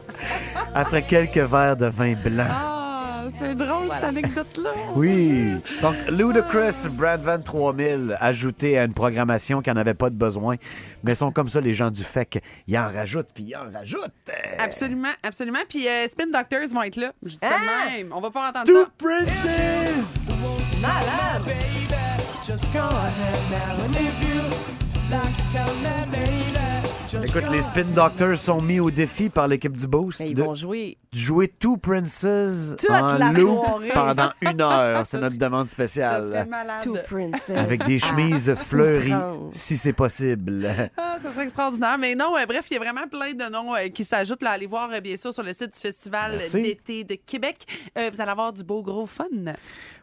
Après 0.72 1.02
quelques 1.02 1.38
verres 1.38 1.76
de 1.76 1.86
vin 1.86 2.12
blanc. 2.14 2.44
Ah, 2.48 2.91
c'est 3.38 3.54
drôle 3.54 3.88
cette 3.90 4.04
anecdote-là. 4.04 4.70
Oui. 4.96 5.52
Donc, 5.80 5.94
Ludacris, 6.10 6.88
Brad 6.90 7.22
Van 7.24 7.38
3000, 7.40 8.16
ajouté 8.20 8.78
à 8.78 8.84
une 8.84 8.94
programmation 8.94 9.60
qui 9.62 9.70
n'en 9.70 9.76
avait 9.76 9.94
pas 9.94 10.10
de 10.10 10.14
besoin. 10.16 10.56
Mais 11.04 11.14
sont 11.14 11.32
comme 11.32 11.48
ça, 11.48 11.60
les 11.60 11.72
gens 11.74 11.90
du 11.90 12.02
FEC. 12.02 12.42
Ils 12.66 12.78
en 12.78 12.88
rajoutent, 12.88 13.28
puis 13.34 13.44
ils 13.48 13.56
en 13.56 13.70
rajoutent. 13.72 14.12
Absolument, 14.58 15.12
absolument. 15.22 15.60
Puis 15.68 15.88
euh, 15.88 16.06
Spin 16.08 16.26
Doctors 16.26 16.68
vont 16.72 16.82
être 16.82 16.96
là. 16.96 17.12
Je 17.22 17.30
dis 17.30 17.38
ça 17.42 17.48
de 17.48 17.54
Ah! 17.54 17.90
même. 17.96 18.12
On 18.12 18.20
va 18.20 18.30
pas 18.30 18.48
entendre 18.50 18.66
Two 18.66 18.84
ça. 18.84 18.90
Princes! 18.98 20.14
Malade! 20.80 21.52
Écoute, 27.14 27.50
les 27.50 27.60
Spin 27.60 27.84
Doctors 27.94 28.38
sont 28.38 28.60
mis 28.62 28.80
au 28.80 28.90
défi 28.90 29.28
par 29.28 29.46
l'équipe 29.46 29.76
du 29.76 29.86
Boost 29.86 30.20
Mais 30.20 30.30
ils 30.30 30.34
de 30.34 30.42
vont 30.42 30.54
jouer 30.54 30.96
jouer 31.12 31.48
Two 31.48 31.76
Princes 31.76 32.24
Toute 32.78 32.90
en 32.90 33.18
la 33.18 33.32
loop 33.32 33.66
soirée. 33.66 33.90
pendant 33.92 34.32
une 34.40 34.60
heure. 34.62 35.06
C'est 35.06 35.20
notre 35.20 35.36
demande 35.36 35.68
spéciale. 35.68 36.48
Two 36.82 36.96
Princess. 37.06 37.58
Avec 37.58 37.84
des 37.84 37.96
à 37.96 38.06
chemises 38.06 38.54
fleuries, 38.54 39.12
si 39.52 39.76
c'est 39.76 39.92
possible. 39.92 40.70
Ah, 40.96 41.16
ça 41.22 41.32
serait 41.32 41.44
extraordinaire. 41.44 41.98
Mais 41.98 42.14
non, 42.14 42.34
euh, 42.36 42.46
bref, 42.46 42.64
il 42.70 42.74
y 42.74 42.76
a 42.78 42.80
vraiment 42.80 43.06
plein 43.06 43.34
de 43.34 43.50
noms 43.50 43.74
euh, 43.74 43.88
qui 43.88 44.04
s'ajoutent. 44.04 44.42
Allez 44.42 44.66
voir, 44.66 44.88
euh, 44.90 45.00
bien 45.00 45.16
sûr, 45.18 45.34
sur 45.34 45.42
le 45.42 45.52
site 45.52 45.74
du 45.74 45.80
Festival 45.80 46.36
Merci. 46.38 46.62
d'été 46.62 47.04
de 47.04 47.14
Québec. 47.14 47.66
Euh, 47.98 48.10
vous 48.12 48.20
allez 48.20 48.30
avoir 48.30 48.52
du 48.54 48.64
beau 48.64 48.82
gros 48.82 49.06
fun. 49.06 49.26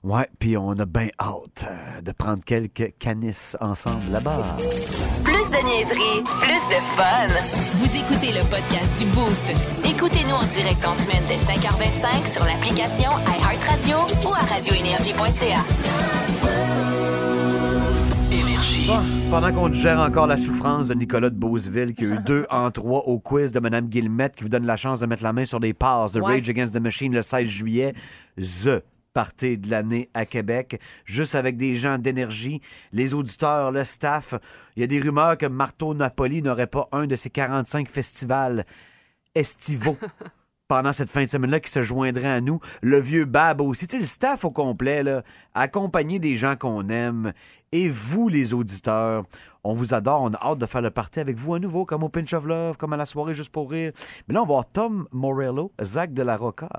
Ouais, 0.04 0.30
puis 0.38 0.58
on 0.58 0.72
a 0.74 0.86
bien 0.86 1.10
hâte 1.20 1.66
euh, 1.68 2.02
de 2.02 2.12
prendre 2.12 2.44
quelques 2.44 2.94
canisses 3.00 3.58
ensemble 3.60 4.12
là-bas. 4.12 4.44
Plus 5.60 5.68
de 5.68 5.76
niaiserie, 5.76 6.24
plus 6.42 6.68
de 6.70 6.80
fun. 6.96 7.28
Vous 7.76 7.98
écoutez 7.98 8.32
le 8.32 8.40
podcast 8.50 8.98
du 8.98 9.06
Boost. 9.12 9.54
Écoutez-nous 9.84 10.36
en 10.36 10.46
direct 10.46 10.86
en 10.86 10.96
semaine 10.96 11.24
dès 11.28 11.36
5h25 11.36 12.32
sur 12.32 12.46
l'application 12.46 13.10
iHeartRadio 13.28 13.98
ou 14.26 14.34
à 14.34 14.40
radioénergie.ca. 14.54 15.60
Énergie. 18.32 18.90
Pendant 19.30 19.52
qu'on 19.52 19.72
gère 19.74 20.00
encore 20.00 20.28
la 20.28 20.38
souffrance 20.38 20.88
de 20.88 20.94
Nicolas 20.94 21.30
de 21.30 21.36
Beauceville, 21.36 21.94
qui 21.94 22.06
a 22.06 22.08
eu 22.08 22.20
deux 22.26 22.46
en 22.50 22.72
trois 22.72 23.00
au 23.00 23.20
quiz 23.20 23.52
de 23.52 23.60
Mme 23.60 23.88
Guillemette, 23.88 24.36
qui 24.36 24.44
vous 24.44 24.50
donne 24.50 24.66
la 24.66 24.78
chance 24.78 25.02
de 25.02 25.08
mettre 25.08 25.24
la 25.24 25.34
main 25.34 25.46
sur 25.46 25.60
des 25.60 25.74
passes 25.74 26.14
de 26.14 26.22
Ouais. 26.22 26.36
Rage 26.36 26.50
Against 26.50 26.74
the 26.74 26.80
Machine 26.80 27.14
le 27.14 27.22
16 27.22 27.48
juillet, 27.48 27.94
The 28.38 28.82
party 29.20 29.58
de 29.58 29.70
l'année 29.70 30.10
à 30.14 30.26
Québec, 30.26 30.80
juste 31.04 31.36
avec 31.36 31.58
des 31.58 31.76
gens 31.76 31.98
d'énergie, 31.98 32.62
les 32.94 33.14
auditeurs, 33.14 33.70
le 33.70 33.84
staff. 33.84 34.34
Il 34.78 34.80
y 34.80 34.84
a 34.84 34.88
des 34.88 35.02
rumeurs 35.02 35.38
que 35.38 35.46
Marteau 35.46 35.94
Napoli 35.94 36.42
n'aurait 36.42 36.68
pas 36.68 36.88
un 36.94 37.06
de 37.06 37.18
ses 37.18 37.30
45 37.30 37.90
festivals 37.90 38.66
estivaux 39.36 39.98
pendant 40.70 40.94
cette 40.94 41.10
fin 41.10 41.22
de 41.26 41.28
semaine-là 41.28 41.60
qui 41.60 41.70
se 41.70 41.82
joindrait 41.82 42.32
à 42.32 42.40
nous. 42.40 42.62
Le 42.82 42.98
vieux 43.02 43.26
Bab 43.26 43.60
aussi. 43.60 43.88
Tu 43.88 43.98
sais, 43.98 44.00
le 44.00 44.08
staff 44.08 44.46
au 44.46 44.52
complet, 44.52 45.04
là, 45.04 45.22
accompagné 45.54 46.20
des 46.20 46.38
gens 46.38 46.56
qu'on 46.56 46.88
aime. 46.88 47.34
Et 47.74 47.90
vous, 47.90 48.30
les 48.30 48.54
auditeurs, 48.54 49.26
on 49.64 49.74
vous 49.74 49.94
adore. 49.94 50.22
On 50.22 50.34
a 50.34 50.38
hâte 50.42 50.60
de 50.60 50.66
faire 50.66 50.82
le 50.82 50.92
party 50.92 51.20
avec 51.20 51.38
vous 51.38 51.54
à 51.54 51.60
nouveau, 51.60 51.86
comme 51.86 52.04
au 52.04 52.10
Pinch 52.10 52.34
of 52.34 52.46
Love, 52.46 52.78
comme 52.78 52.94
à 52.94 52.98
la 52.98 53.06
soirée 53.06 53.34
Juste 53.34 53.52
pour 53.52 53.70
rire. 53.70 53.92
Mais 54.28 54.34
là, 54.34 54.42
on 54.42 54.46
va 54.46 54.54
voir 54.54 54.72
Tom 54.72 55.08
Morello, 55.12 55.72
Zach 55.82 56.14
de 56.14 56.22
la 56.24 56.38
Rocca 56.38 56.70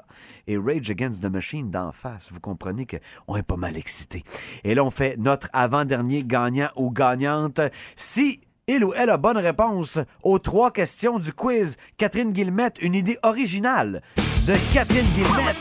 et 0.46 0.56
Rage 0.56 0.90
Against 0.90 1.22
the 1.22 1.30
Machine 1.30 1.70
d'en 1.70 1.92
face. 1.92 2.30
Vous 2.32 2.40
comprenez 2.40 2.86
qu'on 2.86 3.36
est 3.36 3.42
pas 3.42 3.56
mal 3.56 3.76
excités. 3.76 4.24
Et 4.64 4.74
là, 4.74 4.84
on 4.84 4.90
fait 4.90 5.16
notre 5.18 5.48
avant-dernier 5.52 6.24
gagnant 6.24 6.70
ou 6.76 6.90
gagnante. 6.90 7.60
Si 7.96 8.40
il 8.66 8.84
ou 8.84 8.92
elle 8.94 9.10
a 9.10 9.16
bonne 9.16 9.38
réponse 9.38 9.98
aux 10.22 10.38
trois 10.38 10.70
questions 10.70 11.18
du 11.18 11.32
quiz. 11.32 11.76
Catherine 11.96 12.30
Guillemette, 12.30 12.80
une 12.80 12.94
idée 12.94 13.18
originale 13.24 14.00
de 14.46 14.55
Catherine 14.72 15.07
Guillemette. 15.14 15.57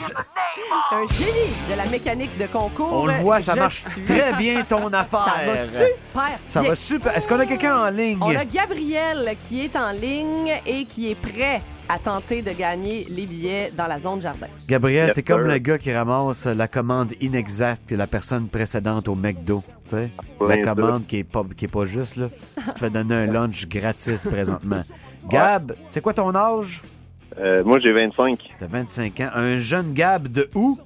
Un 0.92 1.06
génie 1.14 1.54
de 1.70 1.76
la 1.78 1.86
mécanique 1.86 2.36
de 2.38 2.46
concours. 2.48 2.90
On 2.92 3.06
le 3.06 3.14
voit, 3.14 3.40
ça 3.40 3.54
Je 3.54 3.60
marche 3.60 3.84
suis. 3.92 4.04
très 4.06 4.34
bien 4.34 4.64
ton 4.64 4.88
affaire. 4.94 5.36
Ça 5.36 5.46
va 5.46 5.58
super 5.66 6.40
Ça 6.48 6.62
bien. 6.62 6.70
va 6.70 6.76
super. 6.76 7.18
Est-ce 7.18 7.28
qu'on 7.28 7.40
a 7.40 7.46
quelqu'un 7.46 7.78
en 7.78 7.90
ligne? 7.90 8.18
On 8.22 8.36
a 8.36 8.46
Gabriel 8.46 9.36
qui 9.48 9.62
est 9.66 9.76
en 9.76 9.92
ligne 9.92 10.54
et 10.66 10.86
qui 10.86 11.12
est 11.12 11.16
prêt 11.16 11.62
à 11.88 11.98
tenter 12.00 12.42
de 12.42 12.52
gagner 12.52 13.06
les 13.10 13.26
billets 13.26 13.72
dans 13.76 13.88
la 13.88 14.00
zone 14.00 14.22
jardin. 14.22 14.48
Gabriel, 14.68 15.08
Yes, 15.08 15.16
t'es 15.16 15.24
comme 15.24 15.42
sir. 15.42 15.52
le 15.52 15.58
gars 15.58 15.78
qui 15.78 15.94
ramasse 15.94 16.46
la 16.46 16.68
commande 16.68 17.14
inexacte 17.22 17.88
que 17.90 17.96
la 17.96 18.08
personne 18.08 18.48
précédente 18.48 19.08
au 19.08 19.16
McDo. 19.16 19.64
Tu 19.86 19.92
sais? 19.92 20.10
Ouais, 20.40 20.58
la 20.58 20.64
ça. 20.64 20.74
commande 20.76 21.06
qui 21.08 21.18
est, 21.18 21.24
pas, 21.24 21.44
qui 21.58 21.66
est 21.66 21.70
pas 21.70 21.86
juste, 21.86 22.16
là. 22.18 22.28
Tu 22.66 22.74
te 22.74 22.80
fais 22.80 22.90
donner 22.90 23.16
un 23.16 23.26
lunch 23.28 23.68
gratis 23.68 24.24
présentement. 24.26 24.82
Gab, 25.30 25.74
c'est 25.88 26.02
quoi 26.02 26.14
ton 26.14 26.34
âge? 26.36 26.82
Euh, 27.40 27.64
moi, 27.64 27.80
j'ai 27.80 27.92
25 27.94 28.40
T'as 28.60 28.68
25 28.68 29.20
ans. 29.22 29.30
Un 29.34 29.58
jeune 29.58 29.94
Gab 29.94 30.28
de 30.28 30.50
où? 30.56 30.78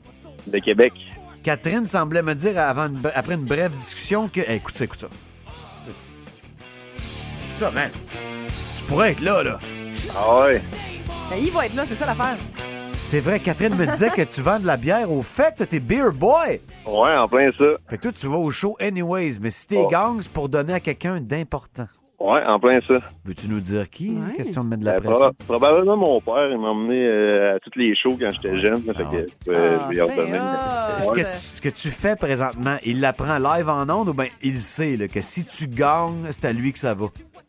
de 0.47 0.59
Québec. 0.59 0.93
Catherine 1.43 1.87
semblait 1.87 2.21
me 2.21 2.35
dire 2.35 2.59
avant 2.59 2.87
une- 2.87 3.01
après 3.15 3.35
une 3.35 3.45
brève 3.45 3.71
discussion 3.71 4.27
que. 4.27 4.41
Hey, 4.41 4.57
écoute 4.57 4.75
ça, 4.75 4.83
écoute 4.85 4.99
ça. 4.99 5.07
Écoute 5.85 5.95
ça, 7.57 7.71
man. 7.71 7.89
Tu 8.77 8.83
pourrais 8.83 9.11
être 9.11 9.21
là, 9.21 9.41
là. 9.43 9.59
Ah 10.15 10.41
ouais. 10.41 10.61
Ben, 11.29 11.37
il 11.41 11.51
va 11.51 11.65
être 11.65 11.75
là, 11.75 11.85
c'est 11.85 11.95
ça 11.95 12.05
l'affaire. 12.05 12.37
C'est 13.05 13.19
vrai, 13.19 13.39
Catherine 13.39 13.75
me 13.75 13.85
disait 13.85 14.09
que 14.09 14.21
tu 14.21 14.41
vends 14.41 14.59
de 14.59 14.65
la 14.67 14.77
bière 14.77 15.11
au 15.11 15.21
fait, 15.21 15.55
t'es 15.67 15.79
beer 15.79 16.11
boy. 16.13 16.61
Ouais, 16.85 17.15
en 17.17 17.27
plein 17.27 17.51
ça. 17.57 17.65
Fait 17.89 17.97
que 17.97 18.03
toi, 18.03 18.11
tu 18.11 18.27
vas 18.27 18.37
au 18.37 18.49
show 18.51 18.75
anyways, 18.79 19.39
mais 19.41 19.49
si 19.49 19.67
t'es 19.67 19.77
Oh. 19.77 19.87
gang, 19.87 20.17
c'est 20.21 20.31
pour 20.31 20.47
donner 20.49 20.73
à 20.73 20.79
quelqu'un 20.79 21.19
d'important. 21.19 21.87
Ouais, 22.19 22.41
en 22.45 22.57
plein 22.59 22.79
ça. 22.87 22.99
Veux-tu 23.25 23.49
nous 23.49 23.59
dire 23.59 23.89
qui? 23.89 24.11
Ouais. 24.11 24.33
Question 24.33 24.63
de 24.63 24.69
mettre 24.69 24.81
de 24.81 24.85
la 24.85 24.93
Euh, 24.95 24.99
pression. 25.01 25.27
proba- 25.27 25.33
probablement 25.45 25.97
mon 25.97 26.21
père, 26.21 26.49
il 26.51 26.57
m'a 26.57 26.69
emmené 26.69 27.05
euh, 27.05 27.55
à 27.55 27.59
tous 27.59 27.77
les 27.77 27.93
shows 27.95 28.17
quand 28.19 28.31
j'étais 28.31 28.59
jeune. 28.61 28.81
là, 28.85 28.93
fait 28.93 29.03
Ah 29.05 29.11
que 29.45 29.51
euh, 29.51 29.77
Ah, 29.81 29.89
je 29.91 29.99
vais 29.99 31.01
Ce 31.01 31.11
que, 31.11 31.19
tu, 31.19 31.25
ce 31.31 31.61
que 31.61 31.69
tu 31.69 31.89
fais 31.91 32.15
présentement, 32.15 32.77
il 32.85 33.01
l'apprend 33.01 33.37
live 33.39 33.67
en 33.67 33.89
ondes 33.89 34.09
ou 34.09 34.13
bien 34.13 34.27
il 34.41 34.59
sait 34.59 34.95
là, 34.95 35.07
que 35.09 35.21
si 35.21 35.43
tu 35.45 35.67
gagnes, 35.67 36.27
c'est 36.29 36.45
à 36.45 36.53
lui 36.53 36.71
que 36.71 36.79
ça 36.79 36.93
va? 36.93 37.07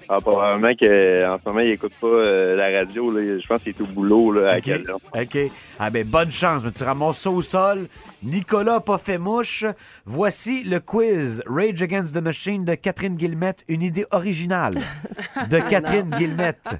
Ah, 0.08 0.20
probablement 0.20 0.74
qu'en 0.74 1.38
ce 1.38 1.48
moment, 1.48 1.60
il 1.60 1.70
écoute 1.70 1.94
pas 2.00 2.06
euh, 2.06 2.56
la 2.56 2.78
radio. 2.78 3.10
Là. 3.10 3.38
Je 3.40 3.46
pense 3.46 3.62
qu'il 3.62 3.70
est 3.70 3.80
au 3.80 3.86
boulot 3.86 4.32
là, 4.32 4.54
à 4.54 4.58
OK. 4.58 5.38
Ah 5.78 5.90
ben, 5.90 6.06
bonne 6.06 6.30
chance, 6.30 6.62
mais 6.64 6.72
tu 6.72 6.84
ramasses 6.84 7.20
ça 7.20 7.30
au 7.30 7.42
sol? 7.42 7.88
Nicolas 8.22 8.76
a 8.76 8.80
pas 8.80 8.98
fait 8.98 9.18
mouche. 9.18 9.64
Voici 10.04 10.64
le 10.64 10.80
quiz 10.80 11.42
Rage 11.46 11.82
Against 11.82 12.14
the 12.14 12.22
Machine 12.22 12.64
de 12.64 12.74
Catherine 12.74 13.16
Guillemette, 13.16 13.64
une 13.68 13.82
idée 13.82 14.06
originale 14.10 14.74
de 15.50 15.58
Catherine 15.70 16.10
Guillemette. 16.10 16.76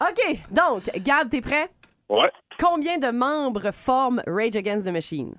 OK, 0.00 0.38
donc, 0.50 0.90
Gab, 1.02 1.28
t'es 1.28 1.40
prêt? 1.40 1.68
Ouais, 2.08 2.30
Combien 2.58 2.98
de 2.98 3.10
membres 3.10 3.72
forment 3.72 4.22
Rage 4.26 4.56
Against 4.56 4.86
the 4.86 4.92
Machine? 4.92 5.34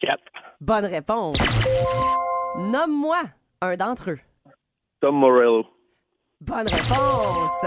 4. 0.00 0.18
Bonne 0.60 0.84
réponse. 0.86 1.38
Nomme-moi 2.58 3.18
un 3.60 3.76
d'entre 3.76 4.10
eux. 4.10 4.18
Tom 5.00 5.16
Morello. 5.16 5.64
Bonne 6.40 6.66
réponse. 6.68 7.64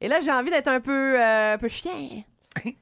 Et 0.00 0.08
là, 0.08 0.20
j'ai 0.20 0.32
envie 0.32 0.50
d'être 0.50 0.68
un 0.68 0.80
peu, 0.80 1.20
euh, 1.20 1.54
un 1.54 1.58
peu 1.58 1.68
chien. 1.68 2.22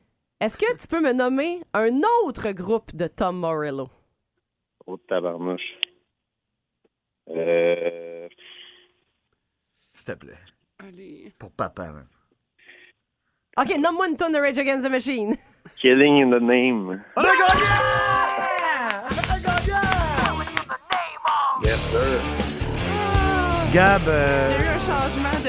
Est-ce 0.40 0.56
que 0.56 0.76
tu 0.80 0.86
peux 0.86 1.00
me 1.00 1.12
nommer 1.12 1.60
un 1.74 2.00
autre 2.24 2.52
groupe 2.52 2.94
de 2.94 3.08
Tom 3.08 3.38
Morello? 3.40 3.88
Oh, 4.86 4.96
tabarnouche. 5.08 5.60
Euh... 7.30 8.28
S'il 9.94 10.04
te 10.04 10.12
plaît. 10.12 10.38
Allez. 10.78 11.32
Pour 11.38 11.50
papa. 11.50 11.82
hein. 11.88 12.06
OK, 13.60 13.76
nomme-moi 13.76 14.08
une 14.08 14.16
tonne 14.16 14.32
de 14.32 14.38
Rage 14.38 14.58
Against 14.58 14.86
the 14.86 14.90
Machine. 14.90 15.36
Killing 15.82 16.22
in 16.22 16.30
the 16.30 16.40
Name. 16.40 17.02
On 17.16 17.22
a 17.22 17.24
gagné! 17.24 17.64
On 19.02 19.34
a 19.34 19.38
gagné! 19.40 19.74
Yes, 21.64 21.80
sir. 21.90 22.20
Gab, 23.74 24.02
euh, 24.08 24.77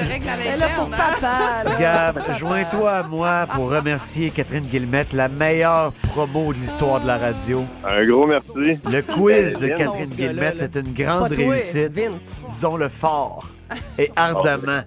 de 0.06 0.30
à 0.30 0.56
là 0.58 0.68
pour 0.76 0.86
hein? 0.86 0.98
papa. 0.98 1.64
là. 1.64 1.76
Gab, 1.80 2.38
joins-toi 2.38 2.92
à 2.92 3.04
moi 3.04 3.48
pour 3.54 3.70
remercier 3.76 4.30
Catherine 4.30 4.66
Guillemette, 4.66 5.14
la 5.14 5.28
meilleure 5.28 5.92
promo 6.10 6.54
de 6.54 6.60
l'histoire 6.60 7.02
de 7.02 7.08
la 7.08 7.18
radio. 7.18 7.64
Un 7.84 8.06
gros 8.06 8.28
merci. 8.28 8.82
Le 8.86 9.02
quiz 9.02 9.56
de 9.56 9.68
Catherine 9.68 10.10
Guillemette, 10.10 10.58
c'est 10.60 10.76
une 10.76 10.94
Pas 10.94 11.04
grande 11.04 11.28
toi, 11.30 11.38
réussite. 11.38 11.92
Vince. 11.92 12.22
Disons-le 12.50 12.90
fort 12.90 13.50
et 13.98 14.10
ardemment. 14.16 14.82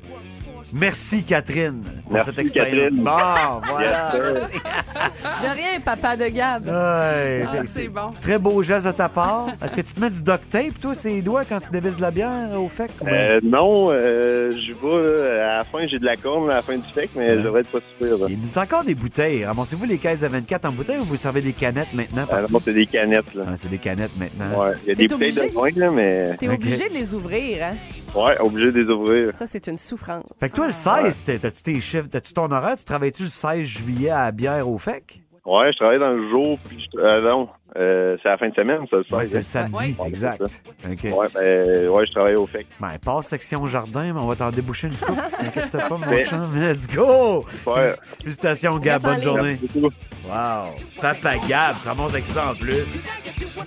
Merci 0.74 1.22
Catherine 1.22 1.82
pour 2.04 2.12
Merci, 2.14 2.30
cette 2.30 2.38
expérience. 2.38 2.72
Catherine. 2.72 3.04
Bon, 3.04 3.72
voilà. 3.74 4.12
De 5.42 5.54
rien, 5.54 5.80
papa 5.84 6.16
de 6.16 6.26
Gab. 6.28 6.64
Ouais, 6.64 7.44
Ah, 7.46 7.62
c'est 7.64 7.88
bon. 7.88 8.12
Très 8.20 8.38
beau 8.38 8.62
geste 8.62 8.86
de 8.86 8.92
ta 8.92 9.08
part. 9.08 9.48
Est-ce 9.62 9.74
que 9.74 9.80
tu 9.80 9.92
te 9.92 10.00
mets 10.00 10.10
du 10.10 10.22
duct 10.22 10.48
tape, 10.48 10.78
toi, 10.80 10.94
ses 10.94 11.20
doigts, 11.22 11.44
quand 11.44 11.60
tu 11.60 11.70
dévises 11.70 11.96
de 11.96 12.02
la 12.02 12.10
bière 12.10 12.30
au 12.56 12.68
bien- 12.68 12.86
Euh, 13.06 13.40
non, 13.42 13.88
euh, 13.90 14.50
je 14.50 14.72
vais 14.72 15.36
là, 15.38 15.54
à 15.54 15.58
la 15.58 15.64
fin, 15.64 15.86
j'ai 15.86 15.98
de 15.98 16.04
la 16.04 16.16
corne 16.16 16.50
à 16.50 16.54
la 16.56 16.62
fin 16.62 16.76
du 16.76 16.88
fake, 16.94 17.10
mais 17.16 17.36
je 17.36 17.40
devrais 17.42 17.60
être 17.60 17.70
pas 17.70 17.78
super. 17.98 18.28
Il 18.28 18.38
nous 18.38 18.58
a 18.58 18.62
encore 18.62 18.84
des 18.84 18.94
bouteilles. 18.94 19.44
Ramassez-vous 19.44 19.84
les 19.84 19.98
caisses 19.98 20.20
de 20.20 20.28
24 20.28 20.64
en 20.66 20.72
bouteille 20.72 20.98
ou 20.98 21.04
vous 21.04 21.16
servez 21.16 21.40
des 21.42 21.52
canettes 21.52 21.92
maintenant? 21.94 22.22
Ah, 22.30 22.36
partout? 22.36 22.62
c'est 22.64 22.72
des 22.74 22.86
canettes. 22.86 23.34
Là. 23.34 23.44
Ah, 23.48 23.52
c'est 23.56 23.70
des 23.70 23.78
canettes 23.78 24.16
maintenant. 24.18 24.64
Ouais, 24.64 24.72
il 24.84 24.88
y 24.88 24.92
a 24.92 24.94
des 24.94 25.06
bouteilles 25.06 25.32
de 25.32 25.52
vin, 25.54 25.68
là, 25.76 25.90
mais 25.90 26.36
T'es 26.38 26.48
Ok. 26.48 26.54
obligé 26.54 26.88
de 26.88 26.94
les 26.94 27.12
ouvrir, 27.14 27.58
hein? 27.64 27.74
Ouais, 28.14 28.38
obligé 28.40 28.72
de 28.72 28.80
les 28.82 28.90
ouvrir. 28.90 29.32
Ça, 29.32 29.46
c'est 29.46 29.66
une 29.66 29.76
souffrance. 29.78 30.24
Fait 30.38 30.48
que 30.48 30.54
toi, 30.54 30.66
le 30.66 30.72
16, 30.72 31.24
t'es- 31.24 31.38
t'as-tu 31.38 31.62
tes 31.62 31.80
chiffres, 31.80 32.08
t'as-tu 32.10 32.32
ton 32.32 32.50
horaire? 32.50 32.76
Tu 32.76 32.84
travailles-tu 32.84 33.24
le 33.24 33.28
16 33.28 33.62
juillet 33.66 34.10
à 34.10 34.24
la 34.24 34.32
bière 34.32 34.68
au 34.68 34.78
FEC? 34.78 35.22
Ouais, 35.44 35.72
je 35.72 35.76
travaille 35.78 35.98
dans 35.98 36.10
le 36.12 36.30
jour, 36.30 36.58
puis 36.68 36.88
je... 36.92 36.98
euh, 37.00 37.20
non, 37.20 37.48
euh, 37.76 38.16
c'est 38.22 38.28
la 38.28 38.36
fin 38.36 38.48
de 38.48 38.54
semaine, 38.54 38.80
ça, 38.90 38.96
le 38.96 39.16
Ouais, 39.16 39.24
16, 39.26 39.30
c'est 39.30 39.36
le 39.38 39.42
samedi, 39.42 39.96
Ouais. 39.98 40.08
exact. 40.08 40.40
Ouais, 40.40 40.46
OK. 40.92 41.04
Ouais, 41.04 41.26
ben, 41.34 41.88
ouais, 41.88 42.06
je 42.06 42.12
travaille 42.12 42.34
au 42.34 42.46
FEC. 42.46 42.66
Ben, 42.80 42.88
passe 43.04 43.26
section 43.28 43.64
jardin, 43.66 44.12
mais 44.12 44.20
on 44.20 44.26
va 44.26 44.36
t'en 44.36 44.50
déboucher 44.50 44.88
une 44.88 44.94
coupe. 44.96 45.18
T'inquiète 45.38 45.70
pas, 45.70 45.88
mon 45.88 46.06
Mais- 46.10 46.24
chum. 46.24 46.50
Let's 46.56 46.86
go! 46.86 47.44
Ouais. 47.66 47.94
Félicitations, 48.20 48.76
Gab. 48.78 49.02
Bonne 49.02 49.22
journée. 49.22 49.58
Merci 49.62 49.78
beaucoup. 49.80 49.94
Wow! 50.28 50.74
Papa 51.00 51.36
Gab, 51.48 51.78
ça 51.78 51.92
remonte 51.92 52.10
avec 52.10 52.26
ça 52.26 52.50
en 52.50 52.54
plus. 52.54 52.98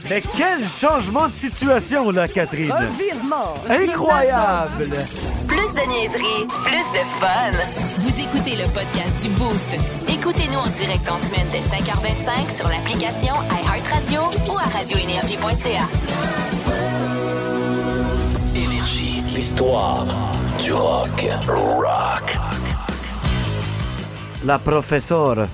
Mais 0.09 0.21
quel 0.37 0.63
changement 0.65 1.27
de 1.27 1.33
situation, 1.33 2.11
là, 2.11 2.27
Catherine! 2.27 2.71
Un 2.71 2.85
virement. 2.87 3.53
Incroyable! 3.69 4.71
Plus 5.47 5.57
de 5.57 5.89
niaiserie, 5.89 6.47
plus 6.63 6.99
de 6.99 7.03
fun. 7.19 7.51
Vous 7.99 8.19
écoutez 8.21 8.55
le 8.55 8.71
podcast 8.73 9.21
du 9.21 9.29
Boost. 9.35 9.77
Écoutez-nous 10.27 10.57
en 10.57 10.67
direct 10.69 11.07
en 11.07 11.19
semaine 11.19 11.45
dès 11.51 11.59
5h25 11.59 12.57
sur 12.57 12.67
l'application 12.67 13.35
iHeartRadio 13.43 14.21
ou 14.51 14.57
à 14.57 14.63
radioénergie.ca. 14.63 15.85
Énergie. 18.55 19.21
L'histoire 19.35 20.07
du 20.57 20.73
rock. 20.73 21.27
Rock. 21.47 22.39
La 24.43 24.57
professeure 24.57 25.47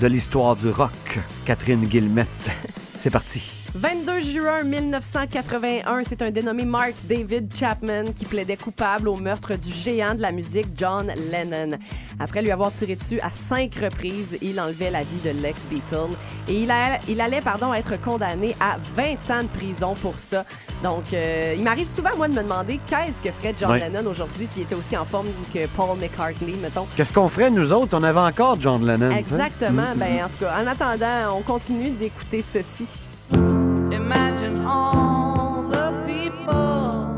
de 0.00 0.06
l'histoire 0.08 0.56
du 0.56 0.70
rock, 0.70 1.20
Catherine 1.44 1.84
Guillemette. 1.84 2.50
C'est 2.98 3.10
parti. 3.10 3.55
22 3.74 4.20
juin 4.22 4.62
1981, 4.62 6.02
c'est 6.08 6.22
un 6.22 6.30
dénommé 6.30 6.64
Mark 6.64 6.94
David 7.04 7.54
Chapman 7.54 8.04
qui 8.16 8.24
plaidait 8.24 8.56
coupable 8.56 9.08
au 9.08 9.16
meurtre 9.16 9.54
du 9.54 9.70
géant 9.70 10.14
de 10.14 10.22
la 10.22 10.32
musique 10.32 10.66
John 10.76 11.12
Lennon. 11.30 11.76
Après 12.18 12.40
lui 12.40 12.50
avoir 12.50 12.72
tiré 12.72 12.96
dessus 12.96 13.20
à 13.20 13.30
cinq 13.30 13.74
reprises, 13.74 14.38
il 14.40 14.58
enlevait 14.60 14.90
la 14.90 15.00
vie 15.02 15.20
de 15.22 15.30
l'ex-Beatle 15.42 16.14
et 16.48 16.62
il, 16.62 16.70
a- 16.70 16.98
il 17.08 17.20
allait 17.20 17.42
pardon, 17.42 17.74
être 17.74 18.00
condamné 18.00 18.56
à 18.60 18.76
20 18.94 19.30
ans 19.30 19.42
de 19.42 19.48
prison 19.48 19.92
pour 20.00 20.14
ça. 20.18 20.44
Donc, 20.82 21.12
euh, 21.12 21.54
il 21.56 21.62
m'arrive 21.62 21.88
souvent, 21.94 22.16
moi, 22.16 22.28
de 22.28 22.34
me 22.34 22.42
demander 22.42 22.80
qu'est-ce 22.86 23.22
que 23.22 23.30
ferait 23.30 23.54
John 23.58 23.72
Ouais. 23.72 23.80
Lennon 23.80 24.08
aujourd'hui 24.10 24.48
s'il 24.54 24.62
était 24.62 24.74
aussi 24.74 24.96
en 24.96 25.04
forme 25.04 25.26
que 25.52 25.66
Paul 25.68 25.98
McCartney, 25.98 26.54
mettons. 26.62 26.86
Qu'est-ce 26.96 27.12
qu'on 27.12 27.28
ferait, 27.28 27.50
nous 27.50 27.72
autres, 27.72 27.90
si 27.90 27.94
on 27.94 28.02
avait 28.02 28.20
encore 28.20 28.58
John 28.60 28.86
Lennon? 28.86 29.10
Exactement. 29.10 29.94
Mm, 29.94 29.98
Ben, 29.98 30.24
en 30.24 30.28
tout 30.28 30.44
cas, 30.44 30.54
en 30.62 30.66
attendant, 30.66 31.36
on 31.38 31.42
continue 31.42 31.90
d'écouter 31.90 32.40
ceci. 32.42 32.86
Imagine 33.32 34.64
all 34.64 35.64
the 35.68 35.92
people 36.06 37.08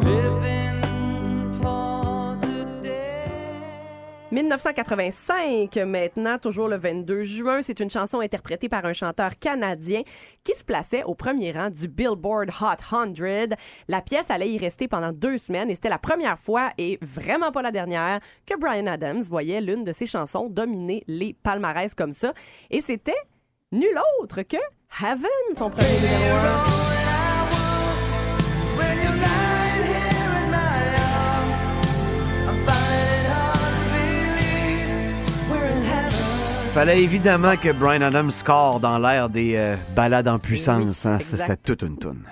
living 0.00 1.52
for 1.60 2.38
today. 2.40 3.28
1985, 4.30 5.76
maintenant, 5.84 6.38
toujours 6.38 6.68
le 6.68 6.76
22 6.76 7.22
juin. 7.24 7.60
C'est 7.62 7.80
une 7.80 7.90
chanson 7.90 8.20
interprétée 8.20 8.68
par 8.68 8.86
un 8.86 8.94
chanteur 8.94 9.38
canadien 9.38 10.02
qui 10.42 10.54
se 10.54 10.64
plaçait 10.64 11.02
au 11.02 11.14
premier 11.14 11.52
rang 11.52 11.68
du 11.68 11.88
Billboard 11.88 12.50
Hot 12.62 12.82
100. 12.88 13.56
La 13.88 14.00
pièce 14.00 14.30
allait 14.30 14.50
y 14.50 14.58
rester 14.58 14.88
pendant 14.88 15.12
deux 15.12 15.36
semaines 15.36 15.70
et 15.70 15.74
c'était 15.74 15.90
la 15.90 15.98
première 15.98 16.38
fois 16.38 16.70
et 16.78 16.98
vraiment 17.02 17.52
pas 17.52 17.62
la 17.62 17.72
dernière 17.72 18.20
que 18.46 18.58
Brian 18.58 18.86
Adams 18.86 19.22
voyait 19.22 19.60
l'une 19.60 19.84
de 19.84 19.92
ses 19.92 20.06
chansons 20.06 20.48
dominer 20.48 21.04
les 21.06 21.34
palmarès 21.34 21.92
comme 21.94 22.14
ça. 22.14 22.32
Et 22.70 22.80
c'était 22.80 23.16
nul 23.72 23.98
autre 24.20 24.42
que 24.42 24.56
Heaven, 25.00 25.54
son 25.56 25.70
premier 25.70 25.86
numéro. 25.88 26.70
Fallait 36.72 37.02
évidemment 37.02 37.56
que 37.56 37.72
Brian 37.72 38.02
Adams 38.02 38.30
score 38.30 38.78
dans 38.78 38.98
l'ère 38.98 39.28
des 39.28 39.54
euh, 39.56 39.74
balades 39.96 40.28
en 40.28 40.38
puissance. 40.38 41.04
hein. 41.04 41.18
C'était 41.18 41.56
toute 41.56 41.82
une 41.82 41.98
toune. 41.98 42.22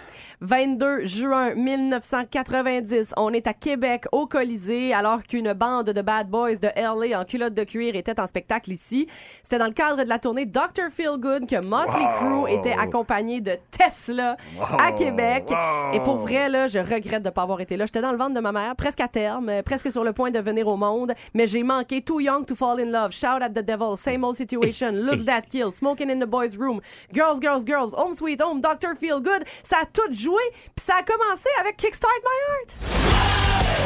22 0.40 1.04
juin 1.04 1.54
1990, 1.54 3.12
on 3.16 3.32
est 3.32 3.48
à 3.48 3.52
Québec 3.54 4.04
au 4.12 4.26
Colisée 4.26 4.94
alors 4.94 5.24
qu'une 5.24 5.52
bande 5.52 5.90
de 5.90 6.00
bad 6.00 6.28
boys 6.28 6.54
de 6.56 6.68
LA 6.76 7.18
en 7.18 7.24
culotte 7.24 7.54
de 7.54 7.64
cuir 7.64 7.96
était 7.96 8.20
en 8.20 8.26
spectacle 8.28 8.70
ici. 8.70 9.08
C'était 9.42 9.58
dans 9.58 9.66
le 9.66 9.72
cadre 9.72 10.04
de 10.04 10.08
la 10.08 10.20
tournée 10.20 10.46
Dr. 10.46 10.90
Feelgood 10.92 11.48
que 11.48 11.60
Motley 11.60 12.04
Wow. 12.04 12.44
Crue 12.44 12.52
était 12.52 12.72
accompagné 12.72 13.40
de 13.40 13.58
Tesla 13.76 14.36
à 14.78 14.92
Québec. 14.92 15.52
Et 15.92 15.98
pour 16.00 16.18
vrai 16.18 16.48
là, 16.48 16.68
je 16.68 16.78
regrette 16.78 17.24
de 17.24 17.30
pas 17.30 17.42
avoir 17.42 17.60
été 17.60 17.76
là. 17.76 17.86
J'étais 17.86 18.00
dans 18.00 18.12
le 18.12 18.18
ventre 18.18 18.34
de 18.34 18.40
ma 18.40 18.52
mère, 18.52 18.76
presque 18.76 19.00
à 19.00 19.08
terme, 19.08 19.50
presque 19.64 19.90
sur 19.90 20.04
le 20.04 20.12
point 20.12 20.30
de 20.30 20.38
venir 20.38 20.68
au 20.68 20.76
monde, 20.76 21.14
mais 21.34 21.48
j'ai 21.48 21.64
manqué 21.64 22.00
Too 22.00 22.20
Young 22.20 22.46
to 22.46 22.54
Fall 22.54 22.80
in 22.80 22.90
Love, 22.92 23.10
Shout 23.10 23.42
at 23.42 23.50
the 23.50 23.64
Devil, 23.64 23.96
Same 23.96 24.22
Old 24.22 24.36
Situation, 24.36 24.92
Looks 24.94 25.24
That 25.24 25.42
Kill, 25.50 25.72
Smoking 25.72 26.10
in 26.10 26.20
the 26.20 26.28
Boys 26.28 26.56
Room, 26.56 26.80
Girls, 27.12 27.40
Girls, 27.40 27.64
Girls, 27.66 27.92
Home 27.94 28.14
Sweet 28.14 28.40
Home, 28.40 28.60
Dr. 28.60 28.94
Feelgood. 28.98 29.44
Ça 29.64 29.78
a 29.82 29.86
tout 29.86 30.12
joué, 30.12 30.27
puis 30.76 30.84
ça 30.86 30.94
a 30.96 31.02
commencé 31.02 31.48
avec 31.60 31.76
Kickstart 31.76 32.10
My 32.22 32.36
Heart. 32.48 33.78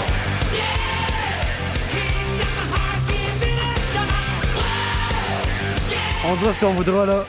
On 6.24 6.34
dira 6.36 6.52
ce 6.52 6.60
qu'on 6.60 6.70
voudra, 6.72 7.04
là. 7.06 7.24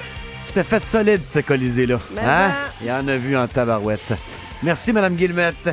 C'était 0.45 0.63
fait 0.63 0.85
solide, 0.85 1.21
ce 1.23 1.39
Colisée-là. 1.39 1.97
Mais 2.13 2.21
Hein? 2.21 2.49
ben. 2.49 2.53
Il 2.81 2.87
y 2.87 2.91
en 2.91 3.07
a 3.07 3.15
vu 3.15 3.35
en 3.35 3.47
tabarouette. 3.47 4.13
Merci, 4.61 4.93
Madame 4.93 5.15
Guillemette. 5.15 5.69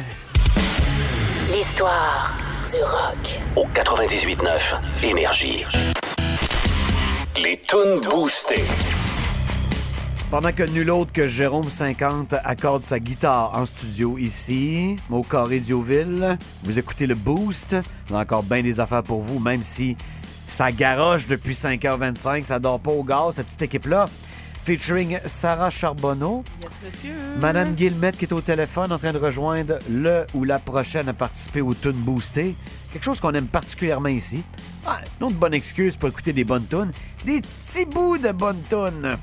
L'histoire 1.53 2.33
du 2.71 2.83
rock. 2.83 3.41
Au 3.57 3.67
98.9 3.67 4.77
Énergie. 5.03 5.65
Les 7.37 7.61
tunes 7.67 8.01
boostées. 8.09 8.65
Pendant 10.31 10.53
que 10.53 10.63
nul 10.63 10.93
autre 10.93 11.13
que 11.13 11.27
Jérôme 11.27 11.69
50 11.69 12.37
accorde 12.45 12.85
sa 12.85 13.01
guitare 13.01 13.51
en 13.53 13.67
studio 13.67 14.17
ici, 14.17 14.95
au 15.11 15.25
Carré 15.25 15.59
Dioville, 15.59 16.39
vous 16.63 16.79
écoutez 16.79 17.09
le 17.09 17.17
Boost. 17.17 17.77
On 18.13 18.15
a 18.15 18.21
encore 18.21 18.45
bien 18.45 18.63
des 18.63 18.79
affaires 18.79 19.03
pour 19.03 19.23
vous, 19.23 19.41
même 19.41 19.65
si 19.65 19.97
ça 20.47 20.71
garoche 20.71 21.27
depuis 21.27 21.55
5h25, 21.55 22.45
ça 22.45 22.61
dort 22.61 22.79
pas 22.79 22.93
au 22.93 23.03
gaz, 23.03 23.35
cette 23.35 23.47
petite 23.47 23.63
équipe-là. 23.63 24.05
Featuring 24.65 25.19
Sarah 25.27 25.71
Charbonneau, 25.71 26.45
Monsieur. 26.85 27.11
Madame 27.41 27.75
Guillemette 27.75 28.17
qui 28.17 28.27
est 28.27 28.33
au 28.33 28.41
téléphone 28.41 28.93
en 28.93 28.99
train 28.99 29.13
de 29.13 29.19
rejoindre 29.19 29.81
le 29.91 30.27
ou 30.35 30.45
la 30.45 30.61
prochaine 30.61 31.09
à 31.09 31.13
participer 31.13 31.61
au 31.61 31.75
Tune 31.75 31.91
Boosté. 31.91 32.55
Quelque 32.93 33.03
chose 33.03 33.19
qu'on 33.19 33.35
aime 33.35 33.49
particulièrement 33.49 34.09
ici. 34.09 34.45
Ah, 34.87 35.01
une 35.19 35.27
autre 35.27 35.37
bonne 35.37 35.55
excuse 35.55 35.97
pour 35.97 36.09
écouter 36.09 36.33
des 36.33 36.45
bonnes 36.45 36.67
tunes. 36.69 36.93
Des 37.25 37.41
petits 37.41 37.85
bouts 37.85 38.19
de 38.19 38.31
bonnes 38.31 38.63
tunes. 38.69 39.17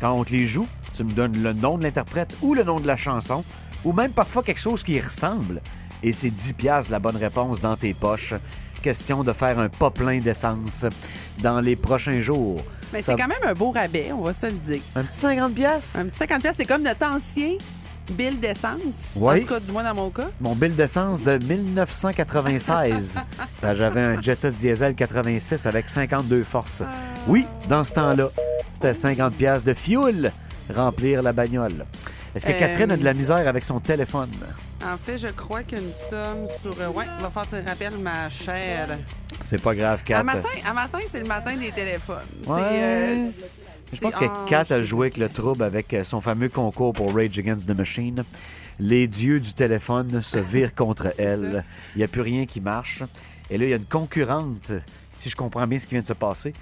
Quand 0.00 0.12
on 0.12 0.24
te 0.24 0.32
les 0.32 0.46
joue, 0.46 0.66
tu 0.94 1.04
me 1.04 1.12
donnes 1.12 1.42
le 1.42 1.52
nom 1.52 1.76
de 1.78 1.82
l'interprète 1.84 2.34
ou 2.42 2.54
le 2.54 2.62
nom 2.62 2.76
de 2.80 2.86
la 2.86 2.96
chanson, 2.96 3.44
ou 3.84 3.92
même 3.92 4.12
parfois 4.12 4.42
quelque 4.42 4.60
chose 4.60 4.82
qui 4.82 4.94
y 4.94 5.00
ressemble. 5.00 5.60
Et 6.02 6.12
c'est 6.12 6.30
10 6.30 6.52
piastres 6.52 6.90
la 6.92 6.98
bonne 7.00 7.16
réponse 7.16 7.60
dans 7.60 7.76
tes 7.76 7.94
poches. 7.94 8.34
Question 8.82 9.24
de 9.24 9.32
faire 9.32 9.58
un 9.58 9.68
pas 9.68 9.90
plein 9.90 10.20
d'essence 10.20 10.86
dans 11.40 11.58
les 11.60 11.74
prochains 11.74 12.20
jours. 12.20 12.60
Mais 12.92 13.02
Ça- 13.02 13.12
c'est 13.12 13.20
quand 13.22 13.28
même 13.28 13.42
un 13.44 13.54
beau 13.54 13.72
rabais, 13.72 14.12
on 14.12 14.22
va 14.22 14.32
se 14.32 14.46
le 14.46 14.52
dire. 14.52 14.80
Un 14.94 15.02
petit 15.02 15.18
50 15.18 15.52
piastres? 15.54 15.96
Un 15.98 16.06
petit 16.06 16.18
50 16.18 16.42
pièces, 16.42 16.54
c'est 16.58 16.64
comme 16.64 16.82
notre 16.82 17.04
ancien 17.04 17.54
bill 18.10 18.38
d'essence. 18.40 18.78
Oui. 19.16 19.36
En 19.36 19.40
tout 19.40 19.46
cas, 19.46 19.60
du 19.60 19.72
moins 19.72 19.84
dans 19.84 19.94
mon 19.94 20.10
cas. 20.10 20.28
Mon 20.40 20.54
bill 20.54 20.74
d'essence 20.74 21.22
de 21.22 21.38
1996. 21.38 23.18
Ben, 23.62 23.74
J'avais 23.74 24.02
un 24.02 24.20
Jetta 24.20 24.50
diesel 24.50 24.94
86 24.94 25.66
avec 25.66 25.88
52 25.88 26.44
forces. 26.44 26.82
Oui, 27.26 27.44
dans 27.68 27.82
ce 27.82 27.92
temps-là, 27.92 28.30
c'était 28.72 28.94
50 28.94 29.34
pièces 29.34 29.64
de 29.64 29.74
fuel 29.74 30.32
remplir 30.74 31.22
la 31.22 31.32
bagnole. 31.32 31.84
Est-ce 32.34 32.46
que 32.46 32.52
Euh, 32.52 32.58
Catherine 32.58 32.92
a 32.92 32.96
de 32.96 33.04
la 33.04 33.14
misère 33.14 33.48
avec 33.48 33.64
son 33.64 33.80
téléphone? 33.80 34.30
En 34.84 34.96
fait, 34.96 35.18
je 35.18 35.28
crois 35.28 35.64
qu'une 35.64 35.90
somme 36.08 36.46
sur. 36.62 36.72
euh, 36.80 36.88
ouais, 36.90 37.06
va 37.20 37.30
faire 37.30 37.42
tu 37.42 37.50
te 37.62 37.68
rappelles, 37.68 37.98
ma 38.00 38.30
chère. 38.30 38.96
C'est 39.40 39.60
pas 39.60 39.74
grave, 39.74 40.02
Kat. 40.04 40.20
À 40.20 40.22
matin, 40.22 40.48
à 40.68 40.72
matin 40.72 40.98
c'est 41.10 41.20
le 41.20 41.26
matin 41.26 41.56
des 41.56 41.72
téléphones. 41.72 42.16
Ouais. 42.46 43.24
Je 43.92 44.00
pense 44.00 44.16
que 44.16 44.48
Kat 44.48 44.66
a 44.70 44.82
joué 44.82 45.06
avec 45.06 45.16
le 45.16 45.28
trouble 45.28 45.62
avec 45.64 45.94
euh, 45.94 46.04
son 46.04 46.20
fameux 46.20 46.48
concours 46.48 46.92
pour 46.92 47.14
Rage 47.14 47.38
Against 47.38 47.68
the 47.68 47.76
Machine. 47.76 48.24
Les 48.78 49.06
dieux 49.06 49.40
du 49.40 49.52
téléphone 49.54 50.22
se 50.22 50.38
virent 50.38 50.74
contre 50.74 51.14
elle. 51.18 51.64
Il 51.94 51.98
n'y 51.98 52.04
a 52.04 52.08
plus 52.08 52.20
rien 52.20 52.46
qui 52.46 52.60
marche. 52.60 53.02
Et 53.50 53.56
là, 53.56 53.64
il 53.64 53.70
y 53.70 53.72
a 53.72 53.76
une 53.76 53.84
concurrente, 53.84 54.72
si 55.14 55.30
je 55.30 55.36
comprends 55.36 55.66
bien 55.66 55.78
ce 55.78 55.86
qui 55.86 55.94
vient 55.94 56.02
de 56.02 56.06
se 56.06 56.12
passer, 56.12 56.52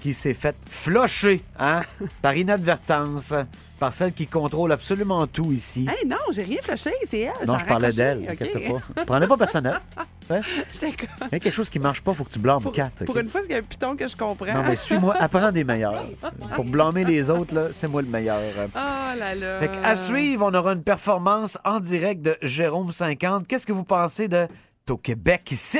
qui 0.00 0.14
s'est 0.14 0.34
faite 0.34 0.56
flusher 0.68 1.42
hein, 1.58 1.82
par 2.22 2.36
inadvertance 2.36 3.34
par 3.80 3.94
celle 3.94 4.12
qui 4.12 4.26
contrôle 4.26 4.70
absolument 4.72 5.26
tout 5.26 5.52
ici. 5.52 5.86
Hey, 5.88 6.06
non, 6.06 6.18
j'ai 6.32 6.42
rien 6.42 6.58
flashé, 6.60 6.92
c'est 7.08 7.20
elle. 7.20 7.46
non, 7.46 7.56
je 7.58 7.64
parlais 7.64 7.90
d'elle, 7.90 8.18
OK. 8.18 8.42
inquiète 8.42 8.72
pas. 8.94 9.04
Prenez 9.06 9.26
pas 9.26 9.36
personnel. 9.36 9.80
Hein? 10.32 10.42
Il 10.80 11.32
y 11.32 11.34
a 11.34 11.40
quelque 11.40 11.50
chose 11.50 11.68
qui 11.68 11.80
marche 11.80 12.02
pas, 12.02 12.14
faut 12.14 12.22
que 12.22 12.30
tu 12.30 12.38
blâmes 12.38 12.62
Pour, 12.62 12.70
Kat. 12.70 12.92
pour 13.04 13.16
ok? 13.16 13.22
une 13.22 13.28
fois, 13.28 13.40
c'est 13.44 13.56
un 13.58 13.62
piton 13.62 13.96
que 13.96 14.06
je 14.06 14.14
comprends. 14.14 14.46
Non, 14.46 14.62
mais 14.62 14.76
suis-moi, 14.76 15.16
apprends 15.18 15.50
des 15.50 15.64
meilleurs. 15.64 16.06
Pour 16.54 16.64
blâmer 16.66 17.02
les 17.02 17.30
autres, 17.30 17.72
c'est 17.74 17.88
moi 17.88 18.00
le 18.00 18.06
meilleur. 18.06 18.40
Oh 18.58 19.18
là 19.18 19.34
là. 19.34 19.58
Fait 19.58 19.72
à 19.82 19.96
suivre, 19.96 20.46
on 20.48 20.54
aura 20.54 20.74
une 20.74 20.84
performance 20.84 21.58
en 21.64 21.80
direct 21.80 22.22
de 22.22 22.36
Jérôme 22.42 22.92
50. 22.92 23.48
Qu'est-ce 23.48 23.66
que 23.66 23.72
vous 23.72 23.82
pensez 23.82 24.28
de 24.28 24.46
au 24.88 24.96
Québec 24.96 25.50
ici 25.52 25.78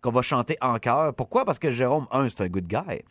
qu'on 0.00 0.10
va 0.10 0.22
chanter 0.22 0.56
en 0.60 0.78
chœur? 0.78 1.14
Pourquoi? 1.14 1.44
Parce 1.44 1.58
que 1.58 1.70
Jérôme, 1.70 2.06
un, 2.12 2.28
c'est 2.30 2.42
un 2.42 2.48
good 2.48 2.66
guy. 2.66 3.02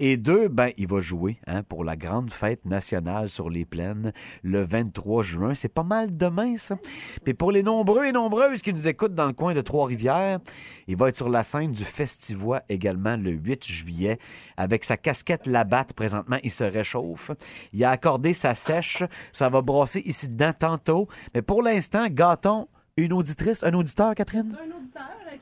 Et 0.00 0.16
deux, 0.16 0.46
ben, 0.46 0.70
il 0.76 0.86
va 0.86 1.00
jouer 1.00 1.38
hein, 1.48 1.64
pour 1.64 1.82
la 1.82 1.96
grande 1.96 2.32
fête 2.32 2.64
nationale 2.64 3.28
sur 3.28 3.50
les 3.50 3.64
plaines 3.64 4.12
le 4.44 4.62
23 4.62 5.22
juin. 5.24 5.54
C'est 5.54 5.68
pas 5.68 5.82
mal 5.82 6.16
demain, 6.16 6.56
ça. 6.56 6.78
Puis 7.24 7.34
pour 7.34 7.50
les 7.50 7.64
nombreux 7.64 8.04
et 8.04 8.12
nombreuses 8.12 8.62
qui 8.62 8.72
nous 8.72 8.86
écoutent 8.86 9.16
dans 9.16 9.26
le 9.26 9.32
coin 9.32 9.54
de 9.54 9.60
Trois-Rivières, 9.60 10.38
il 10.86 10.96
va 10.96 11.08
être 11.08 11.16
sur 11.16 11.28
la 11.28 11.42
scène 11.42 11.72
du 11.72 11.82
Festivois 11.82 12.62
également 12.68 13.16
le 13.16 13.32
8 13.32 13.64
juillet. 13.66 14.18
Avec 14.56 14.84
sa 14.84 14.96
casquette 14.96 15.48
Labatte, 15.48 15.94
présentement, 15.94 16.38
il 16.44 16.52
se 16.52 16.62
réchauffe. 16.64 17.32
Il 17.72 17.82
a 17.82 17.90
accordé 17.90 18.34
sa 18.34 18.54
sèche. 18.54 19.02
Ça 19.32 19.48
va 19.48 19.62
brasser 19.62 20.02
ici 20.04 20.28
dedans 20.28 20.52
tantôt. 20.56 21.08
Mais 21.34 21.42
pour 21.42 21.60
l'instant, 21.60 22.06
gâtons 22.08 22.68
une 23.04 23.12
auditrice, 23.12 23.62
un 23.64 23.72
auditeur, 23.74 24.14
Catherine? 24.14 24.56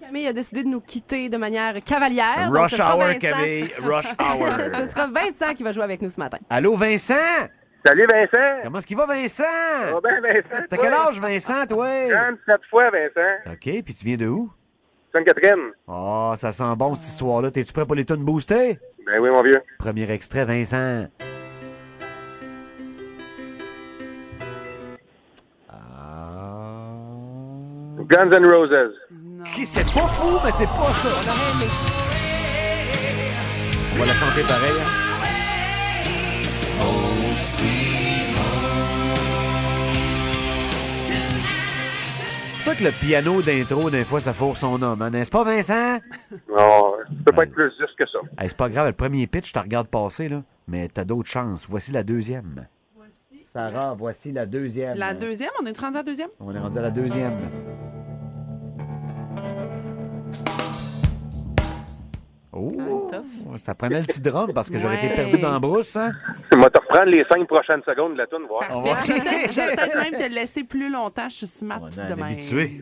Camille 0.00 0.26
a 0.28 0.32
décidé 0.32 0.62
de 0.62 0.68
nous 0.68 0.80
quitter 0.80 1.28
de 1.28 1.36
manière 1.36 1.74
cavalière. 1.82 2.50
donc 2.50 2.62
Rush 2.62 2.78
hour. 2.78 3.18
Camille, 3.18 3.68
rush 3.82 4.06
hour. 4.20 4.48
ce 4.74 4.86
sera 4.90 5.06
Vincent 5.08 5.54
qui 5.54 5.62
va 5.62 5.72
jouer 5.72 5.82
avec 5.84 6.00
nous 6.02 6.10
ce 6.10 6.20
matin. 6.20 6.38
Allô, 6.48 6.76
Vincent? 6.76 7.14
Salut, 7.84 8.06
Vincent! 8.10 8.60
Comment 8.64 8.78
est-ce 8.78 8.86
qu'il 8.86 8.96
va, 8.96 9.06
Vincent? 9.06 9.42
Ça 9.44 9.92
va 9.92 10.00
bien, 10.00 10.20
Vincent? 10.20 10.64
T'as 10.68 10.76
quel 10.76 10.92
âge, 10.92 11.20
Vincent, 11.20 11.66
toi? 11.66 11.86
37 12.08 12.60
fois, 12.68 12.90
Vincent. 12.90 13.52
OK, 13.52 13.82
puis 13.84 13.94
tu 13.94 14.04
viens 14.04 14.16
de 14.16 14.26
où? 14.26 14.50
Sainte-Catherine. 15.12 15.70
Oh, 15.86 16.32
ça 16.36 16.52
sent 16.52 16.64
bon, 16.76 16.94
cette 16.94 17.08
histoire-là. 17.12 17.50
T'es-tu 17.50 17.72
prêt 17.72 17.86
pour 17.86 17.94
les 17.94 18.04
tunes 18.04 18.24
boostées? 18.24 18.78
Ben 19.06 19.18
oui, 19.20 19.30
mon 19.30 19.42
vieux. 19.42 19.62
Premier 19.78 20.10
extrait, 20.10 20.44
Vincent. 20.44 21.06
Guns 28.08 28.30
N' 28.32 28.46
Roses. 28.46 28.92
Qui 29.54 29.64
c'est 29.66 29.84
pas 29.84 30.06
fou, 30.06 30.38
mais 30.44 30.52
c'est 30.52 30.66
pas 30.66 30.92
ça. 31.02 31.32
On 33.94 33.98
va 33.98 34.06
la 34.06 34.14
chanter 34.14 34.42
pareil. 34.42 34.72
hein. 34.80 35.02
C'est 42.58 42.70
ça 42.70 42.74
que 42.76 42.84
le 42.84 42.90
piano 42.90 43.42
d'intro, 43.42 43.90
des 43.90 44.04
fois, 44.04 44.18
ça 44.18 44.32
fourre 44.32 44.56
son 44.56 44.80
homme, 44.82 45.00
hein, 45.00 45.10
n'est-ce 45.10 45.30
pas, 45.30 45.44
Vincent? 45.44 45.98
Non, 46.48 46.94
ça 47.06 47.14
peut 47.24 47.32
pas 47.32 47.44
être 47.44 47.52
plus 47.52 47.70
juste 47.78 47.96
que 47.96 48.04
ça. 48.06 48.18
Hey, 48.38 48.48
c'est 48.48 48.56
pas 48.56 48.68
grave, 48.68 48.86
le 48.86 48.92
premier 48.92 49.26
pitch, 49.28 49.48
je 49.48 49.52
te 49.52 49.58
regarde 49.60 49.86
passer, 49.86 50.28
là. 50.28 50.42
Mais 50.66 50.88
t'as 50.88 51.04
d'autres 51.04 51.28
chances. 51.28 51.66
Voici 51.68 51.92
la 51.92 52.02
deuxième. 52.02 52.66
Sarah, 53.44 53.94
voici 53.96 54.32
la 54.32 54.44
deuxième. 54.46 54.98
La 54.98 55.14
deuxième, 55.14 55.50
on 55.62 55.66
est 55.66 55.78
rendu 55.78 55.96
à 55.96 56.00
la 56.00 56.02
deuxième? 56.02 56.28
On 56.40 56.54
est 56.54 56.58
rendu 56.58 56.78
à 56.78 56.82
la 56.82 56.90
deuxième. 56.90 57.32
Oh, 62.58 62.72
ça 63.58 63.74
prenait 63.74 64.00
le 64.00 64.06
petit 64.06 64.20
drum 64.20 64.50
parce 64.54 64.70
que 64.70 64.78
j'aurais 64.78 64.96
été 65.04 65.14
perdu 65.14 65.38
dans 65.38 65.52
la 65.52 65.58
brousse, 65.58 65.94
hein? 65.96 66.12
On 66.54 66.58
va 66.60 66.70
te 66.70 66.80
reprendre 66.80 67.10
les 67.10 67.22
cinq 67.30 67.46
prochaines 67.46 67.82
secondes 67.86 68.14
de 68.14 68.18
la 68.18 68.26
tune, 68.26 68.46
voir. 68.48 68.62
Vais 68.82 68.92
peut-être- 68.94 69.52
je 69.52 69.60
vais 69.60 69.66
peut-être 69.76 69.96
même 70.10 70.20
te 70.20 70.34
laisser 70.34 70.64
plus 70.64 70.90
longtemps. 70.90 71.28
Je 71.28 71.34
suis 71.36 71.46
smart 71.46 71.80
On 71.82 71.88
de 71.88 72.00
est 72.00 72.08
même. 72.16 72.22
habitué. 72.22 72.80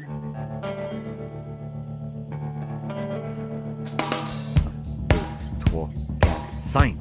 Trois, 5.66 5.88
quatre, 6.20 6.53
cinq. 6.61 6.95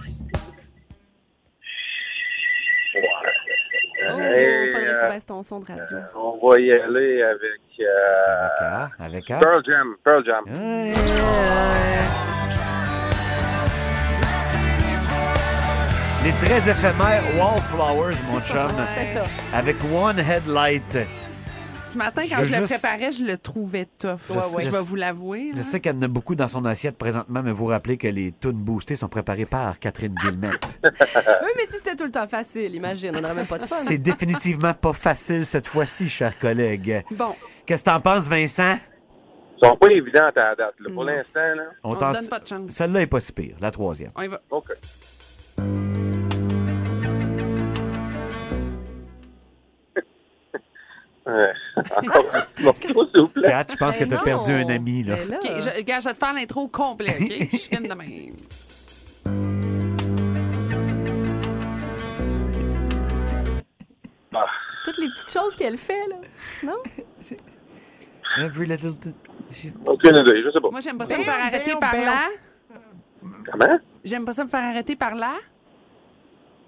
Hey, 4.09 4.71
faudrait 4.71 4.85
que 4.85 4.95
euh, 4.95 5.01
tu 5.07 5.13
baisses 5.13 5.25
ton 5.25 5.43
son 5.43 5.59
de 5.59 5.65
radio. 5.67 5.97
on 6.15 6.47
va 6.49 6.59
y 6.59 6.71
aller 6.71 7.21
avec. 7.23 7.61
euh, 7.79 8.85
Avec 8.99 9.31
A. 9.31 9.39
Pearl 9.39 9.61
Jam. 9.65 9.95
Pearl 10.03 10.23
Jam. 10.25 10.43
Les 16.23 16.31
très 16.31 16.69
éphémères 16.69 17.21
Wallflowers, 17.37 18.15
mon 18.31 18.39
chum. 18.49 18.69
Avec 19.53 19.75
One 19.93 20.19
Headlight. 20.19 20.97
Ce 21.93 21.97
matin, 21.99 22.23
quand 22.27 22.37
Je 22.43 22.51
le 22.55 22.65
juste- 22.65 22.73
préparais, 22.79 23.11
je 23.11 23.23
le 23.23 23.37
trouvais 23.37 23.85
tough. 23.85 24.17
Je 24.27 24.39
sais- 24.39 24.61
je 24.61 24.65
je 24.65 24.71
vais 24.71 24.81
vous 24.81 24.95
l'avouer. 24.95 25.51
Je 25.55 25.61
sais 25.61 25.79
qu'elle 25.79 25.95
en 25.97 26.01
a 26.01 26.07
beaucoup 26.07 26.33
dans 26.33 26.47
son 26.47 26.65
assiette 26.65 26.97
présentement, 26.97 27.43
mais 27.43 27.51
vous 27.51 27.67
rappelez 27.67 27.97
que 27.97 28.07
les 28.07 28.31
tunes 28.31 28.53
boostées 28.53 28.95
sont 28.95 29.09
préparées 29.09 29.45
par 29.45 29.77
Catherine 29.77 30.15
Guillemette. 30.15 30.79
Oui, 30.83 31.49
mais 31.55 31.67
si 31.67 31.73
c'était 31.77 31.95
tout 31.95 32.05
le 32.05 32.11
temps 32.11 32.27
facile, 32.27 32.73
imagine, 32.73 33.11
on 33.15 33.21
n'aurait 33.21 33.35
même 33.35 33.45
pas 33.45 33.59
de 33.59 33.65
fun. 33.65 33.75
C'est 33.75 33.99
définitivement 33.99 34.73
pas 34.73 34.93
facile 34.93 35.45
cette 35.45 35.67
fois-ci, 35.67 36.09
chers 36.09 36.35
collègues. 36.39 37.03
Bon. 37.11 37.35
Qu'est-ce 37.67 37.83
que 37.83 37.89
t'en 37.91 38.01
penses, 38.01 38.27
Vincent? 38.27 38.77
Ils 39.61 39.67
sont 39.67 39.75
pas 39.77 39.87
évidentes 39.91 40.35
à 40.37 40.49
la 40.49 40.55
date. 40.55 40.73
là. 40.79 40.89
Pour 40.93 41.03
l'instant, 41.03 41.29
là. 41.55 41.63
On 41.83 41.93
te 41.95 41.99
donne 42.11 42.27
pas 42.27 42.39
de 42.39 42.47
chance. 42.47 42.71
Celle-là 42.71 43.01
est 43.01 43.07
pas 43.07 43.19
si 43.19 43.31
pire, 43.31 43.55
la 43.61 43.69
troisième. 43.69 44.09
On 44.15 44.23
y 44.23 44.27
va. 44.27 44.41
OK. 44.49 44.65
Ouais. 51.25 51.53
Encore 51.95 52.25
un 52.33 52.63
morceau, 52.63 53.07
s'il 53.07 53.21
vous 53.21 53.27
plaît. 53.27 53.49
Kat, 53.49 53.65
je 53.71 53.75
pense 53.75 53.97
que 53.97 54.03
t'as 54.03 54.15
non. 54.17 54.23
perdu 54.23 54.51
un 54.51 54.69
ami, 54.69 55.03
là. 55.03 55.15
OK, 55.15 55.41
je, 55.43 55.81
gars, 55.81 55.99
je 55.99 56.05
vais 56.09 56.13
te 56.13 56.17
faire 56.17 56.33
l'intro 56.33 56.63
OK? 56.63 57.01
Je 57.51 57.57
filme 57.57 57.87
de 57.87 57.93
même. 57.93 58.35
Ah. 64.35 64.45
Toutes 64.85 64.97
les 64.97 65.09
petites 65.09 65.31
choses 65.31 65.55
qu'elle 65.55 65.77
fait, 65.77 66.07
là. 66.07 66.15
Non? 66.63 66.77
Every 68.39 68.67
little... 68.67 68.93
Aucune 69.85 70.15
idée, 70.17 70.43
je 70.43 70.51
sais 70.51 70.59
pas. 70.59 70.69
Moi, 70.71 70.79
j'aime 70.79 70.97
pas 70.97 71.05
ça 71.05 71.17
me 71.17 71.23
faire 71.23 71.39
arrêter 71.39 71.75
par 71.79 71.95
là. 71.95 72.29
Comment? 73.49 73.79
J'aime 74.03 74.25
pas 74.25 74.33
ça 74.33 74.43
me 74.43 74.49
faire 74.49 74.63
arrêter 74.63 74.95
par 74.95 75.15
là. 75.15 75.33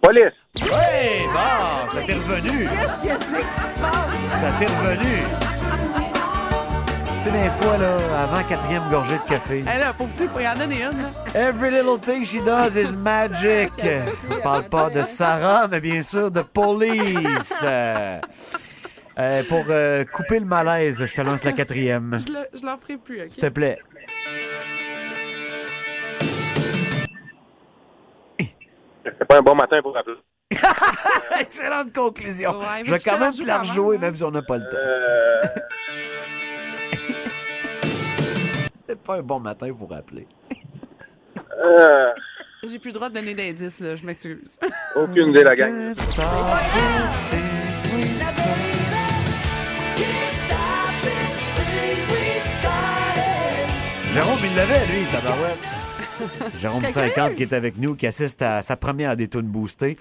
Police! 0.05 0.33
Ouais, 0.61 1.23
bon, 1.33 1.91
ça 1.93 2.01
t'est 2.05 2.13
revenu. 2.13 2.67
Ça 2.67 4.51
t'est 4.59 4.65
revenu. 4.67 5.15
Tu 7.23 7.31
sais, 7.31 7.31
des 7.31 7.49
fois, 7.49 7.77
là, 7.77 7.97
avant 8.23 8.43
quatrième 8.47 8.83
gorgée 8.91 9.15
de 9.15 9.27
café. 9.29 9.59
Hé 9.61 9.79
là, 9.79 9.93
pauvre 9.97 10.11
petit, 10.13 10.27
faut 10.27 10.39
y 10.39 10.47
en 10.47 10.53
donner 10.55 10.75
une. 10.83 11.01
là. 11.01 11.09
Every 11.49 11.71
little 11.71 11.99
thing 11.99 12.23
she 12.23 12.39
does 12.43 12.77
is 12.77 12.95
magic. 12.95 13.71
On 14.29 14.41
parle 14.41 14.69
pas 14.69 14.89
de 14.91 15.01
Sarah, 15.01 15.67
mais 15.69 15.79
bien 15.81 16.01
sûr 16.03 16.29
de 16.29 16.41
police. 16.41 17.53
Euh, 17.63 18.19
euh, 19.17 19.43
pour 19.49 19.65
euh, 19.69 20.03
couper 20.05 20.37
le 20.39 20.45
malaise, 20.45 21.03
je 21.03 21.15
te 21.15 21.21
lance 21.21 21.43
la 21.43 21.53
quatrième. 21.53 22.19
Je, 22.27 22.31
le- 22.31 22.47
je 22.59 22.63
l'en 22.65 22.77
ferai 22.77 22.97
plus, 22.97 23.21
OK? 23.23 23.31
S'il 23.31 23.41
te 23.41 23.49
plaît. 23.49 23.79
C'est 29.05 29.25
pas 29.27 29.37
un 29.37 29.41
bon 29.41 29.55
matin 29.55 29.81
pour 29.81 29.95
appeler. 29.97 30.17
Excellente 31.39 31.93
conclusion. 31.93 32.59
Ouais, 32.59 32.83
je 32.83 32.91
vais 32.91 32.99
quand 32.99 33.19
même 33.19 33.31
la 33.45 33.55
te 33.59 33.67
rejouer, 33.67 33.97
hein? 33.97 33.99
même 33.99 34.15
si 34.15 34.23
on 34.23 34.31
n'a 34.31 34.41
pas 34.41 34.57
le 34.57 34.63
temps. 34.63 34.77
Euh, 34.77 35.41
C'est 38.87 39.01
pas 39.01 39.15
un 39.15 39.21
bon 39.21 39.39
matin 39.39 39.73
pour 39.73 39.91
appeler. 39.93 40.27
euh, 41.63 42.11
J'ai 42.67 42.79
plus 42.79 42.89
le 42.89 42.93
droit 42.95 43.09
de 43.09 43.15
donner 43.15 43.33
d'indices, 43.33 43.79
là. 43.79 43.95
Je 43.95 44.05
m'excuse. 44.05 44.57
aucune 44.95 45.29
idée, 45.29 45.43
la 45.43 45.55
gang. 45.55 45.93
Jérôme, 54.11 54.39
il 54.43 54.55
l'avait, 54.55 54.85
lui, 54.87 55.05
tabarouette. 55.11 55.59
Jérôme 56.59 56.81
Je 56.85 56.91
serais 56.91 57.09
50 57.09 57.35
qui 57.35 57.43
est 57.43 57.53
avec 57.53 57.77
nous, 57.77 57.95
qui 57.95 58.07
assiste 58.07 58.41
à 58.41 58.61
sa 58.61 58.75
première 58.75 59.15
des 59.15 59.27
tunes 59.27 59.41
boostées. 59.41 59.97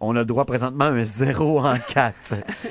On 0.00 0.14
a 0.16 0.20
le 0.20 0.24
droit 0.24 0.44
présentement 0.44 0.84
à 0.86 0.88
un 0.88 1.04
0 1.04 1.60
en 1.60 1.76
4. 1.88 2.14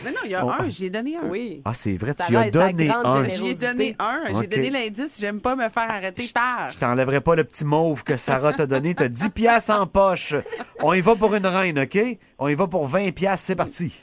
Mais 0.04 0.12
non, 0.12 0.18
il 0.26 0.32
y 0.32 0.36
a 0.36 0.46
Oh. 0.46 0.50
un, 0.60 0.70
j'y 0.70 0.86
ai 0.86 0.90
donné 0.90 1.16
un. 1.18 1.28
Oui. 1.30 1.62
Ah, 1.66 1.74
c'est 1.74 1.98
vrai, 1.98 2.14
Ça 2.18 2.26
tu 2.28 2.36
as 2.38 2.50
donné 2.52 2.90
un. 2.90 3.24
générosité. 3.24 3.36
J'y 3.38 3.48
ai 3.50 3.54
donné 3.56 3.96
un. 4.00 4.42
J'ai 4.42 4.48
donné 4.48 4.70
l'indice. 4.70 5.18
J'aime 5.20 5.42
pas 5.42 5.56
me 5.56 5.68
faire 5.70 5.90
arrêter 5.90 6.30
par. 6.34 6.72
Je 6.72 6.78
t'enlèverai 6.78 7.22
pas 7.22 7.36
le 7.36 7.44
petit 7.44 7.66
mauve 7.66 8.04
que 8.04 8.18
Sarah 8.18 8.54
t'a 8.54 8.66
donné. 8.66 8.94
T'as 8.96 9.08
10 9.08 9.30
piastres 9.30 9.72
en 9.72 9.88
poche. 9.88 10.34
On 10.82 10.94
y 10.94 11.02
va 11.02 11.16
pour 11.16 11.34
une 11.36 11.46
reine, 11.48 11.80
OK? 11.80 12.00
On 12.40 12.48
y 12.48 12.56
va 12.56 12.68
pour 12.68 12.86
20 12.88 13.12
piastres. 13.12 13.48
C'est 13.48 13.56
parti. 13.56 14.02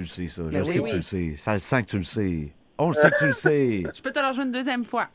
Tu 0.00 0.22
le 0.22 0.28
sais, 0.28 0.28
ça. 0.28 0.42
Je 0.48 0.48
Ben 0.58 0.64
sais 0.64 0.70
oui, 0.72 0.76
que 0.78 0.82
oui. 0.84 0.90
tu 0.90 0.96
le 0.96 1.02
sais. 1.02 1.34
Ça 1.36 1.52
le 1.54 1.58
sent 1.58 1.82
que 1.82 1.88
tu 1.90 1.96
le 1.98 2.02
sais. 2.04 2.48
On 2.78 2.88
le 2.88 2.94
sait 2.94 3.10
que 3.10 3.18
tu 3.18 3.26
le 3.26 3.32
sais. 3.32 3.82
Je 3.94 4.00
peux 4.00 4.10
te 4.12 4.32
jouer 4.32 4.44
une 4.44 4.52
deuxième 4.52 4.84
fois. 4.84 5.08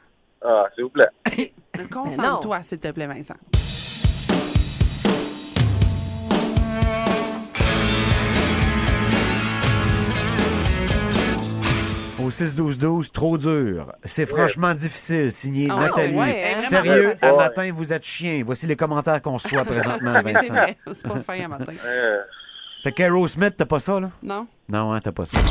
Ah, 0.43 0.65
s'il 0.75 0.83
vous 0.83 0.89
plaît. 0.91 1.09
Concentre-toi, 1.91 2.61
s'il 2.61 2.79
te 2.79 2.91
plaît, 2.91 3.07
Vincent. 3.07 3.35
Au 12.17 12.29
6-12-12, 12.29 13.11
trop 13.11 13.37
dur. 13.37 13.91
C'est 14.03 14.25
franchement 14.25 14.73
difficile. 14.73 15.31
Signé 15.31 15.67
Ah 15.69 15.81
Nathalie. 15.81 16.15
ouais, 16.17 16.53
hein, 16.55 16.61
Sérieux, 16.61 17.13
à 17.21 17.35
matin, 17.35 17.69
vous 17.73 17.91
êtes 17.91 18.05
chien. 18.05 18.41
Voici 18.45 18.65
les 18.67 18.75
commentaires 18.77 19.21
qu'on 19.21 19.33
reçoit 19.33 19.65
présentement, 19.65 20.13
C'est 20.25 20.31
Vincent. 20.33 20.53
c'est 20.93 21.07
pas 21.07 21.19
fin 21.19 21.43
à 21.43 21.47
matin. 21.49 21.73
Fait 22.85 22.91
qu'Aerosmith, 22.91 23.55
t'as 23.57 23.65
pas 23.65 23.79
ça, 23.79 23.99
là? 23.99 24.11
Non? 24.21 24.45
Non, 24.69 24.93
hein, 24.93 24.99
t'as 25.01 25.11
pas 25.11 25.25
ça. 25.25 25.39
Hey, 25.39 25.43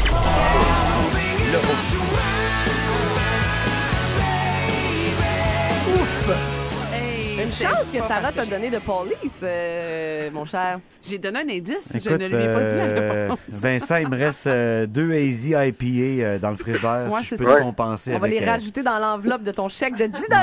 chance 7.55 7.87
que 7.93 7.99
Sarah 7.99 8.33
t'a 8.33 8.45
donné 8.47 8.71
de 8.71 8.79
police, 8.79 9.15
euh, 9.43 10.31
mon 10.33 10.45
cher. 10.45 10.81
J'ai 11.07 11.19
donné 11.19 11.41
un 11.41 11.49
indice, 11.49 11.87
je 11.93 11.99
Écoute, 11.99 12.13
ne 12.21 12.27
lui 12.29 12.43
ai 12.45 12.53
pas 12.53 12.65
dit 12.65 12.77
la 12.77 12.85
euh, 12.85 13.23
réponse. 13.29 13.39
Vincent, 13.49 13.97
il 13.97 14.09
me 14.09 14.17
reste 14.17 14.47
euh, 14.47 14.87
deux 14.87 15.13
Hazy 15.13 15.51
IPA 15.51 15.85
euh, 16.25 16.39
dans 16.39 16.51
le 16.51 16.57
frigidaire. 16.57 17.07
Ouais, 17.11 17.19
si 17.21 17.25
je 17.25 17.29
c'est 17.31 17.37
peux 17.37 17.45
ça. 17.51 17.57
te 17.57 17.63
compenser 17.63 18.15
On 18.15 18.19
va 18.19 18.29
les 18.29 18.43
euh, 18.43 18.47
rajouter 18.51 18.83
dans 18.83 18.99
l'enveloppe 18.99 19.43
de 19.43 19.53
ton 19.53 19.69
chèque 19.69 19.97
de 19.97 20.07
10 20.07 20.13
bon. 20.13 20.37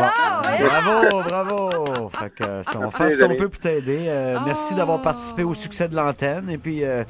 ouais. 0.49 0.63
Bravo, 0.63 1.23
bravo. 1.23 2.09
Fait 2.19 2.29
que, 2.29 2.43
ça, 2.63 2.71
on 2.75 2.79
Merci, 2.81 2.97
fait 2.97 3.09
ce 3.11 3.17
qu'on 3.17 3.35
peut 3.35 3.49
pour 3.49 3.59
t'aider. 3.59 4.05
Euh, 4.07 4.37
Merci 4.45 4.75
d'avoir 4.75 5.01
participé 5.01 5.43
au 5.43 5.53
succès 5.53 5.87
de 5.87 5.95
l'antenne. 5.95 6.49
Et 6.49 6.57
puis, 6.57 6.83
euh, 6.83 7.03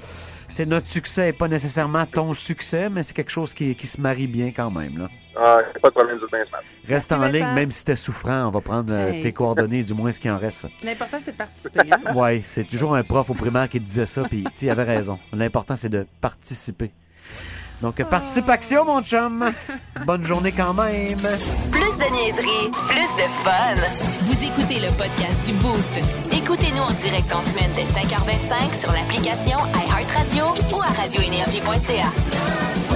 tu 0.49 0.55
sais, 0.55 0.65
notre 0.65 0.87
succès 0.87 1.25
n'est 1.25 1.33
pas 1.33 1.47
nécessairement 1.47 2.05
ton 2.05 2.33
succès, 2.33 2.89
mais 2.89 3.03
c'est 3.03 3.13
quelque 3.13 3.31
chose 3.31 3.53
qui, 3.53 3.75
qui 3.75 3.87
se 3.87 3.99
marie 3.99 4.27
bien 4.27 4.51
quand 4.55 4.71
même. 4.71 4.97
Là. 4.97 5.09
Ah, 5.36 5.59
pas 5.82 5.88
de 5.89 5.93
problème, 5.93 6.17
smart. 6.19 6.61
Reste 6.88 7.11
en 7.11 7.25
ligne, 7.25 7.47
même 7.53 7.71
si 7.71 7.86
t'es 7.86 7.95
souffrant, 7.95 8.47
on 8.47 8.51
va 8.51 8.61
prendre 8.61 8.93
euh, 8.93 9.11
Hey. 9.11 9.21
tes 9.21 9.32
coordonnées, 9.32 9.84
du 9.84 9.93
moins 9.93 10.11
ce 10.11 10.19
qui 10.19 10.29
en 10.29 10.38
reste. 10.38 10.67
L'important, 10.84 11.17
c'est 11.23 11.32
de 11.32 11.38
participer. 11.38 11.79
Hein? 11.91 12.13
Ouais, 12.15 12.41
c'est 12.43 12.63
toujours 12.65 12.95
un 12.95 13.03
prof 13.03 13.29
au 13.29 13.34
primaire 13.34 13.69
qui 13.69 13.79
te 13.79 13.86
disait 13.86 14.05
ça, 14.05 14.23
puis 14.23 14.43
il 14.61 14.69
avait 14.69 14.84
raison. 14.84 15.19
L'important, 15.34 15.75
c'est 15.75 15.89
de 15.89 16.05
participer. 16.19 16.91
Donc, 17.82 18.03
participation, 18.03 18.86
mon 18.86 19.01
chum. 19.01 19.51
Bonne 20.05 20.23
journée 20.23 20.51
quand 20.51 20.73
même. 20.73 21.17
Plus 21.71 21.97
de 21.97 22.13
niaiserie, 22.13 22.69
plus 22.88 23.15
de 23.17 23.27
fun. 23.43 23.75
Vous 24.21 24.43
écoutez 24.43 24.79
le 24.79 24.91
podcast 24.97 25.43
du 25.45 25.53
Boost. 25.53 25.99
Écoutez-nous 26.32 26.84
en 26.84 26.91
direct 26.91 27.34
en 27.34 27.41
semaine 27.41 27.71
dès 27.75 27.86
5h25 27.86 28.79
sur 28.79 28.91
l'application 28.91 29.57
iHeartRadio 29.73 30.45
ou 30.75 30.82
à 30.82 30.88
radioénergie.ca. 31.01 32.90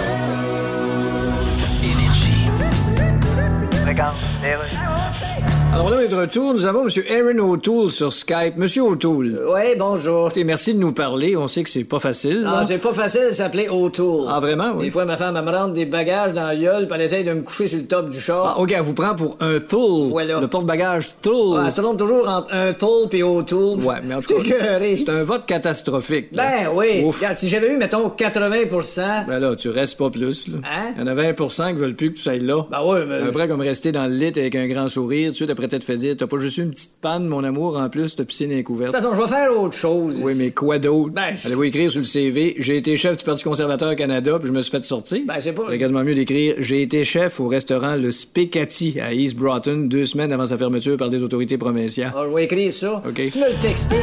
tchau. 4.05 4.13
Deus. 4.41 5.54
Alors 5.73 5.89
là, 5.89 5.97
on 5.97 5.99
est 5.99 6.07
de 6.07 6.15
retour. 6.15 6.53
Nous 6.53 6.65
avons 6.65 6.87
M. 6.87 6.89
Aaron 7.09 7.51
O'Toole 7.51 7.91
sur 7.91 8.13
Skype. 8.13 8.55
Monsieur 8.55 8.83
O'Toole. 8.83 9.41
Oui, 9.53 9.61
bonjour. 9.77 10.27
Écoutez, 10.27 10.45
merci 10.45 10.73
de 10.73 10.79
nous 10.79 10.93
parler. 10.93 11.35
On 11.35 11.49
sait 11.49 11.63
que 11.63 11.69
c'est 11.69 11.83
pas 11.83 11.99
facile. 11.99 12.43
là. 12.43 12.59
Ah, 12.59 12.65
c'est 12.65 12.77
pas 12.77 12.93
facile 12.93 13.23
de 13.27 13.31
s'appeler 13.31 13.67
O'Toole. 13.67 14.25
Ah, 14.29 14.39
vraiment, 14.39 14.71
oui. 14.77 14.85
Des 14.85 14.91
fois, 14.91 15.03
ma 15.03 15.17
femme, 15.17 15.35
elle 15.35 15.43
me 15.43 15.51
rentre 15.51 15.73
des 15.73 15.83
bagages 15.85 16.31
dans 16.31 16.43
la 16.47 16.55
gueule, 16.55 16.87
puis 16.87 16.95
elle 16.95 17.01
essaye 17.01 17.23
de 17.25 17.33
me 17.33 17.41
coucher 17.41 17.67
sur 17.67 17.77
le 17.77 17.85
top 17.85 18.09
du 18.09 18.21
char. 18.21 18.55
Ah, 18.55 18.61
OK, 18.61 18.71
elle 18.71 18.81
vous 18.83 18.93
prend 18.93 19.15
pour 19.15 19.35
un 19.41 19.59
Tool. 19.59 20.09
Voilà. 20.11 20.39
Le 20.39 20.47
porte-bagages 20.47 21.09
Tool. 21.21 21.57
Ah, 21.59 21.63
elle 21.65 21.71
se 21.71 21.81
trompe 21.81 21.97
toujours 21.97 22.25
entre 22.29 22.53
un 22.53 22.71
Toole 22.71 23.09
puis 23.09 23.21
O'Toole. 23.21 23.83
Ouais, 23.83 23.95
mais 24.05 24.15
en 24.15 24.21
tout 24.21 24.33
cas, 24.33 24.79
C'est 24.95 25.09
un 25.09 25.23
vote 25.23 25.45
catastrophique. 25.45 26.27
là. 26.31 26.43
Ben 26.43 26.69
oui. 26.73 27.03
Ouf. 27.03 27.17
Regarde, 27.17 27.37
si 27.37 27.49
j'avais 27.49 27.73
eu, 27.73 27.77
mettons, 27.77 28.07
80% 28.07 29.25
Ben 29.27 29.39
là, 29.39 29.53
tu 29.57 29.69
restes 29.69 29.97
pas 29.97 30.09
plus, 30.09 30.47
là. 30.47 30.59
Hein? 30.63 30.93
Il 30.95 31.01
y 31.01 31.03
en 31.03 31.07
a 31.07 31.15
20% 31.15 31.73
qui 31.73 31.79
veulent 31.81 31.95
plus 31.95 32.11
que 32.11 32.15
tu 32.17 32.23
sois 32.23 32.37
là. 32.37 32.65
Ben 32.71 32.79
oui, 32.85 32.99
mais... 33.05 33.15
Un 33.27 33.31
vrai 33.31 33.49
comme 33.49 33.59
rester 33.61 33.91
dans 33.91 34.05
le 34.07 34.13
lit 34.15 34.31
avec 34.37 34.55
un 34.55 34.67
grand 34.67 34.87
sourire, 34.87 35.27
tout 35.27 35.31
de 35.31 35.35
suite 35.35 35.49
après 35.49 35.64
t'être 35.67 35.83
fait 35.83 35.97
dire 35.97 36.15
T'as 36.17 36.27
pas 36.27 36.37
juste 36.37 36.57
eu 36.57 36.63
une 36.63 36.71
petite 36.71 36.99
panne, 37.01 37.27
mon 37.27 37.43
amour, 37.43 37.77
en 37.77 37.89
plus, 37.89 38.15
ta 38.15 38.23
piscine 38.25 38.51
est 38.51 38.57
De 38.57 38.61
couverte. 38.63 38.93
toute 38.93 39.01
façon, 39.03 39.15
je 39.15 39.21
vais 39.21 39.27
faire 39.27 39.57
autre 39.57 39.75
chose. 39.75 40.19
Oui, 40.21 40.33
mais 40.35 40.51
quoi 40.51 40.79
d'autre? 40.79 41.11
Ben, 41.13 41.35
je- 41.35 41.47
Allez-vous 41.47 41.63
écrire 41.65 41.89
sur 41.91 41.99
le 41.99 42.05
CV 42.05 42.55
J'ai 42.59 42.77
été 42.77 42.95
chef 42.97 43.17
du 43.17 43.23
Parti 43.23 43.43
conservateur 43.43 43.95
Canada, 43.95 44.37
puis 44.39 44.47
je 44.47 44.53
me 44.53 44.61
suis 44.61 44.71
fait 44.71 44.83
sortir. 44.83 45.19
Ben, 45.25 45.35
c'est 45.39 45.53
pas... 45.53 45.63
C'est 45.69 45.77
quasiment 45.79 46.03
mieux 46.03 46.15
d'écrire 46.15 46.55
J'ai 46.59 46.81
été 46.81 47.03
chef 47.05 47.39
au 47.39 47.47
restaurant 47.47 47.95
Le 47.95 48.11
Specati 48.11 48.99
à 48.99 49.13
East 49.13 49.35
Broughton 49.35 49.85
deux 49.87 50.05
semaines 50.05 50.31
avant 50.31 50.45
sa 50.45 50.57
fermeture 50.57 50.97
par 50.97 51.09
des 51.09 51.21
autorités 51.23 51.57
provinciales. 51.57 52.11
Ah, 52.15 52.23
je 52.29 52.35
vais 52.35 52.43
écrire 52.45 52.71
ça. 52.73 53.01
OK. 53.07 53.13
Tu 53.29 53.39
me 53.39 53.49
le 53.51 53.59
texter. 53.61 53.95